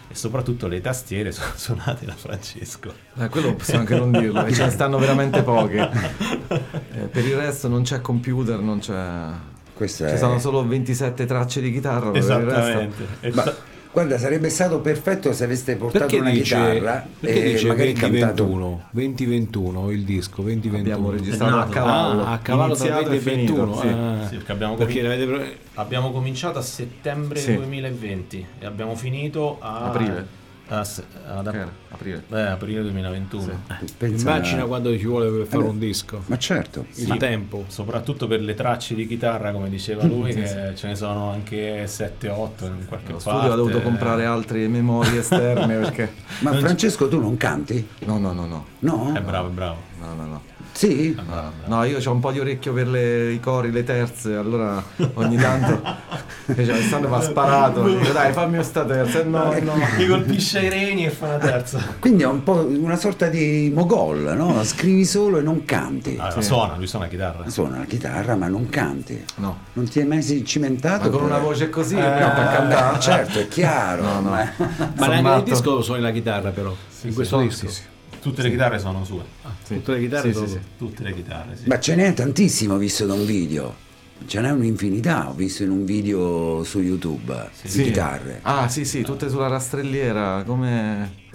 e 0.10 0.16
soprattutto 0.16 0.68
le 0.68 0.80
tastiere 0.80 1.32
sono 1.34 1.52
suonate 1.56 2.06
da 2.06 2.14
Francesco. 2.14 2.94
Eh, 3.18 3.30
quello 3.30 3.56
possiamo 3.56 3.82
anche 3.82 3.96
non 3.96 4.12
dirlo, 4.12 4.46
e 4.46 4.54
ce 4.54 4.66
ne 4.66 4.72
stanno 4.72 4.98
veramente 4.98 5.44
poche. 5.44 6.26
Eh, 6.98 7.02
per 7.08 7.26
il 7.26 7.36
resto 7.36 7.68
non 7.68 7.84
c'è 7.84 8.02
computer, 8.02 8.58
non 8.60 8.80
c'è... 8.80 9.30
questo 9.74 10.08
Ci 10.08 10.14
è... 10.14 10.18
sono 10.18 10.40
solo 10.40 10.66
27 10.66 11.26
tracce 11.26 11.62
di 11.62 11.72
chitarra, 11.72 12.10
per 12.10 12.24
il 12.24 12.28
resto... 12.28 12.50
Esattamente. 12.50 13.08
Ma, 13.34 13.54
guarda, 13.98 14.20
sarebbe 14.20 14.50
stato 14.50 14.80
perfetto 14.80 15.34
se 15.34 15.44
aveste 15.44 15.76
portato 15.76 16.06
Perché 16.06 16.20
una 16.20 16.30
dice, 16.30 16.44
chitarra 16.56 17.08
perché 17.20 17.44
e 17.44 17.52
dice 17.54 17.68
magari 17.68 17.94
cantato 17.94 18.44
2021? 18.44 18.84
2021 18.92 19.90
il 19.92 20.04
disco 20.04 20.42
2021. 20.44 20.78
Abbiamo 20.96 21.10
registrato 21.12 21.58
È 21.58 21.60
a 21.62 21.66
cavallo, 21.66 22.24
Ah, 22.24 22.32
a 22.34 22.38
cavallo 22.38 22.76
tra 22.76 22.86
iniziato 22.86 23.10
20 23.10 23.16
e 23.16 23.18
e 23.32 23.36
finito, 23.36 23.54
21. 23.66 23.76
sì. 23.82 23.88
ah. 23.88 24.28
sì, 24.28 24.36
perché 24.36 24.52
abbiamo, 24.52 24.76
Perché 24.76 24.94
comin- 25.02 25.10
l'avete 25.10 25.26
pro- 25.26 25.82
abbiamo 25.82 26.12
cominciato 26.12 26.60
a 26.60 26.62
settembre 26.62 27.40
Sì. 27.40 27.56
2020 27.56 28.46
e 28.60 28.66
abbiamo 28.68 28.94
finito 28.96 29.58
a 29.62 29.86
Aprile. 29.86 30.28
Ah, 30.70 30.84
sì, 30.84 31.02
ad- 31.26 31.50
Che 31.50 31.58
era? 31.58 31.72
Aprile. 31.90 32.24
eh, 32.30 32.40
aprile 32.42 32.82
2021. 32.82 33.62
Pensa- 33.98 34.30
Immagina 34.30 34.66
quando 34.66 34.98
ci 34.98 35.06
vuole 35.06 35.30
per 35.30 35.46
fare 35.46 35.62
Eh 35.62 35.66
beh. 35.66 35.70
un 35.72 35.80
disco. 35.80 36.22
Ma 36.26 36.38
certo. 36.38 36.86
Il 36.96 37.16
tempo. 37.18 37.64
Soprattutto 37.68 38.28
per 38.28 38.42
le 38.42 38.54
tracce 38.54 38.94
di 38.94 39.08
chitarra, 39.08 39.52
come 39.52 39.70
diceva 39.70 40.04
lui, 40.06 40.34
che 40.34 40.74
ce 40.76 40.88
ne 40.88 40.96
sono 40.96 41.32
anche 41.32 41.88
7-8 41.88 42.66
in 42.66 42.86
qualche 42.86 43.12
Lo 43.14 43.18
parte. 43.18 43.20
studio 43.40 43.52
ha 43.54 43.56
dovuto 43.56 43.82
comprare 43.82 44.26
altre 44.26 44.68
memorie 44.68 45.20
esterne 45.20 45.78
perché... 45.78 46.12
Ma 46.40 46.52
Francesco 46.54 47.08
tu 47.08 47.20
non 47.20 47.38
canti? 47.38 47.88
No, 48.00 48.18
no, 48.18 48.34
no, 48.34 48.46
no. 48.46 48.66
No? 48.80 49.14
È 49.16 49.22
bravo, 49.22 49.48
è 49.48 49.52
bravo. 49.52 49.78
No, 50.02 50.14
no, 50.16 50.26
no. 50.26 50.42
Sì? 50.78 51.18
No, 51.28 51.52
no, 51.66 51.84
io 51.86 51.98
ho 52.06 52.12
un 52.12 52.20
po' 52.20 52.32
di 52.32 52.40
orecchio 52.40 52.72
per 52.72 52.88
le- 52.88 53.32
i 53.32 53.40
cori, 53.40 53.72
le 53.72 53.84
terze, 53.84 54.36
allora 54.36 54.84
ogni 55.16 55.36
tanto 55.36 55.82
cioè, 56.46 56.70
Alessandro 56.70 57.10
mi 57.10 57.16
ha 57.16 57.22
sparato, 57.22 57.82
dico 57.84 58.12
dai 58.12 58.32
fammi 58.32 58.64
sta 58.64 58.86
terza, 58.86 59.24
no, 59.24 59.56
no. 59.60 59.74
Gli 59.98 60.08
colpisce 60.08 60.60
i 60.60 60.70
reni 60.70 61.06
e 61.08 61.10
fa 61.10 61.26
una 61.30 61.38
terza. 61.40 61.80
Quindi 62.00 62.22
è 62.22 62.28
un 62.28 62.44
po' 62.44 62.64
una 62.70 62.96
sorta 62.96 63.26
di 63.28 63.72
mogol, 63.74 64.36
no? 64.38 64.64
Scrivi 64.64 65.04
solo 65.04 65.40
e 65.40 65.42
non 65.42 65.66
canti. 65.66 66.16
Ah, 66.20 66.40
Suona, 66.40 66.76
lui 66.78 66.86
suona 66.86 67.06
la 67.06 67.12
chitarra. 67.12 67.50
Suona 67.50 67.80
la 67.80 67.86
chitarra 67.86 68.36
ma 68.36 68.48
non 68.48 68.70
canti. 68.70 69.20
No. 69.38 69.58
Non 69.74 69.90
ti 69.90 70.00
è 70.00 70.04
mai 70.04 70.22
cimentato? 70.46 71.06
Ma 71.06 71.10
con 71.10 71.22
per- 71.22 71.30
una 71.30 71.40
voce 71.40 71.70
così, 71.72 71.96
Eh, 71.96 72.02
no, 72.02 72.34
per 72.36 72.50
cantare. 72.54 73.00
certo, 73.00 73.40
è 73.40 73.48
chiaro. 73.48 74.04
No, 74.04 74.20
no. 74.20 74.30
ma- 74.30 74.52
Ma 74.96 75.08
nel 75.08 75.42
disco 75.44 75.82
suoni 75.82 76.02
la 76.02 76.12
chitarra 76.12 76.52
però. 76.52 76.72
in 77.02 77.14
questo 77.16 77.40
disco. 77.40 77.96
Tutte 78.28 78.42
le 78.42 78.50
chitarre 78.50 78.80
sono 78.80 79.06
sue. 79.06 79.24
Sì. 79.64 79.76
Tutte 79.76 79.94
le 79.94 80.00
chitarre 80.00 80.28
Sì, 80.28 80.34
sono- 80.34 80.48
sì, 80.48 80.54
sì. 80.54 80.60
Tutte 80.78 81.04
le 81.04 81.14
chitarre, 81.14 81.56
sì. 81.56 81.68
Ma 81.68 81.80
ce 81.80 81.96
n'è 81.96 82.14
tantissimo 82.14 82.78
visto 82.78 83.06
da 83.06 83.14
un 83.14 83.26
video. 83.26 83.86
Ce 84.26 84.42
n'è 84.42 84.50
un'infinità, 84.52 85.30
ho 85.30 85.34
visto 85.34 85.64
in 85.64 85.70
un 85.70 85.86
video 85.86 86.64
su 86.64 86.82
YouTube 86.82 87.50
di 87.62 87.84
chitarre. 87.84 88.40
Ah 88.42 88.68
sì 88.68 88.84
sì, 88.84 89.04
tutte 89.04 89.30
sulla 89.30 89.48
rastrelliera, 89.48 90.44
come... 90.46 91.26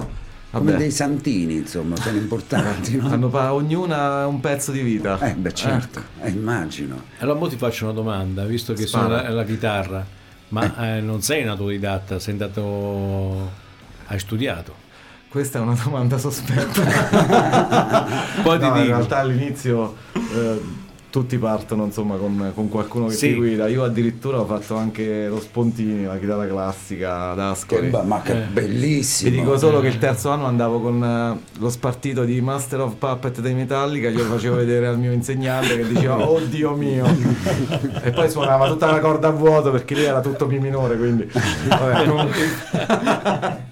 Come 0.50 0.64
Vabbè, 0.72 0.76
dei 0.76 0.90
santini, 0.90 1.54
insomma, 1.54 1.96
sono 1.96 2.18
importanti, 2.18 2.94
no? 2.96 3.08
hanno 3.08 3.28
pa- 3.30 3.54
ognuna 3.54 4.26
un 4.26 4.38
pezzo 4.40 4.70
di 4.70 4.82
vita. 4.82 5.18
Eh, 5.20 5.32
beh, 5.32 5.54
certo, 5.54 6.02
eh, 6.20 6.28
immagino. 6.28 7.04
Allora 7.20 7.38
mo 7.38 7.48
ti 7.48 7.56
faccio 7.56 7.84
una 7.84 7.94
domanda, 7.94 8.44
visto 8.44 8.74
che 8.74 8.86
Spara. 8.86 9.06
suoni 9.06 9.22
la, 9.22 9.28
la 9.30 9.44
chitarra, 9.44 10.06
ma 10.48 10.96
eh, 10.96 11.00
non 11.00 11.22
sei 11.22 11.42
un 11.44 11.48
autodidatta, 11.48 12.18
sei 12.18 12.32
andato... 12.32 13.50
hai 14.08 14.18
studiato. 14.18 14.74
Questa 15.32 15.58
è 15.58 15.62
una 15.62 15.76
domanda 15.82 16.18
sospetta. 16.18 16.82
Poi 18.42 18.58
ti 18.58 18.64
No, 18.68 18.76
in 18.78 18.86
realtà 18.86 19.16
all'inizio 19.20 19.94
eh, 20.14 20.60
tutti 21.08 21.38
partono 21.38 21.84
insomma 21.84 22.16
con, 22.16 22.52
con 22.54 22.68
qualcuno 22.68 23.06
che 23.06 23.14
Sì. 23.14 23.28
ti 23.28 23.36
guida. 23.36 23.66
Io 23.66 23.82
addirittura 23.82 24.40
ho 24.40 24.44
fatto 24.44 24.76
anche 24.76 25.28
lo 25.28 25.40
Spontini, 25.40 26.04
la 26.04 26.18
chitarra 26.18 26.46
classica 26.46 27.30
ad 27.30 27.38
Che 27.38 27.42
Ascoli. 27.44 27.88
ba- 27.88 28.02
ma 28.02 28.20
che 28.20 28.32
Eh. 28.32 28.44
bellissimo. 28.52 29.30
Vi 29.30 29.36
dico 29.38 29.56
solo 29.56 29.80
che 29.80 29.86
il 29.86 29.96
terzo 29.96 30.28
anno 30.28 30.44
andavo 30.44 30.80
con 30.82 31.02
eh, 31.02 31.38
lo 31.58 31.70
spartito 31.70 32.24
di 32.24 32.38
Master 32.42 32.80
of 32.80 32.96
Puppet 32.96 33.40
dei 33.40 33.54
Metallica, 33.54 34.10
io 34.10 34.24
lo 34.24 34.34
facevo 34.34 34.56
vedere 34.56 34.86
al 34.86 34.98
mio 34.98 35.12
insegnante 35.12 35.76
che 35.78 35.86
diceva 35.88 36.18
oddio 36.28 36.74
mio 36.74 37.06
e 38.02 38.10
poi 38.10 38.28
suonava 38.28 38.68
tutta 38.68 38.90
la 38.90 39.00
corda 39.00 39.28
a 39.28 39.30
vuoto 39.30 39.70
perché 39.70 39.94
lì 39.94 40.04
era 40.04 40.20
tutto 40.20 40.46
mi 40.46 40.58
minore 40.58 40.98
quindi 40.98 41.26
vabbè, 41.68 42.04
comunque- 42.06 43.70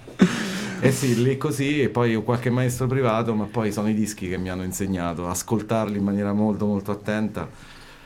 Eh 0.83 0.91
sì, 0.91 1.21
lì 1.21 1.37
così 1.37 1.81
e 1.81 1.89
poi 1.89 2.15
ho 2.15 2.23
qualche 2.23 2.49
maestro 2.49 2.87
privato, 2.87 3.35
ma 3.35 3.45
poi 3.45 3.71
sono 3.71 3.87
i 3.89 3.93
dischi 3.93 4.27
che 4.27 4.37
mi 4.37 4.49
hanno 4.49 4.63
insegnato, 4.63 5.27
ascoltarli 5.27 5.97
in 5.97 6.03
maniera 6.03 6.33
molto 6.33 6.65
molto 6.65 6.89
attenta. 6.91 7.47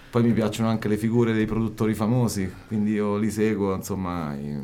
Poi 0.09 0.23
mi 0.23 0.33
piacciono 0.33 0.67
anche 0.67 0.89
le 0.89 0.97
figure 0.97 1.31
dei 1.33 1.45
produttori 1.45 1.93
famosi, 1.93 2.51
quindi 2.67 2.91
io 2.91 3.17
li 3.17 3.31
seguo, 3.31 3.73
insomma, 3.75 4.35
i 4.35 4.57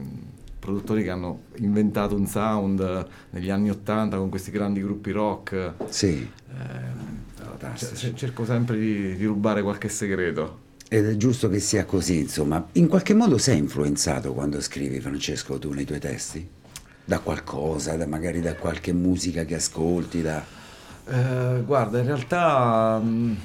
produttori 0.59 1.03
che 1.03 1.09
hanno 1.09 1.43
inventato 1.57 2.15
un 2.15 2.25
sound 2.27 2.79
eh, 2.81 3.05
negli 3.31 3.49
anni 3.49 3.69
80 3.69 4.17
con 4.17 4.29
questi 4.29 4.51
grandi 4.51 4.81
gruppi 4.81 5.11
rock. 5.11 5.73
Sì, 5.87 6.29
Eh, 6.49 7.43
fantastico. 7.43 7.93
c- 7.93 8.13
cerco 8.13 8.43
sempre 8.45 8.77
di, 8.77 9.15
di 9.15 9.25
rubare 9.25 9.61
qualche 9.61 9.87
segreto. 9.87 10.59
Ed 10.89 11.07
è 11.07 11.15
giusto 11.15 11.47
che 11.47 11.59
sia 11.59 11.85
così, 11.85 12.19
insomma. 12.19 12.65
In 12.73 12.87
qualche 12.89 13.13
modo 13.13 13.37
sei 13.37 13.57
influenzato 13.57 14.33
quando 14.33 14.59
scrivi, 14.61 14.99
Francesco, 14.99 15.57
tu 15.57 15.71
nei 15.71 15.85
tuoi 15.85 15.99
testi? 15.99 16.59
Da 17.11 17.19
qualcosa, 17.19 17.97
da 17.97 18.07
magari 18.07 18.39
da 18.39 18.55
qualche 18.55 18.93
musica 18.93 19.43
che 19.43 19.55
ascolti, 19.55 20.21
da... 20.21 20.41
Eh, 21.09 21.61
guarda, 21.65 21.99
in 21.99 22.05
realtà, 22.05 22.99
mh, 22.99 23.37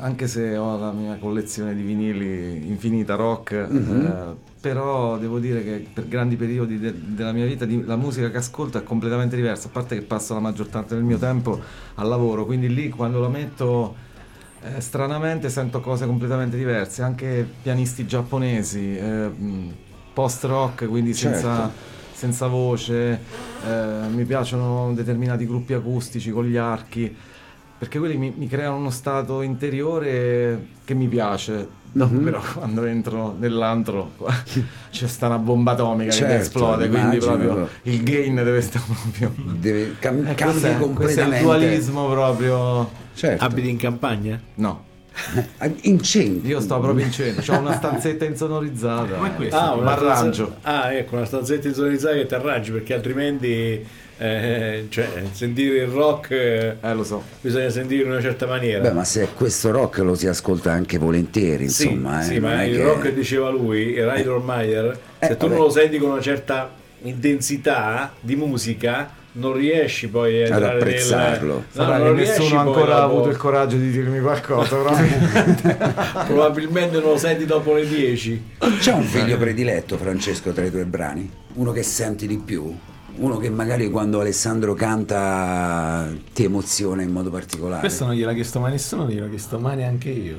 anche 0.00 0.26
se 0.28 0.54
ho 0.58 0.78
la 0.78 0.92
mia 0.92 1.16
collezione 1.16 1.74
di 1.74 1.80
vinili 1.80 2.68
infinita 2.68 3.14
rock, 3.14 3.52
eh, 3.52 4.34
però 4.60 5.16
devo 5.16 5.38
dire 5.38 5.64
che 5.64 5.86
per 5.94 6.08
grandi 6.08 6.36
periodi 6.36 6.78
de- 6.78 6.92
della 7.14 7.32
mia 7.32 7.46
vita 7.46 7.64
di- 7.64 7.82
la 7.86 7.96
musica 7.96 8.30
che 8.30 8.36
ascolto 8.36 8.76
è 8.76 8.82
completamente 8.82 9.34
diversa, 9.34 9.68
a 9.68 9.70
parte 9.70 9.94
che 9.94 10.02
passo 10.02 10.34
la 10.34 10.40
maggior 10.40 10.68
parte 10.68 10.94
del 10.94 11.04
mio 11.04 11.16
tempo 11.16 11.58
al 11.94 12.06
lavoro, 12.06 12.44
quindi 12.44 12.68
lì 12.68 12.90
quando 12.90 13.18
la 13.18 13.28
metto 13.28 13.94
eh, 14.62 14.78
stranamente 14.82 15.48
sento 15.48 15.80
cose 15.80 16.04
completamente 16.04 16.58
diverse, 16.58 17.00
anche 17.00 17.48
pianisti 17.62 18.06
giapponesi, 18.06 18.94
eh, 18.94 19.28
mh, 19.28 19.72
post-rock, 20.12 20.86
quindi 20.86 21.14
senza, 21.14 21.70
Certo. 21.70 21.93
Senza 22.24 22.46
voce, 22.46 23.20
eh, 23.68 24.08
mi 24.10 24.24
piacciono 24.24 24.92
determinati 24.94 25.46
gruppi 25.46 25.74
acustici 25.74 26.30
con 26.30 26.46
gli 26.46 26.56
archi, 26.56 27.14
perché 27.78 27.98
quelli 27.98 28.16
mi, 28.16 28.32
mi 28.34 28.48
creano 28.48 28.76
uno 28.76 28.88
stato 28.88 29.42
interiore 29.42 30.68
che 30.86 30.94
mi 30.94 31.06
piace. 31.06 31.82
Dopo 31.92 32.16
però 32.24 32.40
quando 32.54 32.84
entro 32.86 33.36
nell'antro 33.38 34.12
c'è 34.90 35.06
sta 35.06 35.26
una 35.26 35.38
bomba 35.38 35.72
atomica 35.72 36.10
Certo, 36.10 36.34
che 36.34 36.40
esplode, 36.40 36.88
quindi 36.88 37.18
proprio 37.18 37.68
il 37.82 38.02
gain 38.02 38.34
deve 38.36 38.62
stare 38.62 38.84
proprio... 38.86 39.32
Deve 39.52 39.94
cam- 39.98 40.26
Eh, 40.26 40.34
cambi 40.34 40.60
questo 40.60 40.66
è- 40.66 40.70
questo 40.70 40.70
è 40.70 40.70
il 40.72 40.80
completamente. 40.80 41.42
dualismo 41.42 42.08
proprio... 42.08 42.90
Certo. 43.14 43.44
Abiti 43.44 43.68
in 43.68 43.76
campagna? 43.76 44.40
No, 44.56 44.84
In 45.82 46.02
centro. 46.02 46.48
io 46.48 46.60
sto 46.60 46.80
proprio 46.80 47.04
in 47.04 47.12
centro, 47.12 47.54
ho 47.54 47.58
una 47.60 47.74
stanzetta 47.74 48.24
insonorizzata. 48.24 49.14
Come 49.14 49.34
questo? 49.36 49.56
Ah, 49.56 49.72
stanza- 49.80 49.92
arrangio. 49.92 50.56
Ah, 50.62 50.92
ecco, 50.92 51.16
una 51.16 51.24
stanzetta 51.24 51.68
insonorizzata 51.68 52.14
che 52.16 52.26
ti 52.26 52.34
arrangi 52.34 52.70
perché 52.72 52.94
altrimenti 52.94 53.86
eh, 54.16 54.86
cioè, 54.90 55.08
sentire 55.32 55.78
il 55.78 55.86
rock 55.88 56.30
eh, 56.30 56.76
Eh, 56.80 56.94
lo 56.94 57.02
so. 57.04 57.22
bisogna 57.40 57.68
sentire 57.70 58.02
in 58.04 58.10
una 58.10 58.20
certa 58.20 58.46
maniera. 58.46 58.80
Beh, 58.80 58.92
ma 58.92 59.04
se 59.04 59.28
questo 59.34 59.70
rock 59.70 59.98
lo 59.98 60.14
si 60.14 60.26
ascolta 60.26 60.72
anche 60.72 60.98
volentieri, 60.98 61.68
Sì, 61.68 61.88
insomma. 61.88 62.20
eh, 62.20 62.24
sì, 62.24 62.38
non 62.38 62.50
ma 62.50 62.62
il 62.64 62.76
che- 62.76 62.82
rock 62.82 63.12
diceva 63.12 63.50
lui, 63.50 63.80
il 63.92 64.08
Rider 64.08 64.40
Meyer, 64.44 64.98
Eh, 65.18 65.26
se 65.26 65.36
tu 65.36 65.46
vabbè. 65.46 65.56
non 65.58 65.64
lo 65.66 65.70
senti 65.70 65.98
con 65.98 66.10
una 66.10 66.20
certa 66.20 66.70
intensità 67.02 68.12
di 68.20 68.36
musica, 68.36 69.10
non 69.36 69.52
riesci 69.54 70.08
poi 70.08 70.44
a 70.48 70.54
Ad 70.54 70.62
apprezzarlo. 70.62 71.54
Nel... 71.54 71.64
Sarà 71.70 71.96
non 71.98 72.14
che 72.14 72.22
riesci 72.22 72.40
nessuno 72.40 72.60
ancora 72.60 72.96
ha 72.96 73.00
dopo- 73.00 73.12
avuto 73.12 73.28
il 73.30 73.36
coraggio 73.36 73.76
di 73.76 73.90
dirmi 73.90 74.20
qualcosa, 74.20 74.76
probabilmente. 74.76 75.78
Probabilmente 76.26 77.00
non 77.00 77.10
lo 77.10 77.16
senti 77.16 77.44
dopo 77.44 77.74
le 77.74 77.86
10. 77.86 78.44
C'è 78.80 78.92
un 78.92 79.02
figlio 79.02 79.36
prediletto, 79.36 79.96
Francesco, 79.96 80.52
tra 80.52 80.64
i 80.64 80.70
tuoi 80.70 80.84
brani? 80.84 81.28
Uno 81.54 81.72
che 81.72 81.82
senti 81.82 82.26
di 82.26 82.38
più? 82.38 82.76
Uno 83.16 83.36
che 83.38 83.48
magari 83.48 83.90
quando 83.90 84.20
Alessandro 84.20 84.74
canta 84.74 86.08
ti 86.32 86.44
emoziona 86.44 87.02
in 87.02 87.10
modo 87.10 87.30
particolare? 87.30 87.80
Questo 87.80 88.06
non 88.06 88.14
gliel'ha 88.14 88.32
chiesto 88.32 88.58
mai 88.60 88.72
nessuno, 88.72 89.02
non 89.02 89.12
gliel'ho 89.12 89.28
chiesto 89.28 89.58
mai 89.58 89.76
neanche 89.76 90.10
io. 90.10 90.36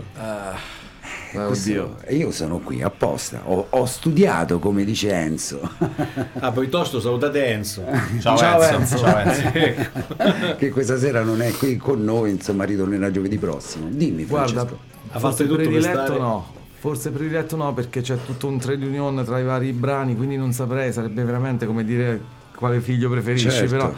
Eh, 1.35 1.45
Questo- 1.47 1.69
oddio. 1.69 1.95
e 2.03 2.15
io 2.15 2.31
sono 2.31 2.59
qui 2.59 2.81
apposta, 2.81 3.41
ho, 3.45 3.67
ho 3.69 3.85
studiato 3.85 4.59
come 4.59 4.83
dice 4.83 5.11
Enzo, 5.11 5.59
Ah, 6.39 6.51
poi 6.51 6.69
tosto 6.69 6.99
salutate 6.99 7.45
Enzo. 7.45 7.83
Ciao, 8.19 8.37
Ciao, 8.37 8.61
Enzo. 8.61 8.75
Enzo. 8.75 8.97
Ciao 8.97 9.17
Enzo. 9.17 10.55
che 10.57 10.69
questa 10.71 10.97
sera 10.97 11.21
non 11.23 11.41
è 11.41 11.51
qui 11.51 11.77
con 11.77 12.03
noi, 12.03 12.31
insomma 12.31 12.63
ritornerà 12.63 13.11
giovedì 13.11 13.37
prossimo. 13.37 13.87
Dimmi 13.89 14.25
Guarda, 14.25 14.65
Francesco. 14.65 14.79
Ha 15.11 15.19
forse 15.19 15.43
fatto 15.43 15.49
tutto 15.49 15.55
per 15.55 15.67
prediletto 15.69 16.03
stare- 16.05 16.19
no. 16.19 16.53
Forse 16.77 17.09
prediletto 17.09 17.55
no, 17.55 17.73
perché 17.73 18.01
c'è 18.01 18.17
tutto 18.25 18.47
un 18.47 18.59
trade 18.59 18.85
union 18.85 19.23
tra 19.25 19.39
i 19.39 19.43
vari 19.43 19.71
brani, 19.71 20.15
quindi 20.15 20.37
non 20.37 20.51
saprei, 20.51 20.93
sarebbe 20.93 21.23
veramente 21.23 21.65
come 21.65 21.83
dire 21.83 22.21
quale 22.55 22.79
figlio 22.79 23.09
preferisci, 23.09 23.49
Certo. 23.49 23.71
però 23.75 23.91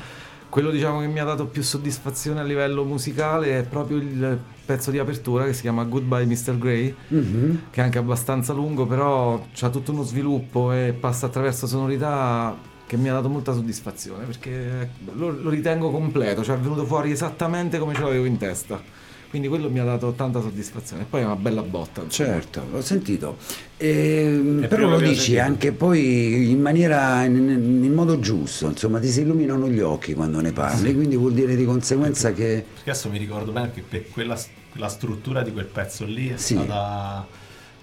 quello 0.49 0.69
diciamo 0.71 0.99
che 1.01 1.07
mi 1.07 1.19
ha 1.19 1.23
dato 1.25 1.45
più 1.47 1.61
soddisfazione 1.61 2.39
a 2.39 2.43
livello 2.43 2.83
musicale 2.83 3.59
è 3.59 3.63
proprio 3.63 3.97
il 3.97 4.39
pezzo 4.65 4.91
di 4.91 4.99
apertura 4.99 5.45
che 5.45 5.53
si 5.53 5.61
chiama 5.61 5.83
Goodbye 5.83 6.25
Mr. 6.25 6.57
Grey, 6.57 6.93
Mhm. 7.09 7.61
che 7.69 7.81
è 7.81 7.83
anche 7.83 7.97
abbastanza 7.97 8.53
lungo, 8.53 8.85
però 8.85 9.41
ha 9.59 9.69
tutto 9.69 9.91
uno 9.91 10.03
sviluppo 10.03 10.71
e 10.71 10.93
passa 10.97 11.27
attraverso 11.27 11.67
sonorità 11.67 12.55
che 12.85 12.95
mi 12.97 13.09
ha 13.09 13.13
dato 13.13 13.27
molta 13.29 13.53
soddisfazione 13.53 14.23
perché 14.25 14.89
lo, 15.15 15.29
lo 15.29 15.49
ritengo 15.49 15.89
completo, 15.91 16.43
cioè 16.43 16.55
è 16.55 16.59
venuto 16.59 16.85
fuori 16.85 17.11
esattamente 17.11 17.79
come 17.79 17.93
ce 17.93 18.01
l'avevo 18.01 18.25
in 18.25 18.37
testa. 18.37 18.81
Quindi 19.29 19.49
quello 19.49 19.69
mi 19.69 19.79
ha 19.79 19.83
dato 19.83 20.13
tanta 20.13 20.39
soddisfazione. 20.41 21.01
E 21.01 21.05
poi 21.05 21.21
è 21.21 21.25
una 21.25 21.35
bella 21.35 21.61
botta. 21.61 22.03
Certo, 22.07 22.63
l'ho 22.71 22.81
sentito. 22.81 23.37
Ehm, 23.77 24.63
È 24.63 24.67
però 24.67 24.87
lo 24.87 24.99
dici 24.99 25.15
sentito. 25.33 25.41
anche 25.41 25.71
poi 25.73 26.49
in 26.49 26.61
maniera, 26.61 27.23
in, 27.25 27.35
in 27.83 27.93
modo 27.93 28.19
giusto, 28.19 28.67
insomma 28.67 28.99
ti 28.99 29.09
si 29.09 29.21
illuminano 29.21 29.67
gli 29.69 29.81
occhi 29.81 30.13
quando 30.13 30.39
ne 30.39 30.51
parli, 30.53 30.93
quindi 30.95 31.15
vuol 31.17 31.33
dire 31.33 31.55
di 31.55 31.65
conseguenza 31.65 32.31
che... 32.31 32.65
Perché 32.73 32.89
adesso 32.91 33.09
mi 33.09 33.17
ricordo 33.17 33.51
bene 33.51 33.71
che 33.73 33.81
per 33.87 34.09
quella, 34.09 34.37
quella 34.71 34.87
struttura 34.87 35.41
di 35.43 35.51
quel 35.51 35.65
pezzo 35.65 36.05
lì 36.05 36.29
è 36.29 36.37
Sì. 36.37 36.53
stata. 36.55 37.27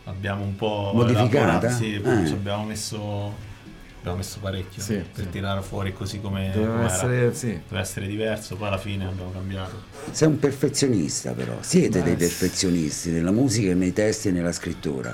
Abbiamo 0.06 0.44
un 0.44 0.56
po' 0.56 0.92
Modificata? 0.94 1.70
Sì, 1.70 1.94
Eh. 1.94 2.26
ci 2.26 2.32
abbiamo 2.32 2.64
messo 2.64 3.32
abbiamo 4.04 4.18
messo 4.18 4.38
parecchio 4.40 4.82
Sì, 4.82 4.94
per 4.96 5.24
sì. 5.24 5.30
tirare 5.30 5.62
fuori 5.62 5.94
così 5.94 6.20
come 6.20 6.50
Doveva 6.52 6.84
essere, 6.84 7.34
sì. 7.34 7.58
Doveva 7.66 7.80
essere 7.80 8.06
diverso, 8.06 8.56
poi 8.56 8.68
alla 8.68 8.78
fine 8.78 9.06
abbiamo 9.06 9.32
cambiato. 9.32 9.72
Sei 10.10 10.28
un 10.28 10.38
perfezionista 10.38 11.32
però, 11.32 11.56
siete 11.60 12.00
Beh, 12.00 12.04
dei 12.04 12.16
perfezionisti 12.16 13.10
nella 13.10 13.30
musica, 13.30 13.72
nei 13.74 13.92
testi 13.94 14.28
e 14.28 14.30
nella 14.32 14.52
scrittura. 14.52 15.12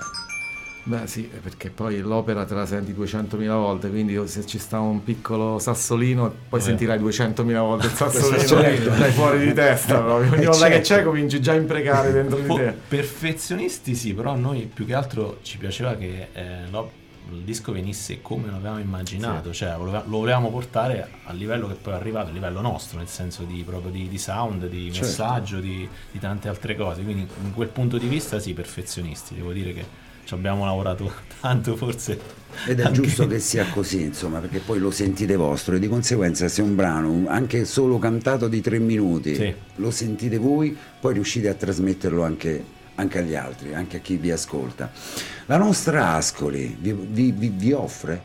Beh 0.83 1.07
sì, 1.07 1.29
perché 1.43 1.69
poi 1.71 2.01
l'opera 2.01 2.45
te 2.47 2.55
la 2.55 2.65
senti 2.67 2.93
200.000 2.99 3.47
volte, 3.55 3.91
quindi 3.91 4.19
se 4.27 4.45
ci 4.47 4.59
sta 4.59 4.81
un 4.81 5.05
piccolo 5.05 5.59
sassolino 5.59 6.33
poi 6.49 6.59
Eh. 6.59 6.63
sentirai 6.63 6.99
200.000 6.99 7.59
volte 7.61 7.87
il 7.87 7.93
sassolino, 7.95 8.39
Certo. 8.47 8.89
dai 8.99 9.13
fuori 9.13 9.39
di 9.47 9.53
testa 9.53 10.01
proprio. 10.01 10.33
Ogni 10.33 10.43
Eh, 10.43 10.47
volta 10.47 10.67
che 10.69 10.83
certo. 10.83 10.95
c'è 10.95 11.03
cominci 11.05 11.41
già 11.41 11.53
a 11.53 11.57
imprecare 11.57 12.11
dentro 12.13 12.39
di 12.41 12.47
Po- 12.47 12.55
te. 12.57 12.75
perfezionisti 12.89 13.95
sì, 13.95 14.15
però 14.15 14.33
a 14.33 14.37
noi 14.37 14.69
più 14.73 14.87
che 14.87 14.95
altro 14.95 15.39
ci 15.43 15.59
piaceva 15.59 15.95
che 15.97 16.29
eh, 16.33 16.69
lo- 16.71 16.91
il 17.37 17.43
disco 17.43 17.73
venisse 17.73 18.21
come 18.23 18.49
lo 18.49 18.57
avevamo 18.57 18.79
immaginato, 18.81 19.53
cioè 19.53 19.71
lo, 19.73 19.79
voleva- 19.79 20.05
lo 20.07 20.19
volevamo 20.19 20.51
portare 20.51 21.09
al 21.25 21.37
livello 21.37 21.67
che 21.69 21.75
poi 21.75 21.93
è 21.93 21.97
arrivato, 21.97 22.29
a 22.31 22.33
livello 22.33 22.61
nostro, 22.61 22.99
nel 22.99 23.09
senso 23.09 23.43
di, 23.45 23.63
proprio 23.65 23.91
di, 23.91 24.09
di 24.09 24.19
sound, 24.19 24.67
di 24.69 24.93
Certo. 24.93 25.07
messaggio, 25.09 25.61
di, 25.61 25.89
di 26.11 26.19
tante 26.19 26.49
altre 26.49 26.77
cose. 26.77 27.03
Quindi 27.03 27.27
in 27.43 27.53
quel 27.55 27.69
punto 27.69 27.99
di 27.99 28.07
vista 28.09 28.39
sì, 28.39 28.53
perfezionisti, 28.53 29.35
devo 29.35 29.53
dire 29.53 29.73
che 29.73 29.85
ci 30.25 30.35
abbiamo 30.35 30.65
lavorato 30.65 31.13
tanto 31.41 31.77
forse. 31.77 32.19
Ed 32.67 32.81
è 32.81 32.85
anche- 32.85 33.01
giusto 33.03 33.27
che 33.27 33.39
sia 33.39 33.67
così, 33.71 34.03
insomma, 34.03 34.39
perché 34.41 34.59
poi 34.59 34.79
lo 34.79 34.91
sentite 34.91 35.37
vostro 35.37 35.77
e 35.77 35.79
di 35.79 35.89
conseguenza 35.89 36.49
se 36.49 36.63
un 36.63 36.75
brano, 36.75 37.25
anche 37.29 37.65
solo 37.65 37.99
cantato 37.99 38.49
di 38.49 38.61
tre 38.61 38.79
minuti, 38.79 39.35
Sì. 39.35 39.55
lo 39.77 39.91
sentite 39.91 40.37
voi, 40.39 40.77
poi 41.01 41.15
riuscite 41.15 41.49
a 41.49 41.55
trasmetterlo 41.55 42.23
anche, 42.25 42.63
anche 43.01 43.19
agli 43.19 43.35
altri, 43.35 43.75
anche 43.75 43.97
a 43.99 44.01
chi 44.01 44.17
vi 44.17 44.31
ascolta. 44.31 44.91
La 45.47 45.57
nostra 45.57 46.15
Ascoli 46.15 46.77
vi, 46.79 46.93
vi- 46.93 47.33
vi- 47.33 47.49
vi 47.49 47.73
offre? 47.73 48.23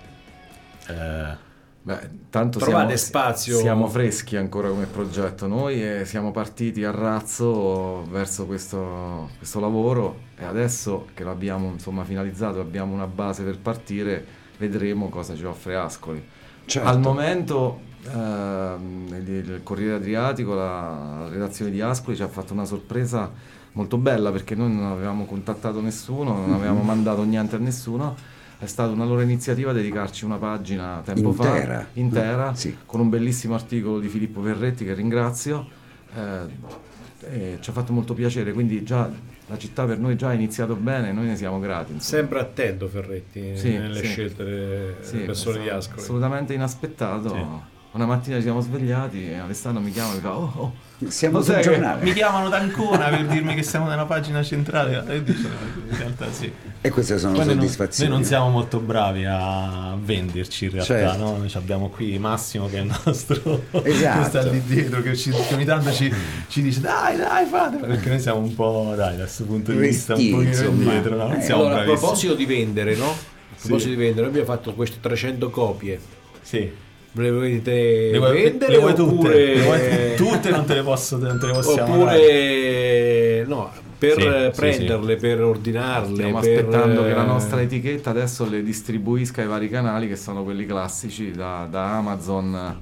Eh, 0.88 1.44
Beh, 1.86 2.10
tanto 2.32 2.58
Trovate 2.58 2.98
siamo, 2.98 3.22
spazio. 3.22 3.58
siamo 3.60 3.88
freschi 3.88 4.36
ancora 4.38 4.70
come 4.70 4.88
progetto. 4.88 5.46
Noi 5.46 5.84
eh, 6.00 6.04
siamo 6.06 6.32
partiti 6.32 6.84
a 6.84 6.90
razzo 6.90 8.04
verso 8.10 8.48
questo, 8.48 9.30
questo 9.38 9.60
lavoro 9.60 10.22
e 10.36 10.46
adesso 10.46 11.06
che 11.14 11.24
l'abbiamo 11.24 11.70
insomma 11.70 12.04
finalizzato, 12.04 12.60
abbiamo 12.60 12.96
una 12.96 13.06
base 13.06 13.44
per 13.44 13.60
partire, 13.60 14.26
vedremo 14.58 15.10
cosa 15.10 15.36
ci 15.36 15.44
offre 15.46 15.76
Ascoli. 15.76 16.28
Certo. 16.66 16.90
Al 16.90 17.00
momento 17.00 17.82
ehm, 18.12 19.06
il, 19.24 19.60
Corriere 19.62 19.98
Adriatico, 19.98 20.56
la 20.56 21.28
redazione 21.30 21.70
di 21.70 21.82
Ascoli 21.82 22.16
ci 22.16 22.24
ha 22.24 22.28
fatto 22.28 22.54
una 22.54 22.66
sorpresa 22.66 23.32
molto 23.76 23.98
bella 23.98 24.32
perché 24.32 24.56
noi 24.56 24.74
non 24.74 24.86
avevamo 24.86 25.26
contattato 25.26 25.80
nessuno, 25.82 26.34
non 26.46 26.54
avevamo 26.54 26.82
mandato 26.82 27.24
niente 27.24 27.56
a 27.56 27.60
nessuno. 27.60 28.16
È 28.58 28.66
stata 28.68 28.92
una 28.92 29.04
loro 29.06 29.20
iniziativa 29.22 29.74
dedicarci 29.74 30.24
una 30.26 30.38
pagina 30.38 31.02
tempo 31.04 31.30
Intera. 31.30 31.80
fa, 31.82 31.88
intera, 31.94 32.56
Sì. 32.56 32.76
con 32.86 33.02
un 33.02 33.10
bellissimo 33.10 33.54
articolo 33.54 34.00
di 34.00 34.08
Filippo 34.08 34.42
Ferretti 34.42 34.86
che 34.86 34.94
ringrazio. 34.94 35.68
eh, 36.16 36.84
e 37.28 37.58
ci 37.60 37.70
ha 37.70 37.74
fatto 37.74 37.92
molto 37.92 38.14
piacere, 38.14 38.54
quindi 38.54 38.84
già 38.84 39.10
la 39.48 39.58
città 39.58 39.86
per 39.86 40.00
noi 40.00 40.16
già 40.16 40.30
ha 40.30 40.34
iniziato 40.34 40.76
bene, 40.76 41.12
noi 41.12 41.26
ne 41.28 41.36
siamo 41.36 41.60
grati. 41.60 41.92
insomma. 41.94 42.20
Sempre 42.22 42.40
attento 42.40 42.88
Ferretti 42.88 43.58
Sì, 43.58 43.78
nelle 43.78 44.00
sì. 44.00 44.06
scelte 44.06 44.44
delle 44.44 44.96
Sì, 45.02 45.18
persone 45.20 45.60
di 45.60 45.68
è 45.68 45.72
Ascoli. 45.72 46.00
Assolutamente 46.02 46.54
inaspettato. 46.54 47.30
Sì. 47.30 47.46
Una 47.92 48.06
mattina 48.06 48.36
ci 48.38 48.44
siamo 48.44 48.60
svegliati 48.62 49.28
e 49.30 49.36
Alessandro 49.36 49.82
mi 49.82 49.92
chiama 49.92 50.12
e 50.12 50.16
mi 50.16 50.22
fa: 50.22 50.38
Oh, 50.38 50.52
oh, 50.56 50.74
Siamo 51.08 51.42
sul 51.42 51.60
giornale. 51.60 52.02
mi 52.04 52.14
chiamano 52.14 52.48
da 52.48 52.58
Ancona 52.58 53.10
per 53.10 53.26
dirmi 53.28 53.54
che 53.54 53.64
siamo 53.64 53.88
nella 53.88 54.06
pagina 54.06 54.42
centrale 54.44 55.04
e 55.10 55.24
dice, 55.24 55.48
in 55.90 55.98
realtà 55.98 56.32
sì. 56.32 56.50
E 56.80 56.90
queste 56.90 57.18
sono 57.18 57.34
Poi 57.34 57.46
noi 57.46 57.56
non, 57.56 57.64
soddisfazioni. 57.64 58.10
noi 58.10 58.20
non 58.20 58.28
siamo 58.28 58.50
molto 58.50 58.80
bravi 58.80 59.26
a 59.28 59.98
venderci 60.02 60.66
in 60.66 60.72
realtà, 60.72 60.94
Certo. 60.94 61.18
no? 61.18 61.38
Noi 61.38 61.52
abbiamo 61.56 61.90
qui 61.90 62.18
Massimo 62.18 62.68
che 62.70 62.78
è 62.78 62.82
il 62.82 62.96
nostro 63.04 63.64
Esatto. 63.84 64.22
che 64.22 64.28
sta 64.30 64.42
lì 64.50 64.62
dietro 64.64 65.02
che, 65.02 65.16
ci, 65.18 65.32
che 65.32 65.54
ogni 65.54 65.66
tanto 65.66 65.92
ci, 65.92 66.14
ci 66.48 66.62
dice 66.62 66.80
dai 66.80 67.18
dai 67.18 67.46
fatelo 67.46 67.86
perché 67.86 68.10
noi 68.10 68.20
siamo 68.20 68.40
un 68.40 68.56
po' 68.56 68.94
dai 68.96 69.18
da 69.18 69.24
questo 69.24 69.44
punto 69.46 69.72
di 69.74 69.78
vista 69.80 70.16
un 70.16 70.30
po' 70.30 70.42
indietro, 70.42 71.16
no? 71.18 71.36
Eh, 71.36 71.52
allora, 71.52 71.82
a 71.82 71.84
proposito 71.84 72.36
di 72.36 72.46
vendere, 72.46 72.96
no? 72.96 73.10
A 73.10 73.16
proposito 73.60 73.90
di 73.90 73.96
vendere, 73.96 74.22
noi 74.22 74.30
abbiamo 74.30 74.46
fatto 74.48 74.74
queste 74.74 74.98
300 75.02 75.50
copie. 75.50 76.00
Sì. 76.42 76.72
Le 77.18 77.32
volete 77.32 78.10
Le 78.12 78.18
vuoi, 78.18 78.44
vendere 78.44 78.72
le 78.74 78.78
vuoi 78.80 78.94
tutte? 78.94 79.14
oppure... 79.14 79.56
Le 79.56 79.62
vuoi 79.62 80.16
tutte 80.16 80.50
non 80.50 80.66
te 80.66 80.74
le 80.74 80.84
posso 80.84 81.18
non 81.18 81.40
te 81.40 81.48
le 81.48 81.54
possiamo 81.54 82.06
dare. 82.06 82.18
Oppure 82.18 83.46
no, 83.48 83.72
per 83.98 84.14
Sì, 84.14 84.28
eh, 84.28 84.52
sì, 84.54 84.60
prenderle, 84.60 85.16
per 85.16 85.42
ordinarle, 85.42 86.14
stiamo 86.14 86.40
per, 86.40 86.50
aspettando 86.50 87.04
che 87.04 87.14
la 87.14 87.24
eh, 87.24 87.28
nostra 87.28 87.62
etichetta 87.62 88.10
adesso 88.10 88.48
le 88.48 88.62
distribuisca 88.64 89.42
ai 89.42 89.48
vari 89.48 89.70
canali 89.70 90.08
che 90.08 90.16
sono 90.16 90.44
quelli 90.44 90.66
classici 90.66 91.32
da, 91.32 91.68
da 91.70 91.98
Amazon 91.98 92.82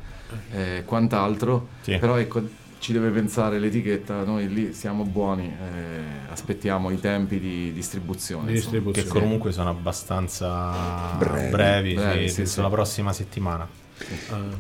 e 0.51 0.83
quant'altro. 0.85 1.67
Sì. 1.81 1.97
Però 1.97 2.17
ecco, 2.17 2.41
ci 2.79 2.91
deve 2.91 3.11
pensare 3.11 3.59
l'etichetta, 3.59 4.23
noi 4.23 4.51
lì 4.51 4.73
siamo 4.73 5.03
buoni, 5.03 5.45
eh, 5.45 6.31
aspettiamo 6.31 6.89
i 6.89 6.99
tempi 6.99 7.39
di 7.39 7.71
distribuzione. 7.71 8.47
Di 8.47 8.55
insomma. 8.55 8.71
che 8.71 8.83
distribuzione. 8.83 9.19
comunque 9.21 9.51
sono 9.51 9.69
abbastanza 9.69 11.15
Brevi. 11.17 11.49
brevi, 11.49 11.93
Brevi, 11.93 12.23
sì, 12.23 12.29
sì, 12.29 12.35
penso 12.37 12.53
sì. 12.53 12.61
la 12.61 12.69
prossima 12.69 13.13
settimana. 13.13 13.81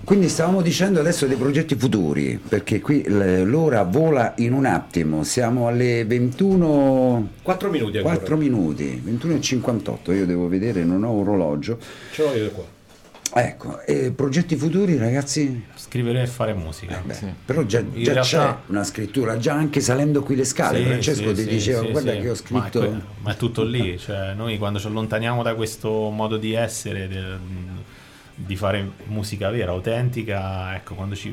Quindi 0.03 0.29
stavamo 0.29 0.61
dicendo 0.61 0.99
adesso 0.99 1.25
dei 1.25 1.35
progetti 1.37 1.75
futuri, 1.75 2.39
perché 2.45 2.79
qui 2.79 3.03
l'ora 3.07 3.83
vola 3.83 4.33
in 4.37 4.53
un 4.53 4.65
attimo, 4.65 5.23
siamo 5.23 5.67
alle 5.67 6.05
21... 6.05 7.29
4 7.41 7.69
minuti 7.69 7.97
ancora. 7.97 8.15
4 8.15 8.37
minuti, 8.37 9.01
21 9.03 9.35
e 9.35 9.41
58, 9.41 10.11
io 10.11 10.25
devo 10.25 10.47
vedere, 10.47 10.83
non 10.83 11.03
ho 11.03 11.11
orologio. 11.11 11.77
Ce 12.11 12.23
l'ho 12.23 12.33
io 12.35 12.51
qua. 12.51 12.63
Ecco, 13.35 13.81
e 13.81 14.11
progetti 14.11 14.55
futuri 14.55 14.95
ragazzi? 14.97 15.65
Scrivere 15.75 16.21
e 16.21 16.27
fare 16.27 16.53
musica. 16.53 17.01
Beh, 17.03 17.13
Sì. 17.15 17.25
Però 17.43 17.63
già, 17.63 17.81
già 17.81 18.13
realtà- 18.13 18.21
c'è 18.21 18.55
una 18.67 18.83
scrittura, 18.83 19.37
già 19.37 19.53
anche 19.55 19.79
salendo 19.79 20.21
qui 20.21 20.35
le 20.35 20.45
scale, 20.45 20.77
Sì, 20.77 20.83
Francesco 20.85 21.29
sì, 21.29 21.33
ti 21.33 21.41
sì, 21.41 21.47
diceva 21.47 21.81
sì, 21.81 21.89
guarda 21.91 22.11
sì. 22.11 22.19
che 22.19 22.29
ho 22.29 22.31
Ma 22.31 22.33
è, 22.33 22.35
scritto... 22.35 22.79
que- 22.79 23.01
ma 23.23 23.31
è 23.31 23.35
tutto 23.35 23.63
lì, 23.63 23.97
cioè 23.97 24.33
noi 24.35 24.59
quando 24.59 24.77
ci 24.77 24.85
allontaniamo 24.85 25.41
da 25.41 25.55
questo 25.55 25.89
modo 26.11 26.37
di 26.37 26.53
essere, 26.53 27.07
del- 27.07 27.39
di 28.35 28.55
fare 28.55 28.91
musica 29.05 29.49
vera, 29.49 29.71
autentica, 29.71 30.75
ecco, 30.75 30.95
quando 30.95 31.15
ci, 31.15 31.31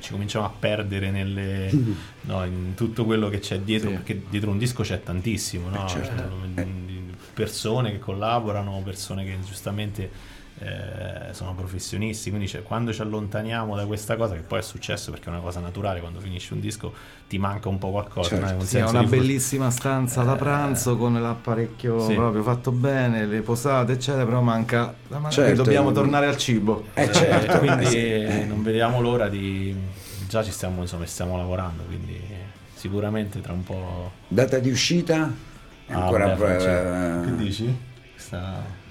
ci 0.00 0.10
cominciamo 0.10 0.44
a 0.44 0.50
perdere 0.50 1.10
nelle, 1.10 1.70
no, 2.22 2.44
in 2.44 2.74
tutto 2.74 3.04
quello 3.04 3.28
che 3.28 3.38
c'è 3.38 3.60
dietro, 3.60 3.90
Sì. 3.90 3.94
perché 3.96 4.22
dietro 4.28 4.50
un 4.50 4.58
disco 4.58 4.82
c'è 4.82 5.02
tantissimo, 5.02 5.68
no? 5.68 5.84
Eh, 5.86 5.88
certo. 5.88 6.30
Eh, 6.56 6.66
persone 7.32 7.92
che 7.92 7.98
collaborano, 7.98 8.80
persone 8.84 9.24
che 9.24 9.36
giustamente 9.44 10.10
eh, 10.58 11.32
sono 11.32 11.54
professionisti, 11.54 12.30
quindi 12.30 12.48
cioè, 12.48 12.62
quando 12.62 12.92
ci 12.92 13.00
allontaniamo 13.02 13.76
da 13.76 13.84
questa 13.84 14.16
cosa, 14.16 14.34
che 14.34 14.40
poi 14.40 14.60
è 14.60 14.62
successo 14.62 15.10
perché 15.10 15.26
è 15.26 15.28
una 15.30 15.40
cosa 15.40 15.60
naturale, 15.60 16.00
quando 16.00 16.18
finisci 16.20 16.52
un 16.54 16.60
disco 16.60 16.92
ti 17.28 17.38
manca 17.38 17.68
un 17.68 17.78
po' 17.78 17.90
qualcosa, 17.90 18.28
Certo. 18.30 18.44
no? 18.44 18.50
È 18.50 18.54
un 18.54 18.64
Sì, 18.66 18.76
una 18.78 19.02
bellissima 19.02 19.70
stanza 19.70 20.22
da 20.22 20.36
pranzo 20.36 20.96
con 20.96 21.20
l'apparecchio 21.20 21.98
Sì. 22.00 22.14
proprio 22.14 22.42
fatto 22.42 22.70
bene, 22.72 23.26
le 23.26 23.40
posate, 23.42 23.92
eccetera, 23.92 24.24
però 24.24 24.40
manca. 24.40 24.94
ma- 25.08 25.28
Certo. 25.30 25.62
Dobbiamo 25.62 25.92
tornare 25.92 26.26
al 26.26 26.36
cibo. 26.36 26.86
Eh 26.94 27.12
certo, 27.12 27.56
Eh, 27.56 27.58
quindi 27.58 27.84
eh 27.84 27.88
sì. 27.88 27.96
eh, 27.98 28.44
non 28.46 28.62
vediamo 28.62 29.00
l'ora 29.00 29.28
di 29.28 29.74
già 30.28 30.42
ci 30.42 30.50
stiamo 30.50 30.80
insomma 30.80 31.06
stiamo 31.06 31.36
lavorando 31.36 31.84
quindi 31.84 32.14
eh, 32.14 32.44
sicuramente 32.74 33.40
tra 33.40 33.52
un 33.52 33.62
po' 33.62 34.10
Data 34.26 34.58
di 34.58 34.70
uscita? 34.70 35.32
Ah, 35.88 35.94
Ancora... 36.00 36.26
vabbè, 36.26 36.36
Francesco. 36.36 37.28
eh, 37.30 37.30
che 37.30 37.36
dici? 37.36 37.76
Questa- 38.12 38.84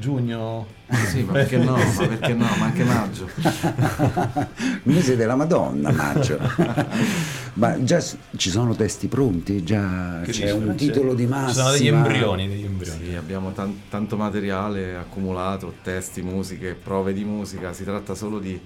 giugno 0.00 0.66
Sì, 1.06 1.22
ma 1.22 1.32
perché 1.34 1.58
no? 1.58 1.76
Ma 1.76 2.06
perché 2.08 2.34
no? 2.34 2.46
Ma 2.56 2.64
anche 2.64 2.82
maggio. 2.84 3.28
mese 4.84 5.14
della 5.16 5.36
Madonna, 5.36 5.92
maggio. 5.92 6.38
Ma 7.54 7.82
già 7.84 8.02
ci 8.36 8.50
sono 8.50 8.74
testi 8.74 9.06
pronti? 9.06 9.62
Già 9.62 10.20
Che 10.24 10.32
c'è 10.32 10.50
un 10.50 10.62
Francesco? 10.64 10.92
titolo 10.92 11.14
di 11.14 11.22
ci 11.24 11.28
massima? 11.28 11.52
sono 11.62 11.72
degli 11.72 11.86
embrioni 11.88 12.48
degli 12.48 12.64
embrioni 12.64 13.04
Sì, 13.06 13.14
abbiamo 13.14 13.52
tan- 13.52 13.82
tanto 13.88 14.16
materiale 14.16 14.96
accumulato, 14.96 15.74
testi, 15.82 16.22
musiche, 16.22 16.74
prove 16.74 17.12
di 17.12 17.24
musica, 17.24 17.72
si 17.72 17.84
tratta 17.84 18.14
solo 18.14 18.38
di 18.40 18.58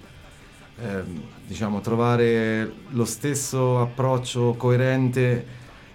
ehm, 0.80 1.22
diciamo, 1.46 1.80
trovare 1.80 2.72
lo 2.90 3.04
stesso 3.04 3.80
approccio 3.80 4.54
coerente 4.56 5.46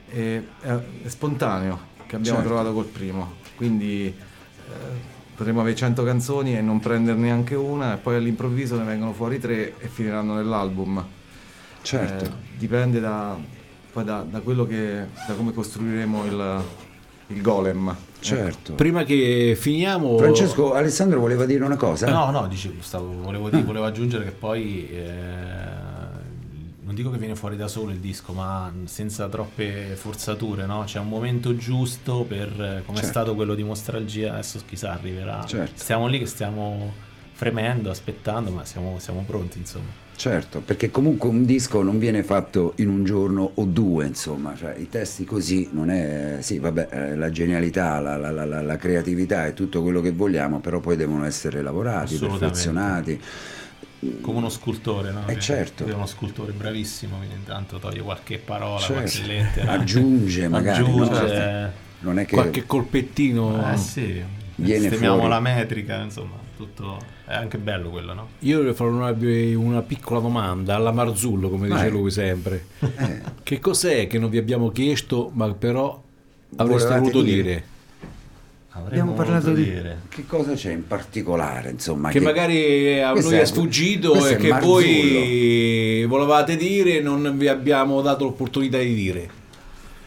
e, 0.10 0.48
e 0.62 0.80
spontaneo 1.10 1.88
che 2.08 2.16
abbiamo 2.16 2.40
Certo. 2.40 2.54
trovato 2.54 2.74
col 2.76 2.86
primo. 2.86 3.34
Quindi 3.56 4.06
eh, 4.08 5.18
potremmo 5.40 5.62
avere 5.62 5.74
100 5.78 6.04
canzoni 6.04 6.58
e 6.58 6.60
non 6.60 6.82
prenderne 6.82 7.22
neanche 7.22 7.56
una 7.56 7.94
e 7.94 7.98
poi 7.98 8.18
all'improvviso 8.18 8.78
ne 8.78 8.84
vengono 8.84 9.14
fuori 9.14 9.40
tre 9.40 9.74
e 9.80 9.88
finiranno 9.88 10.36
nell'album. 10.36 11.02
Certo. 11.82 12.26
Eh, 12.26 12.30
dipende 12.58 13.00
da, 13.00 13.38
poi 13.94 14.04
da, 14.04 14.26
da 14.30 14.42
quello 14.42 14.68
che 14.68 15.06
da 15.26 15.34
come 15.36 15.54
costruiremo 15.54 16.26
il, 16.26 16.64
il 17.28 17.42
golem. 17.42 17.96
Certo. 18.20 18.74
Prima 18.74 19.04
che 19.04 19.56
finiamo... 19.58 20.18
Francesco, 20.18 20.74
Alessandro 20.74 21.22
voleva 21.22 21.46
dire 21.46 21.64
una 21.64 21.78
cosa? 21.78 22.10
no 22.10 22.32
no 22.32 22.46
dicevo 22.50 22.82
stavo, 22.82 23.22
volevo, 23.22 23.50
dire, 23.50 23.64
volevo 23.64 23.86
aggiungere 23.86 24.26
che 24.26 24.32
poi 24.32 24.90
eh, 24.92 25.69
non 26.90 26.96
dico 26.96 27.12
che 27.12 27.20
viene 27.20 27.36
fuori 27.36 27.56
da 27.56 27.68
solo 27.68 27.92
il 27.92 28.00
disco 28.00 28.34
ma 28.34 28.72
senza 28.86 29.28
troppe 29.30 29.94
forzature 29.96 30.66
no? 30.66 30.82
c'è 30.88 30.98
un 30.98 31.08
momento 31.08 31.56
giusto 31.56 32.26
per 32.28 32.50
come 32.84 32.98
è 32.98 33.02
Certo. 33.02 33.08
stato 33.08 33.36
quello 33.36 33.54
di 33.54 33.62
Mostralgia 33.64 34.34
adesso 34.34 34.60
chissà 34.66 34.94
arriverà 34.94 35.44
Certo. 35.46 35.74
stiamo 35.76 36.08
lì 36.08 36.18
che 36.18 36.26
stiamo 36.26 36.92
fremendo, 37.40 37.90
aspettando, 37.90 38.52
ma 38.52 38.66
siamo, 38.66 38.98
siamo 39.00 39.24
pronti, 39.26 39.60
insomma. 39.60 39.86
Certo, 40.18 40.60
perché 40.60 40.92
comunque 40.92 41.30
un 41.30 41.46
disco 41.46 41.82
non 41.82 41.98
viene 41.98 42.22
fatto 42.22 42.74
in 42.78 42.90
un 42.90 43.06
giorno 43.06 43.52
o 43.54 43.64
due, 43.64 44.06
insomma, 44.08 44.54
cioè, 44.58 44.76
i 44.78 44.90
testi 44.90 45.24
così 45.24 45.70
non 45.72 45.90
è, 45.90 46.40
sì, 46.42 46.60
vabbè, 46.60 46.90
eh, 46.92 47.16
la 47.16 47.30
genialità, 47.30 47.98
la, 48.02 48.18
la- 48.18 48.32
la- 48.44 48.62
la- 48.62 48.76
creatività 48.76 49.46
e 49.48 49.54
tutto 49.54 49.82
quello 49.82 50.02
che 50.02 50.12
vogliamo, 50.12 50.60
però 50.60 50.82
poi 50.82 50.98
devono 50.98 51.24
essere 51.24 51.62
lavorati, 51.62 52.18
perfezionati. 52.18 53.22
Come 54.22 54.38
uno 54.38 54.50
scultore, 54.50 55.12
no? 55.12 55.24
Eh, 55.28 55.34
Che- 55.34 55.40
certo. 55.42 55.86
È 55.86 55.94
uno 55.94 56.06
scultore 56.06 56.52
bravissimo, 56.54 57.18
quindi 57.18 57.36
intanto 57.36 57.80
toglie 57.80 58.02
qualche 58.02 58.38
parola, 58.38 58.80
Certo. 58.80 58.94
qualche 59.02 59.24
lettera. 59.26 59.72
Aggiunge 59.74 60.48
magari, 60.48 60.82
Aggiunge, 60.84 61.10
no? 61.22 61.28
eh, 61.28 61.70
Non 62.00 62.20
è 62.20 62.26
che 62.26 62.34
Qualche 62.36 62.66
colpettino. 62.66 63.72
eh 63.74 63.78
sì, 63.78 64.24
Viene 64.56 64.80
sistemiamo 64.82 65.16
fuori. 65.18 65.30
la 65.30 65.40
metrica, 65.42 66.02
insomma, 66.02 66.36
tutto 66.56 66.98
è 67.26 67.34
anche 67.34 67.58
bello 67.58 67.90
quello, 67.90 68.14
no? 68.14 68.28
Io 68.40 68.58
vorrei 68.60 68.74
fare 68.74 68.90
una, 68.90 69.16
una 69.58 69.82
piccola 69.82 70.22
domanda 70.22 70.76
alla 70.76 70.92
Marzullo, 70.92 71.50
come 71.50 71.68
dice 71.68 71.80
Vai. 71.82 71.92
lui 71.92 72.10
sempre. 72.12 72.66
Eh. 72.80 73.22
Che 73.44 73.60
cos'è 73.60 74.08
che 74.08 74.18
non 74.18 74.30
vi 74.30 74.38
abbiamo 74.38 74.70
chiesto, 74.72 75.30
ma 75.34 75.52
però 75.54 76.02
avreste 76.56 76.88
Volevate 76.88 77.00
voluto 77.12 77.22
dire? 77.22 77.42
dire? 77.42 77.64
Abbiamo 78.72 79.14
parlato 79.14 79.52
di 79.54 79.64
dire. 79.64 80.02
che 80.10 80.26
cosa 80.26 80.54
c'è 80.54 80.72
in 80.72 80.86
particolare, 80.88 81.72
insomma, 81.72 82.10
Che 82.10 82.20
magari 82.22 83.02
a 83.02 83.14
noi 83.14 83.34
è- 83.36 83.42
è 83.42 83.46
sfuggito 83.46 84.26
e 84.26 84.36
che 84.38 84.52
voi 84.60 86.06
volevate 86.08 86.56
dire 86.56 86.98
e 86.98 87.02
non 87.02 87.34
vi 87.38 87.48
abbiamo 87.48 88.02
dato 88.02 88.26
l'opportunità 88.26 88.78
di 88.78 88.94
dire. 88.94 89.30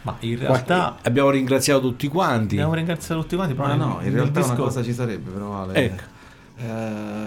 Ma 0.02 0.16
in 0.20 0.36
realtà 0.38 0.96
Abbiamo 1.02 1.30
ringraziato 1.30 1.80
tutti 1.82 2.08
quanti. 2.08 2.54
abbiamo 2.56 2.74
ringraziato 2.74 3.20
tutti 3.20 3.36
quanti, 3.36 3.54
però 3.54 3.68
Ma 3.68 3.74
nel- 3.74 3.86
no, 3.86 4.00
in 4.02 4.12
realtà 4.12 4.40
una 4.40 4.48
disco- 4.48 4.62
cosa 4.64 4.82
ci 4.82 4.92
sarebbe 4.92 5.30
però 5.30 5.62
Ale. 5.62 5.74
Ecco. 5.74 6.02
Eh, 6.58 6.64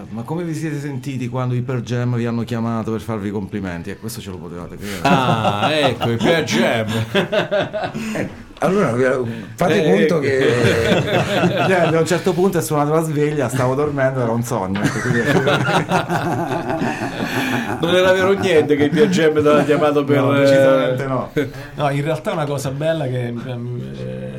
ma 0.09 0.21
come 0.23 0.43
vi 0.43 0.53
siete 0.53 0.79
sentiti 0.79 1.27
quando 1.29 1.55
i 1.55 1.61
Per 1.61 1.81
Jam 1.81 2.15
vi 2.15 2.25
hanno 2.25 2.43
chiamato 2.43 2.91
per 2.91 3.01
farvi 3.01 3.29
i 3.29 3.31
complimenti? 3.31 3.89
E 3.91 3.97
questo 3.97 4.19
ce 4.21 4.29
lo 4.29 4.37
potevate 4.37 4.75
credere. 4.77 4.99
Ah, 5.03 5.69
ecco, 5.71 6.09
il 6.11 6.17
Pearl 6.17 6.43
Jam. 6.45 6.87
Allora 8.59 8.91
vi- 8.93 9.43
fate 9.55 9.83
Eh, 9.83 9.91
conto 10.07 10.19
che 10.19 10.39
Cioè, 11.67 11.93
a 11.93 11.99
un 11.99 12.05
certo 12.05 12.33
punto 12.33 12.57
è 12.57 12.61
suonata 12.61 12.91
la 12.91 13.01
sveglia, 13.01 13.49
stavo 13.49 13.75
dormendo, 13.75 14.21
era 14.21 14.31
un 14.31 14.43
sogno. 14.43 14.79
quindi- 15.01 15.21
Non 17.79 17.93
era 17.93 18.11
vero 18.13 18.31
niente 18.33 18.75
che 18.75 18.83
il 18.85 19.09
Jam 19.09 19.33
ti 19.33 19.39
aveva 19.39 19.63
chiamato 19.63 20.03
per... 20.03 20.17
no, 20.21 20.31
decisamente 20.33 21.05
no. 21.05 21.31
No, 21.75 21.89
in 21.89 22.03
realtà 22.03 22.31
una 22.31 22.45
cosa 22.45 22.71
bella 22.71 23.05
che 23.05 23.25
ehm, 23.27 23.81
eh, 23.97 24.31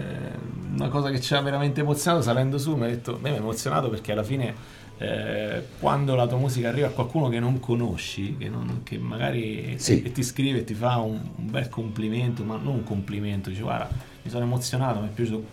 una 0.76 0.88
cosa 0.88 1.10
che 1.10 1.20
ci 1.20 1.34
ha 1.34 1.40
veramente 1.40 1.80
emozionato 1.80 2.22
salendo 2.22 2.58
su, 2.58 2.74
mi 2.74 2.84
ha 2.84 2.88
detto, 2.88 3.12
a 3.12 3.18
me 3.20 3.30
mi 3.30 3.36
ha 3.36 3.38
emozionato 3.40 3.88
perché 3.90 4.12
alla 4.12 4.22
fine 4.22 4.54
eh, 4.98 5.62
quando 5.78 6.14
la 6.14 6.26
tua 6.26 6.38
musica 6.38 6.68
arriva 6.68 6.86
a 6.86 6.90
qualcuno 6.90 7.28
che 7.28 7.38
non 7.38 7.60
conosci, 7.60 8.36
che, 8.38 8.48
non- 8.48 8.80
che 8.82 8.98
magari 8.98 9.74
Sì. 9.78 10.02
e 10.02 10.12
ti 10.12 10.22
scrive 10.22 10.60
e 10.60 10.64
ti 10.64 10.74
fa 10.74 10.96
un, 10.96 11.20
un 11.36 11.50
bel 11.50 11.68
complimento, 11.68 12.42
ma 12.44 12.56
non 12.56 12.74
un 12.76 12.84
complimento, 12.84 13.50
dice 13.50 13.62
guarda, 13.62 13.88
mi 14.22 14.30
sono 14.30 14.44
emozionato, 14.44 15.00
mi 15.00 15.08
è 15.08 15.10
piaciuto. 15.10 15.44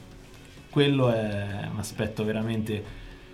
Quello 0.69 1.11
è 1.11 1.67
un 1.71 1.77
aspetto 1.79 2.23
veramente 2.23 2.83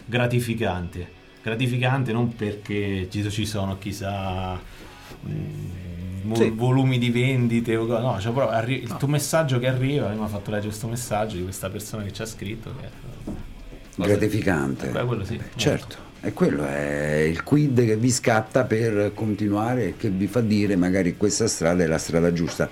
gratificante. 0.06 1.18
Gratificante 1.42 2.12
non 2.12 2.36
perché 2.36 3.08
ci, 3.10 3.30
ci 3.32 3.46
sono 3.46 3.78
chissà 3.78 4.60
mm, 5.28 6.22
mo- 6.24 6.36
Sì. 6.36 6.50
volumi 6.50 6.98
di 6.98 7.10
vendite 7.12 7.76
o 7.78 7.86
co- 7.86 8.00
no, 8.00 8.20
cioè 8.20 8.34
proprio 8.34 8.56
arri- 8.58 8.82
il 8.82 8.96
tuo 8.98 9.08
messaggio 9.08 9.58
che 9.60 9.68
arriva, 9.68 10.10
mi 10.10 10.22
ha 10.24 10.28
fatto 10.28 10.50
leggere 10.50 10.68
questo 10.70 10.88
messaggio 10.88 11.38
di 11.38 11.44
questa 11.44 11.70
persona 11.70 12.04
che 12.04 12.12
ci 12.12 12.22
ha 12.22 12.26
scritto 12.26 12.74
che 12.80 13.38
gratificante. 14.06 14.88
Beh, 14.90 15.06
quello 15.06 15.24
sì. 15.24 15.40
Certo, 15.56 15.98
e 16.22 16.34
quello 16.34 16.66
è 16.66 17.26
il 17.28 17.44
quid 17.44 17.86
che 17.86 17.96
vi 17.96 18.12
scatta 18.12 18.66
per 18.66 19.12
continuare 19.14 19.88
e 19.88 19.94
che 19.98 20.10
vi 20.10 20.28
fa 20.28 20.42
dire 20.42 20.76
magari 20.76 21.16
questa 21.18 21.48
strada 21.48 21.84
è 21.84 21.88
la 21.88 21.98
strada 21.98 22.34
giusta. 22.34 22.70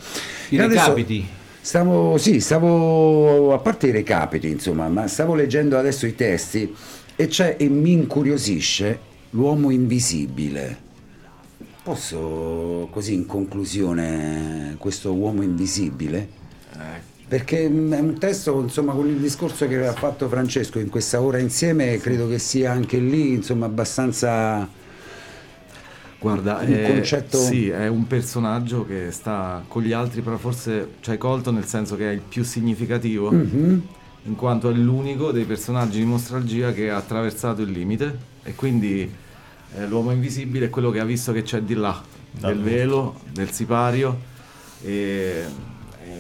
I 0.50 0.58
recapiti. 0.58 1.26
Stavo, 1.60 2.18
sì, 2.18 2.40
stavo, 2.40 3.54
a 3.54 3.58
parte 3.60 3.88
i 3.88 3.92
recapiti, 3.92 4.50
insomma, 4.50 4.88
ma 4.88 5.06
stavo 5.08 5.36
leggendo 5.36 5.78
adesso 5.78 6.06
i 6.06 6.16
testi 6.16 6.74
e 7.14 7.28
c'è, 7.28 7.58
e 7.60 7.68
mi 7.68 7.92
incuriosisce, 7.92 9.00
l'uomo 9.32 9.70
invisibile. 9.70 10.86
Posso, 11.84 12.88
così 12.90 13.14
in 13.14 13.26
conclusione, 13.26 14.76
questo 14.78 15.14
uomo 15.14 15.42
invisibile? 15.42 16.30
Perché 17.28 17.68
mm, 17.68 17.94
è 17.94 18.00
un 18.00 18.18
testo, 18.18 18.60
insomma, 18.62 18.94
con 18.94 19.08
il 19.08 19.18
discorso 19.18 19.68
che 19.68 19.76
aveva 19.76 19.94
fatto 19.94 20.28
Francesco 20.30 20.80
in 20.80 20.90
questa 20.90 21.22
ora 21.22 21.38
insieme, 21.40 21.98
credo 21.98 22.28
che 22.28 22.40
sia 22.40 22.72
anche 22.72 22.98
lì, 23.00 23.34
insomma, 23.34 23.66
abbastanza... 23.66 24.68
Guarda, 26.20 26.60
Un 26.62 26.74
è, 26.74 26.88
concetto- 26.88 27.38
sì, 27.38 27.70
è 27.70 27.88
un 27.88 28.08
personaggio 28.08 28.86
che 28.88 29.12
sta 29.12 29.64
con 29.68 29.84
gli 29.84 29.92
altri, 29.92 30.22
però 30.22 30.38
forse 30.38 30.94
ci 31.02 31.12
hai 31.12 31.18
colto 31.20 31.52
nel 31.52 31.66
senso 31.66 31.96
che 31.96 32.10
è 32.10 32.14
il 32.14 32.22
più 32.28 32.44
significativo, 32.44 33.30
Mhm. 33.32 33.82
in 34.24 34.36
quanto 34.36 34.70
è 34.70 34.74
l'unico 34.74 35.32
dei 35.32 35.44
personaggi 35.44 36.00
di 36.00 36.06
Mostralgia 36.06 36.74
che 36.74 36.90
ha 36.90 36.98
attraversato 36.98 37.62
il 37.62 37.70
limite 37.70 38.18
e 38.44 38.56
quindi 38.56 39.10
eh, 39.76 39.86
l'uomo 39.88 40.12
invisibile 40.12 40.66
è 40.66 40.70
quello 40.72 40.90
che 40.90 41.00
ha 41.00 41.06
visto 41.06 41.32
che 41.34 41.44
c'è 41.44 41.62
di 41.62 41.76
là, 41.76 42.02
Dal 42.32 42.56
del 42.56 42.64
velo, 42.64 43.20
del 43.32 43.52
sipario 43.52 44.18
e 44.82 45.44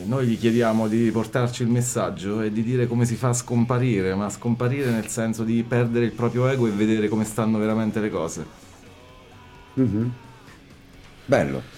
noi 0.05 0.27
gli 0.27 0.37
chiediamo 0.37 0.87
di 0.87 1.09
portarci 1.11 1.63
il 1.63 1.69
messaggio 1.69 2.41
e 2.41 2.51
di 2.51 2.63
dire 2.63 2.87
come 2.87 3.05
si 3.05 3.15
fa 3.15 3.29
a 3.29 3.33
scomparire, 3.33 4.15
ma 4.15 4.29
scomparire 4.29 4.91
nel 4.91 5.07
senso 5.07 5.43
di 5.43 5.63
perdere 5.67 6.05
il 6.05 6.11
proprio 6.11 6.47
ego 6.47 6.67
e 6.67 6.71
vedere 6.71 7.07
come 7.07 7.23
stanno 7.23 7.57
veramente 7.57 7.99
le 7.99 8.09
cose. 8.09 8.45
Mhm. 9.73 10.11
Bello. 11.25 11.76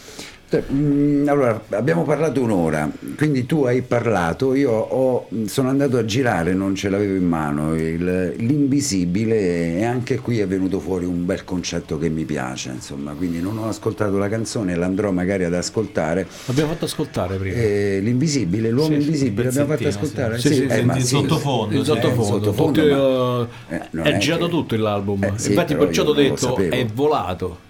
Mm, 0.57 1.27
Allora, 1.27 1.61
abbiamo 1.69 2.03
parlato 2.03 2.41
un'ora, 2.41 2.89
quindi 3.15 3.45
tu 3.45 3.65
hai 3.65 3.83
parlato, 3.83 4.55
io 4.55 4.71
ho- 4.71 5.27
sono 5.45 5.69
andato 5.69 5.97
a 5.97 6.05
girare, 6.05 6.53
non 6.55 6.73
ce 6.73 6.89
l'avevo 6.89 7.13
in 7.15 7.27
mano, 7.27 7.75
il- 7.75 8.33
l'invisibile 8.37 9.77
e 9.77 9.83
anche 9.85 10.17
qui 10.17 10.39
è 10.39 10.47
venuto 10.47 10.79
fuori 10.79 11.05
un 11.05 11.23
bel 11.25 11.43
concetto 11.43 11.99
che 11.99 12.09
mi 12.09 12.23
piace, 12.23 12.71
insomma, 12.71 13.13
quindi 13.13 13.39
non 13.41 13.59
ho 13.59 13.67
ascoltato 13.67 14.17
la 14.17 14.27
canzone, 14.27 14.75
l'andrò 14.75 15.11
magari 15.11 15.43
ad 15.43 15.53
ascoltare. 15.53 16.25
L'abbiamo 16.45 16.71
fatto 16.71 16.85
ascoltare 16.85 17.35
prima. 17.35 17.55
Eh, 17.55 17.99
l'invisibile, 18.01 18.71
l'uomo 18.71 18.95
Sì, 18.95 19.01
invisibile, 19.01 19.43
l'abbiamo 19.45 19.67
fatto 19.75 19.87
ascoltare? 19.87 20.37
sì. 20.39 20.47
Sì, 20.47 20.53
sì, 20.55 20.63
eh, 20.65 20.85
sì, 20.93 21.01
sì. 21.01 21.05
sottofondo, 21.15 21.77
il 21.77 21.85
sottofondo, 21.85 22.23
sottofondo, 22.23 23.49
eh, 23.69 23.75
eh, 23.75 23.89
è 24.01 24.13
è 24.13 24.17
girato 24.17 24.47
tutto 24.49 24.75
l'album. 24.75 25.23
Eh, 25.23 25.33
sì, 25.35 25.49
Infatti, 25.49 25.75
perciò 25.75 26.03
ti 26.03 26.09
ho 26.09 26.13
detto 26.13 26.55
è 26.57 26.85
volato. 26.91 27.67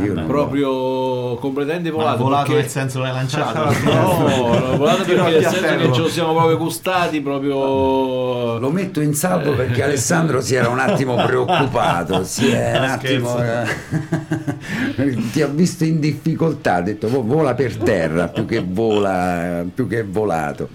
Io 0.00 0.14
proprio 0.26 1.34
completamente 1.36 1.90
Ma 1.90 1.96
volato. 1.96 2.22
volato 2.22 2.42
perché- 2.44 2.60
nel 2.62 2.70
senso 2.70 3.00
l'hai 3.00 3.12
lanciato. 3.12 3.60
No, 3.84 4.58
no, 4.58 4.76
volato 4.78 5.04
perché 5.04 5.30
nel 5.30 5.42
senso 5.44 5.76
che 5.76 5.92
ce 5.92 6.00
lo 6.00 6.08
siamo 6.08 6.32
proprio 6.34 6.56
gustati 6.56 7.20
proprio 7.20 8.56
Lo 8.58 8.70
metto 8.70 9.00
in 9.02 9.12
salvo 9.14 9.52
perché 9.52 9.82
Alessandro 9.82 10.40
si 10.40 10.54
era 10.54 10.68
un 10.68 10.78
attimo 10.78 11.14
preoccupato, 11.16 12.24
si 12.24 12.48
è 12.50 12.78
un 12.78 12.84
attimo, 12.84 13.36
eh, 13.42 15.16
ti 15.32 15.42
ha 15.42 15.46
visto 15.48 15.84
in 15.84 16.00
difficoltà, 16.00 16.76
ha 16.76 16.80
detto 16.82 17.08
"Vo- 17.08 17.22
vola 17.22 17.54
per 17.54 17.76
terra 17.76 18.28
più 18.28 18.46
che 18.46 18.64
vola, 18.66 19.62
più 19.74 19.86
che 19.86 20.02
volato. 20.04 20.68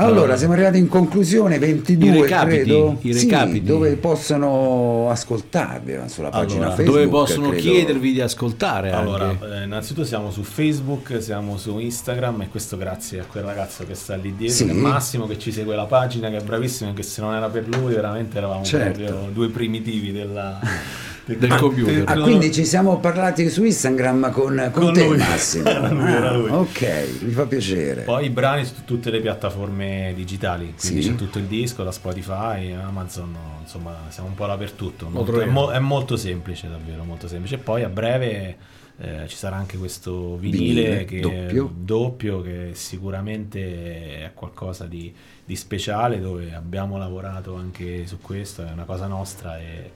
Allora, 0.00 0.36
siamo 0.36 0.52
arrivati 0.52 0.78
in 0.78 0.86
conclusione 0.88 1.58
22, 1.58 2.08
I 2.08 2.20
recapiti, 2.22 2.56
credo. 2.62 2.98
i 3.00 3.12
Sì, 3.14 3.24
recapiti. 3.28 3.62
dove 3.64 3.96
possono 3.96 5.10
ascoltarvi 5.10 5.92
eh, 5.92 6.08
sulla 6.08 6.28
pagina 6.28 6.66
Allora, 6.66 6.76
Facebook. 6.76 6.98
dove 7.00 7.08
possono 7.08 7.48
credo. 7.48 7.62
chiedervi 7.62 8.12
di 8.12 8.20
ascoltare 8.20 8.90
Allora, 8.92 9.28
anche. 9.30 9.44
eh, 9.60 9.64
innanzitutto 9.64 10.04
siamo 10.06 10.30
su 10.30 10.42
Facebook, 10.42 11.20
siamo 11.20 11.56
su 11.56 11.78
Instagram 11.78 12.42
e 12.42 12.48
questo 12.48 12.76
grazie 12.76 13.20
a 13.20 13.24
quel 13.24 13.42
ragazzo 13.44 13.84
che 13.84 13.94
sta 13.94 14.14
lì 14.14 14.34
dietro, 14.36 14.54
Sì. 14.66 14.72
Massimo 14.72 15.26
che 15.26 15.38
ci 15.38 15.50
segue 15.50 15.74
la 15.74 15.86
pagina, 15.86 16.30
che 16.30 16.36
è 16.36 16.42
bravissimo, 16.42 16.92
che 16.94 17.02
se 17.02 17.20
non 17.20 17.34
era 17.34 17.48
per 17.48 17.66
lui 17.66 17.92
veramente 17.94 18.38
eravamo 18.38 18.62
Certo. 18.64 19.02
proprio 19.02 19.28
due 19.32 19.48
primitivi 19.48 20.12
della, 20.12 20.60
Del 21.36 21.54
computer. 21.56 22.04
Ah, 22.06 22.18
quindi 22.20 22.50
ci 22.52 22.64
siamo 22.64 22.98
parlati 23.00 23.48
su 23.50 23.62
Instagram 23.64 24.30
con, 24.32 24.70
con 24.72 24.82
Con 24.84 24.92
te 24.94 25.04
lui. 25.06 25.18
Massimo. 25.18 25.68
Era 25.68 25.88
lui, 25.90 26.10
era 26.10 26.30
Ah, 26.30 26.58
ok, 26.58 27.08
mi 27.20 27.32
fa 27.32 27.44
piacere. 27.46 28.02
Poi 28.02 28.24
i 28.26 28.30
brani 28.30 28.64
su 28.64 28.84
tutte 28.84 29.10
le 29.10 29.20
piattaforme 29.20 30.12
digitali, 30.16 30.74
quindi 30.78 31.02
Sì. 31.02 31.08
c'è 31.10 31.14
tutto 31.16 31.38
il 31.38 31.44
disco 31.44 31.82
da 31.82 31.92
Spotify, 31.92 32.72
Amazon, 32.72 33.36
insomma 33.60 33.94
siamo 34.08 34.28
un 34.28 34.34
po' 34.34 34.46
dappertutto. 34.46 35.08
Molto- 35.10 35.40
è, 35.40 35.44
mo- 35.46 35.70
è 35.70 35.78
molto 35.78 36.16
semplice, 36.16 36.68
davvero 36.68 37.04
molto 37.04 37.28
semplice. 37.28 37.56
E 37.56 37.58
poi 37.58 37.82
a 37.84 37.88
breve 37.88 38.56
eh, 39.00 39.28
ci 39.28 39.36
sarà 39.36 39.56
anche 39.56 39.76
questo 39.76 40.36
vinile, 40.38 40.58
Vinile, 40.58 41.04
che 41.04 41.20
doppio. 41.20 41.70
doppio, 41.74 42.40
che 42.42 42.70
sicuramente 42.72 44.24
è 44.24 44.30
qualcosa 44.34 44.86
di, 44.86 45.12
di 45.44 45.56
speciale 45.56 46.20
dove 46.20 46.54
abbiamo 46.54 46.96
lavorato 46.98 47.54
anche 47.54 48.06
su 48.06 48.18
questo, 48.20 48.66
è 48.66 48.70
una 48.72 48.84
cosa 48.84 49.06
nostra 49.06 49.58
e 49.58 49.90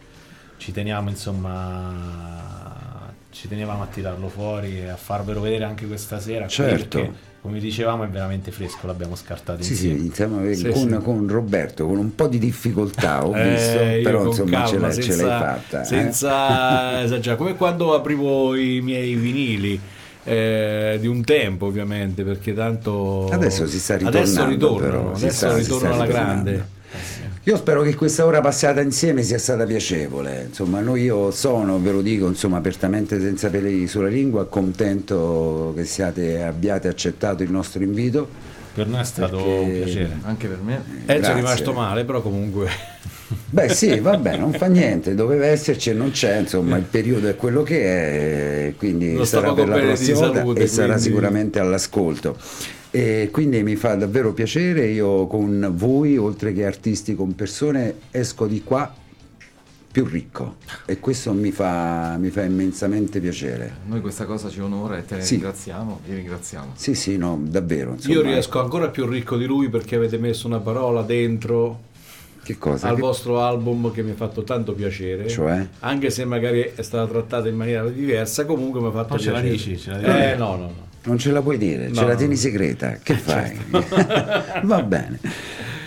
ci 0.62 0.70
teniamo 0.70 1.08
insomma 1.10 3.10
ci 3.30 3.48
tenevamo 3.48 3.82
a 3.82 3.86
tirarlo 3.86 4.28
fuori 4.28 4.78
e 4.78 4.88
a 4.90 4.96
farvelo 4.96 5.40
vedere 5.40 5.64
anche 5.64 5.86
questa 5.86 6.20
sera. 6.20 6.46
Certo. 6.46 6.98
perché, 6.98 7.12
come 7.40 7.58
dicevamo, 7.58 8.04
è 8.04 8.08
veramente 8.08 8.52
fresco, 8.52 8.86
l'abbiamo 8.86 9.16
scartato 9.16 9.62
Sì, 9.62 9.74
sì, 9.74 9.86
insieme. 9.86 9.90
iniziamo 9.90 10.52
Sì, 10.52 10.68
con, 10.68 10.88
sì. 10.90 10.98
con 11.02 11.26
Roberto, 11.28 11.86
con 11.86 11.96
un 11.98 12.14
po' 12.14 12.28
di 12.28 12.38
difficoltà 12.38 13.26
ho 13.26 13.32
Eh, 13.34 13.50
visto, 13.50 13.78
io 13.96 14.02
però 14.02 14.26
insomma 14.26 14.64
ce 14.64 14.70
calma, 14.70 14.78
l'hai, 14.78 14.94
ce 15.00 15.02
senza- 15.02 15.26
l'hai 15.26 15.38
fatta. 15.38 15.80
eh. 15.80 15.84
Senza 15.84 16.30
esagerare, 17.02 17.36
come 17.38 17.56
quando 17.56 17.94
aprivo 17.94 18.54
i 18.54 18.80
miei 18.82 19.14
vinili. 19.16 19.80
eh, 20.24 20.98
di 21.00 21.08
un 21.08 21.24
tempo 21.24 21.66
ovviamente 21.66 22.22
perché 22.22 22.54
tanto 22.54 23.28
Adesso 23.32 23.66
si 23.66 23.80
sta 23.80 23.94
adesso 23.94 24.44
ritornando, 24.44 24.46
ritornano 24.46 24.78
però, 24.78 25.16
si 25.16 25.24
adesso 25.24 25.26
sta- 25.26 25.62
sta 25.62 25.74
alla 25.90 26.04
ritornando. 26.04 26.06
grande 26.06 26.66
Io 27.44 27.56
spero 27.56 27.82
che 27.82 27.96
questa 27.96 28.24
ora 28.24 28.40
passata 28.40 28.80
insieme 28.82 29.24
sia 29.24 29.38
stata 29.38 29.64
piacevole. 29.64 30.44
Insomma, 30.48 30.80
noi 30.80 31.02
io 31.02 31.32
sono, 31.32 31.80
ve 31.80 31.90
lo 31.90 32.00
dico, 32.00 32.28
insomma, 32.28 32.58
apertamente 32.58 33.20
senza 33.20 33.48
peli 33.50 33.88
sulla 33.88 34.06
lingua, 34.06 34.46
contento 34.46 35.72
che 35.74 35.84
siate, 35.84 36.40
abbiate 36.42 36.86
accettato 36.86 37.42
il 37.42 37.50
nostro 37.50 37.82
invito. 37.82 38.28
Per 38.74 38.86
noi 38.86 39.00
è 39.00 39.04
stato 39.04 39.36
Perché- 39.38 39.50
un 39.50 39.70
piacere. 39.72 40.18
Anche 40.22 40.46
per 40.46 40.58
me. 40.62 40.74
Enzo 40.74 41.04
Grazie. 41.04 41.32
è 41.32 41.34
rimasto 41.34 41.72
male 41.72 42.04
però 42.04 42.22
comunque 42.22 42.68
Beh 43.50 43.68
sì, 43.70 43.98
vabbè, 43.98 44.36
non 44.36 44.52
fa 44.52 44.66
niente, 44.66 45.14
doveva 45.16 45.46
esserci 45.46 45.90
e 45.90 45.94
non 45.94 46.10
c'è, 46.12 46.38
insomma, 46.38 46.76
il 46.76 46.84
periodo 46.84 47.28
è 47.28 47.34
quello 47.34 47.62
che 47.62 48.68
è, 48.68 48.74
quindi 48.76 49.14
Lo 49.14 49.24
sarà 49.24 49.52
per 49.52 49.68
la 49.68 49.78
prossima 49.78 50.28
volta 50.42 50.60
e 50.60 50.66
sarà 50.68 50.92
quindi- 50.92 51.02
sicuramente 51.02 51.58
all'ascolto. 51.58 52.36
E 52.94 53.30
quindi 53.32 53.62
mi 53.62 53.74
fa 53.74 53.94
davvero 53.94 54.34
piacere, 54.34 54.86
io 54.88 55.26
con 55.26 55.72
voi, 55.74 56.18
oltre 56.18 56.52
che 56.52 56.66
artisti, 56.66 57.14
con 57.14 57.34
persone, 57.34 57.94
esco 58.10 58.46
di 58.46 58.62
qua 58.62 58.94
più 59.90 60.04
ricco 60.06 60.56
e 60.86 60.98
questo 61.00 61.32
mi 61.32 61.50
fa, 61.52 62.16
mi 62.18 62.28
fa 62.30 62.42
immensamente 62.42 63.18
piacere. 63.20 63.76
Noi 63.86 64.00
questa 64.02 64.26
cosa 64.26 64.48
ci 64.50 64.60
onora 64.60 64.98
e 64.98 65.04
te 65.06 65.16
ne 65.16 65.22
Sì. 65.22 65.34
ringraziamo. 65.34 66.00
Vi 66.06 66.14
ringraziamo. 66.14 66.72
Sì, 66.74 66.94
sì, 66.94 67.16
no, 67.16 67.38
davvero. 67.42 67.92
Insomma, 67.92 68.14
io 68.14 68.20
riesco 68.22 68.60
ancora 68.60 68.88
più 68.88 69.06
ricco 69.06 69.36
di 69.38 69.46
lui 69.46 69.68
perché 69.70 69.96
avete 69.96 70.18
messo 70.18 70.46
una 70.46 70.60
parola 70.60 71.00
dentro 71.02 71.80
Che 72.42 72.58
cosa? 72.58 72.88
al 72.88 72.94
Che- 72.96 73.00
vostro 73.00 73.40
album 73.40 73.90
che 73.92 74.02
mi 74.02 74.10
ha 74.10 74.14
fatto 74.14 74.42
tanto 74.44 74.72
piacere 74.74 75.28
Cioè? 75.28 75.66
anche 75.80 76.10
se 76.10 76.24
magari 76.26 76.72
è 76.74 76.82
stata 76.82 77.06
trattata 77.10 77.48
in 77.48 77.56
maniera 77.56 77.88
diversa 77.88 78.44
comunque 78.44 78.80
mi 78.80 78.88
ha 78.88 78.92
fatto 78.92 79.14
Poi 79.14 79.18
ce 79.20 79.30
la 79.30 79.40
piacere 79.40 79.56
dici, 79.56 79.78
ce 79.78 79.90
la 79.90 79.96
dici. 79.98 80.08
eh 80.10 80.34
no 80.36 80.56
no 80.56 80.56
no 80.56 80.90
Non 81.04 81.18
ce 81.18 81.30
la 81.32 81.42
puoi 81.42 81.58
dire, 81.58 81.92
ce 81.92 82.00
No. 82.00 82.06
la 82.06 82.14
tieni 82.14 82.36
segreta, 82.36 82.98
che 83.02 83.14
fai? 83.14 83.58
Va 84.62 84.82
bene. 84.82 85.18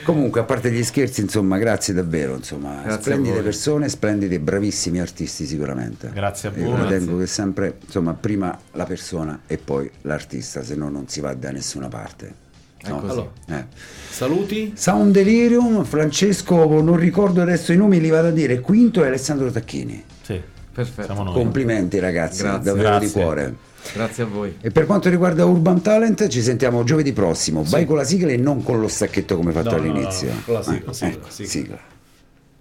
Comunque, 0.04 0.42
a 0.42 0.44
parte 0.44 0.72
gli 0.72 0.84
scherzi, 0.84 1.22
insomma, 1.22 1.58
grazie 1.58 1.94
davvero, 1.94 2.36
insomma, 2.36 2.82
Grazie 2.84 3.02
splendide 3.02 3.42
persone, 3.42 3.90
splendidi 3.90 4.36
e 4.36 4.40
bravissimi 4.40 5.00
artisti 5.00 5.46
sicuramente. 5.48 6.12
Grazie 6.14 6.50
a 6.50 6.52
Io 6.58 6.70
voi. 6.70 6.82
ritengo 6.84 7.18
che 7.18 7.26
sempre, 7.26 7.78
insomma, 7.84 8.14
prima 8.14 8.56
la 8.74 8.84
persona 8.86 9.40
e 9.48 9.58
poi 9.58 9.90
l'artista, 10.02 10.64
se 10.64 10.76
no 10.76 10.90
non 10.90 11.08
si 11.08 11.22
va 11.22 11.34
da 11.34 11.50
nessuna 11.50 11.88
parte. 11.88 12.44
No? 12.88 13.00
Allora. 13.00 13.32
Eh. 13.48 13.66
saluti 14.12 14.74
Sound 14.76 15.12
Delirium, 15.12 15.84
Francesco, 15.86 16.80
non 16.82 16.98
ricordo 16.98 17.42
adesso 17.42 17.74
i 17.74 17.78
nomi, 17.78 18.00
li 18.00 18.10
vado 18.10 18.28
a 18.28 18.32
dire, 18.32 18.60
Quinto 18.60 19.04
e 19.04 19.08
Alessandro 19.08 19.50
Tacchini. 19.50 20.04
Sì, 20.22 20.40
Perfetto. 20.72 21.06
siamo 21.08 21.24
noi. 21.24 21.34
Complimenti 21.34 21.98
ragazzi, 21.98 22.44
Grazie. 22.44 22.64
davvero 22.64 23.00
di 23.00 23.06
Grazie. 23.06 23.22
cuore. 23.24 23.56
Grazie 23.94 24.24
a 24.24 24.26
voi. 24.26 24.58
E 24.62 24.72
per 24.72 24.86
quanto 24.86 25.10
riguarda 25.10 25.46
Urban 25.46 25.82
Talent, 25.82 26.28
ci 26.28 26.42
sentiamo 26.42 26.84
giovedì 26.84 27.14
prossimo. 27.14 27.64
Vai 27.64 27.86
con 27.86 27.96
la 27.98 28.04
sigla 28.04 28.32
e 28.32 28.38
non 28.38 28.62
con 28.64 28.80
lo 28.80 28.88
stacchetto 28.88 29.36
come 29.38 29.52
fatto 29.52 29.72
No, 29.72 29.78
no, 29.78 29.84
no, 29.84 29.92
all'inizio. 29.92 30.34
no, 30.34 30.42
con 30.46 30.54
la 30.56 30.64
sigla, 30.64 30.92
Eh, 30.92 30.94
sigla, 30.94 31.12
ecco, 31.14 31.30
sigla. 31.30 31.50
sigla. 31.50 31.80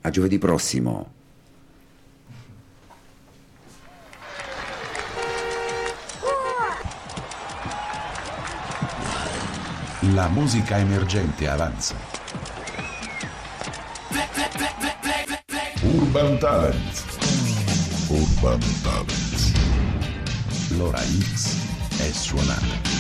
A 0.03 0.11
giovedì 0.11 0.39
prossimo. 0.39 1.11
La 10.15 10.29
musica 10.29 10.79
emergente 10.79 11.49
avanza. 11.49 11.95
Urban 15.83 16.39
Talent. 16.39 17.05
Urban 18.09 18.61
Talent. 18.83 19.74
L'ora 20.77 20.99
X 20.99 21.57
è 21.99 22.11
suonata. 22.11 22.94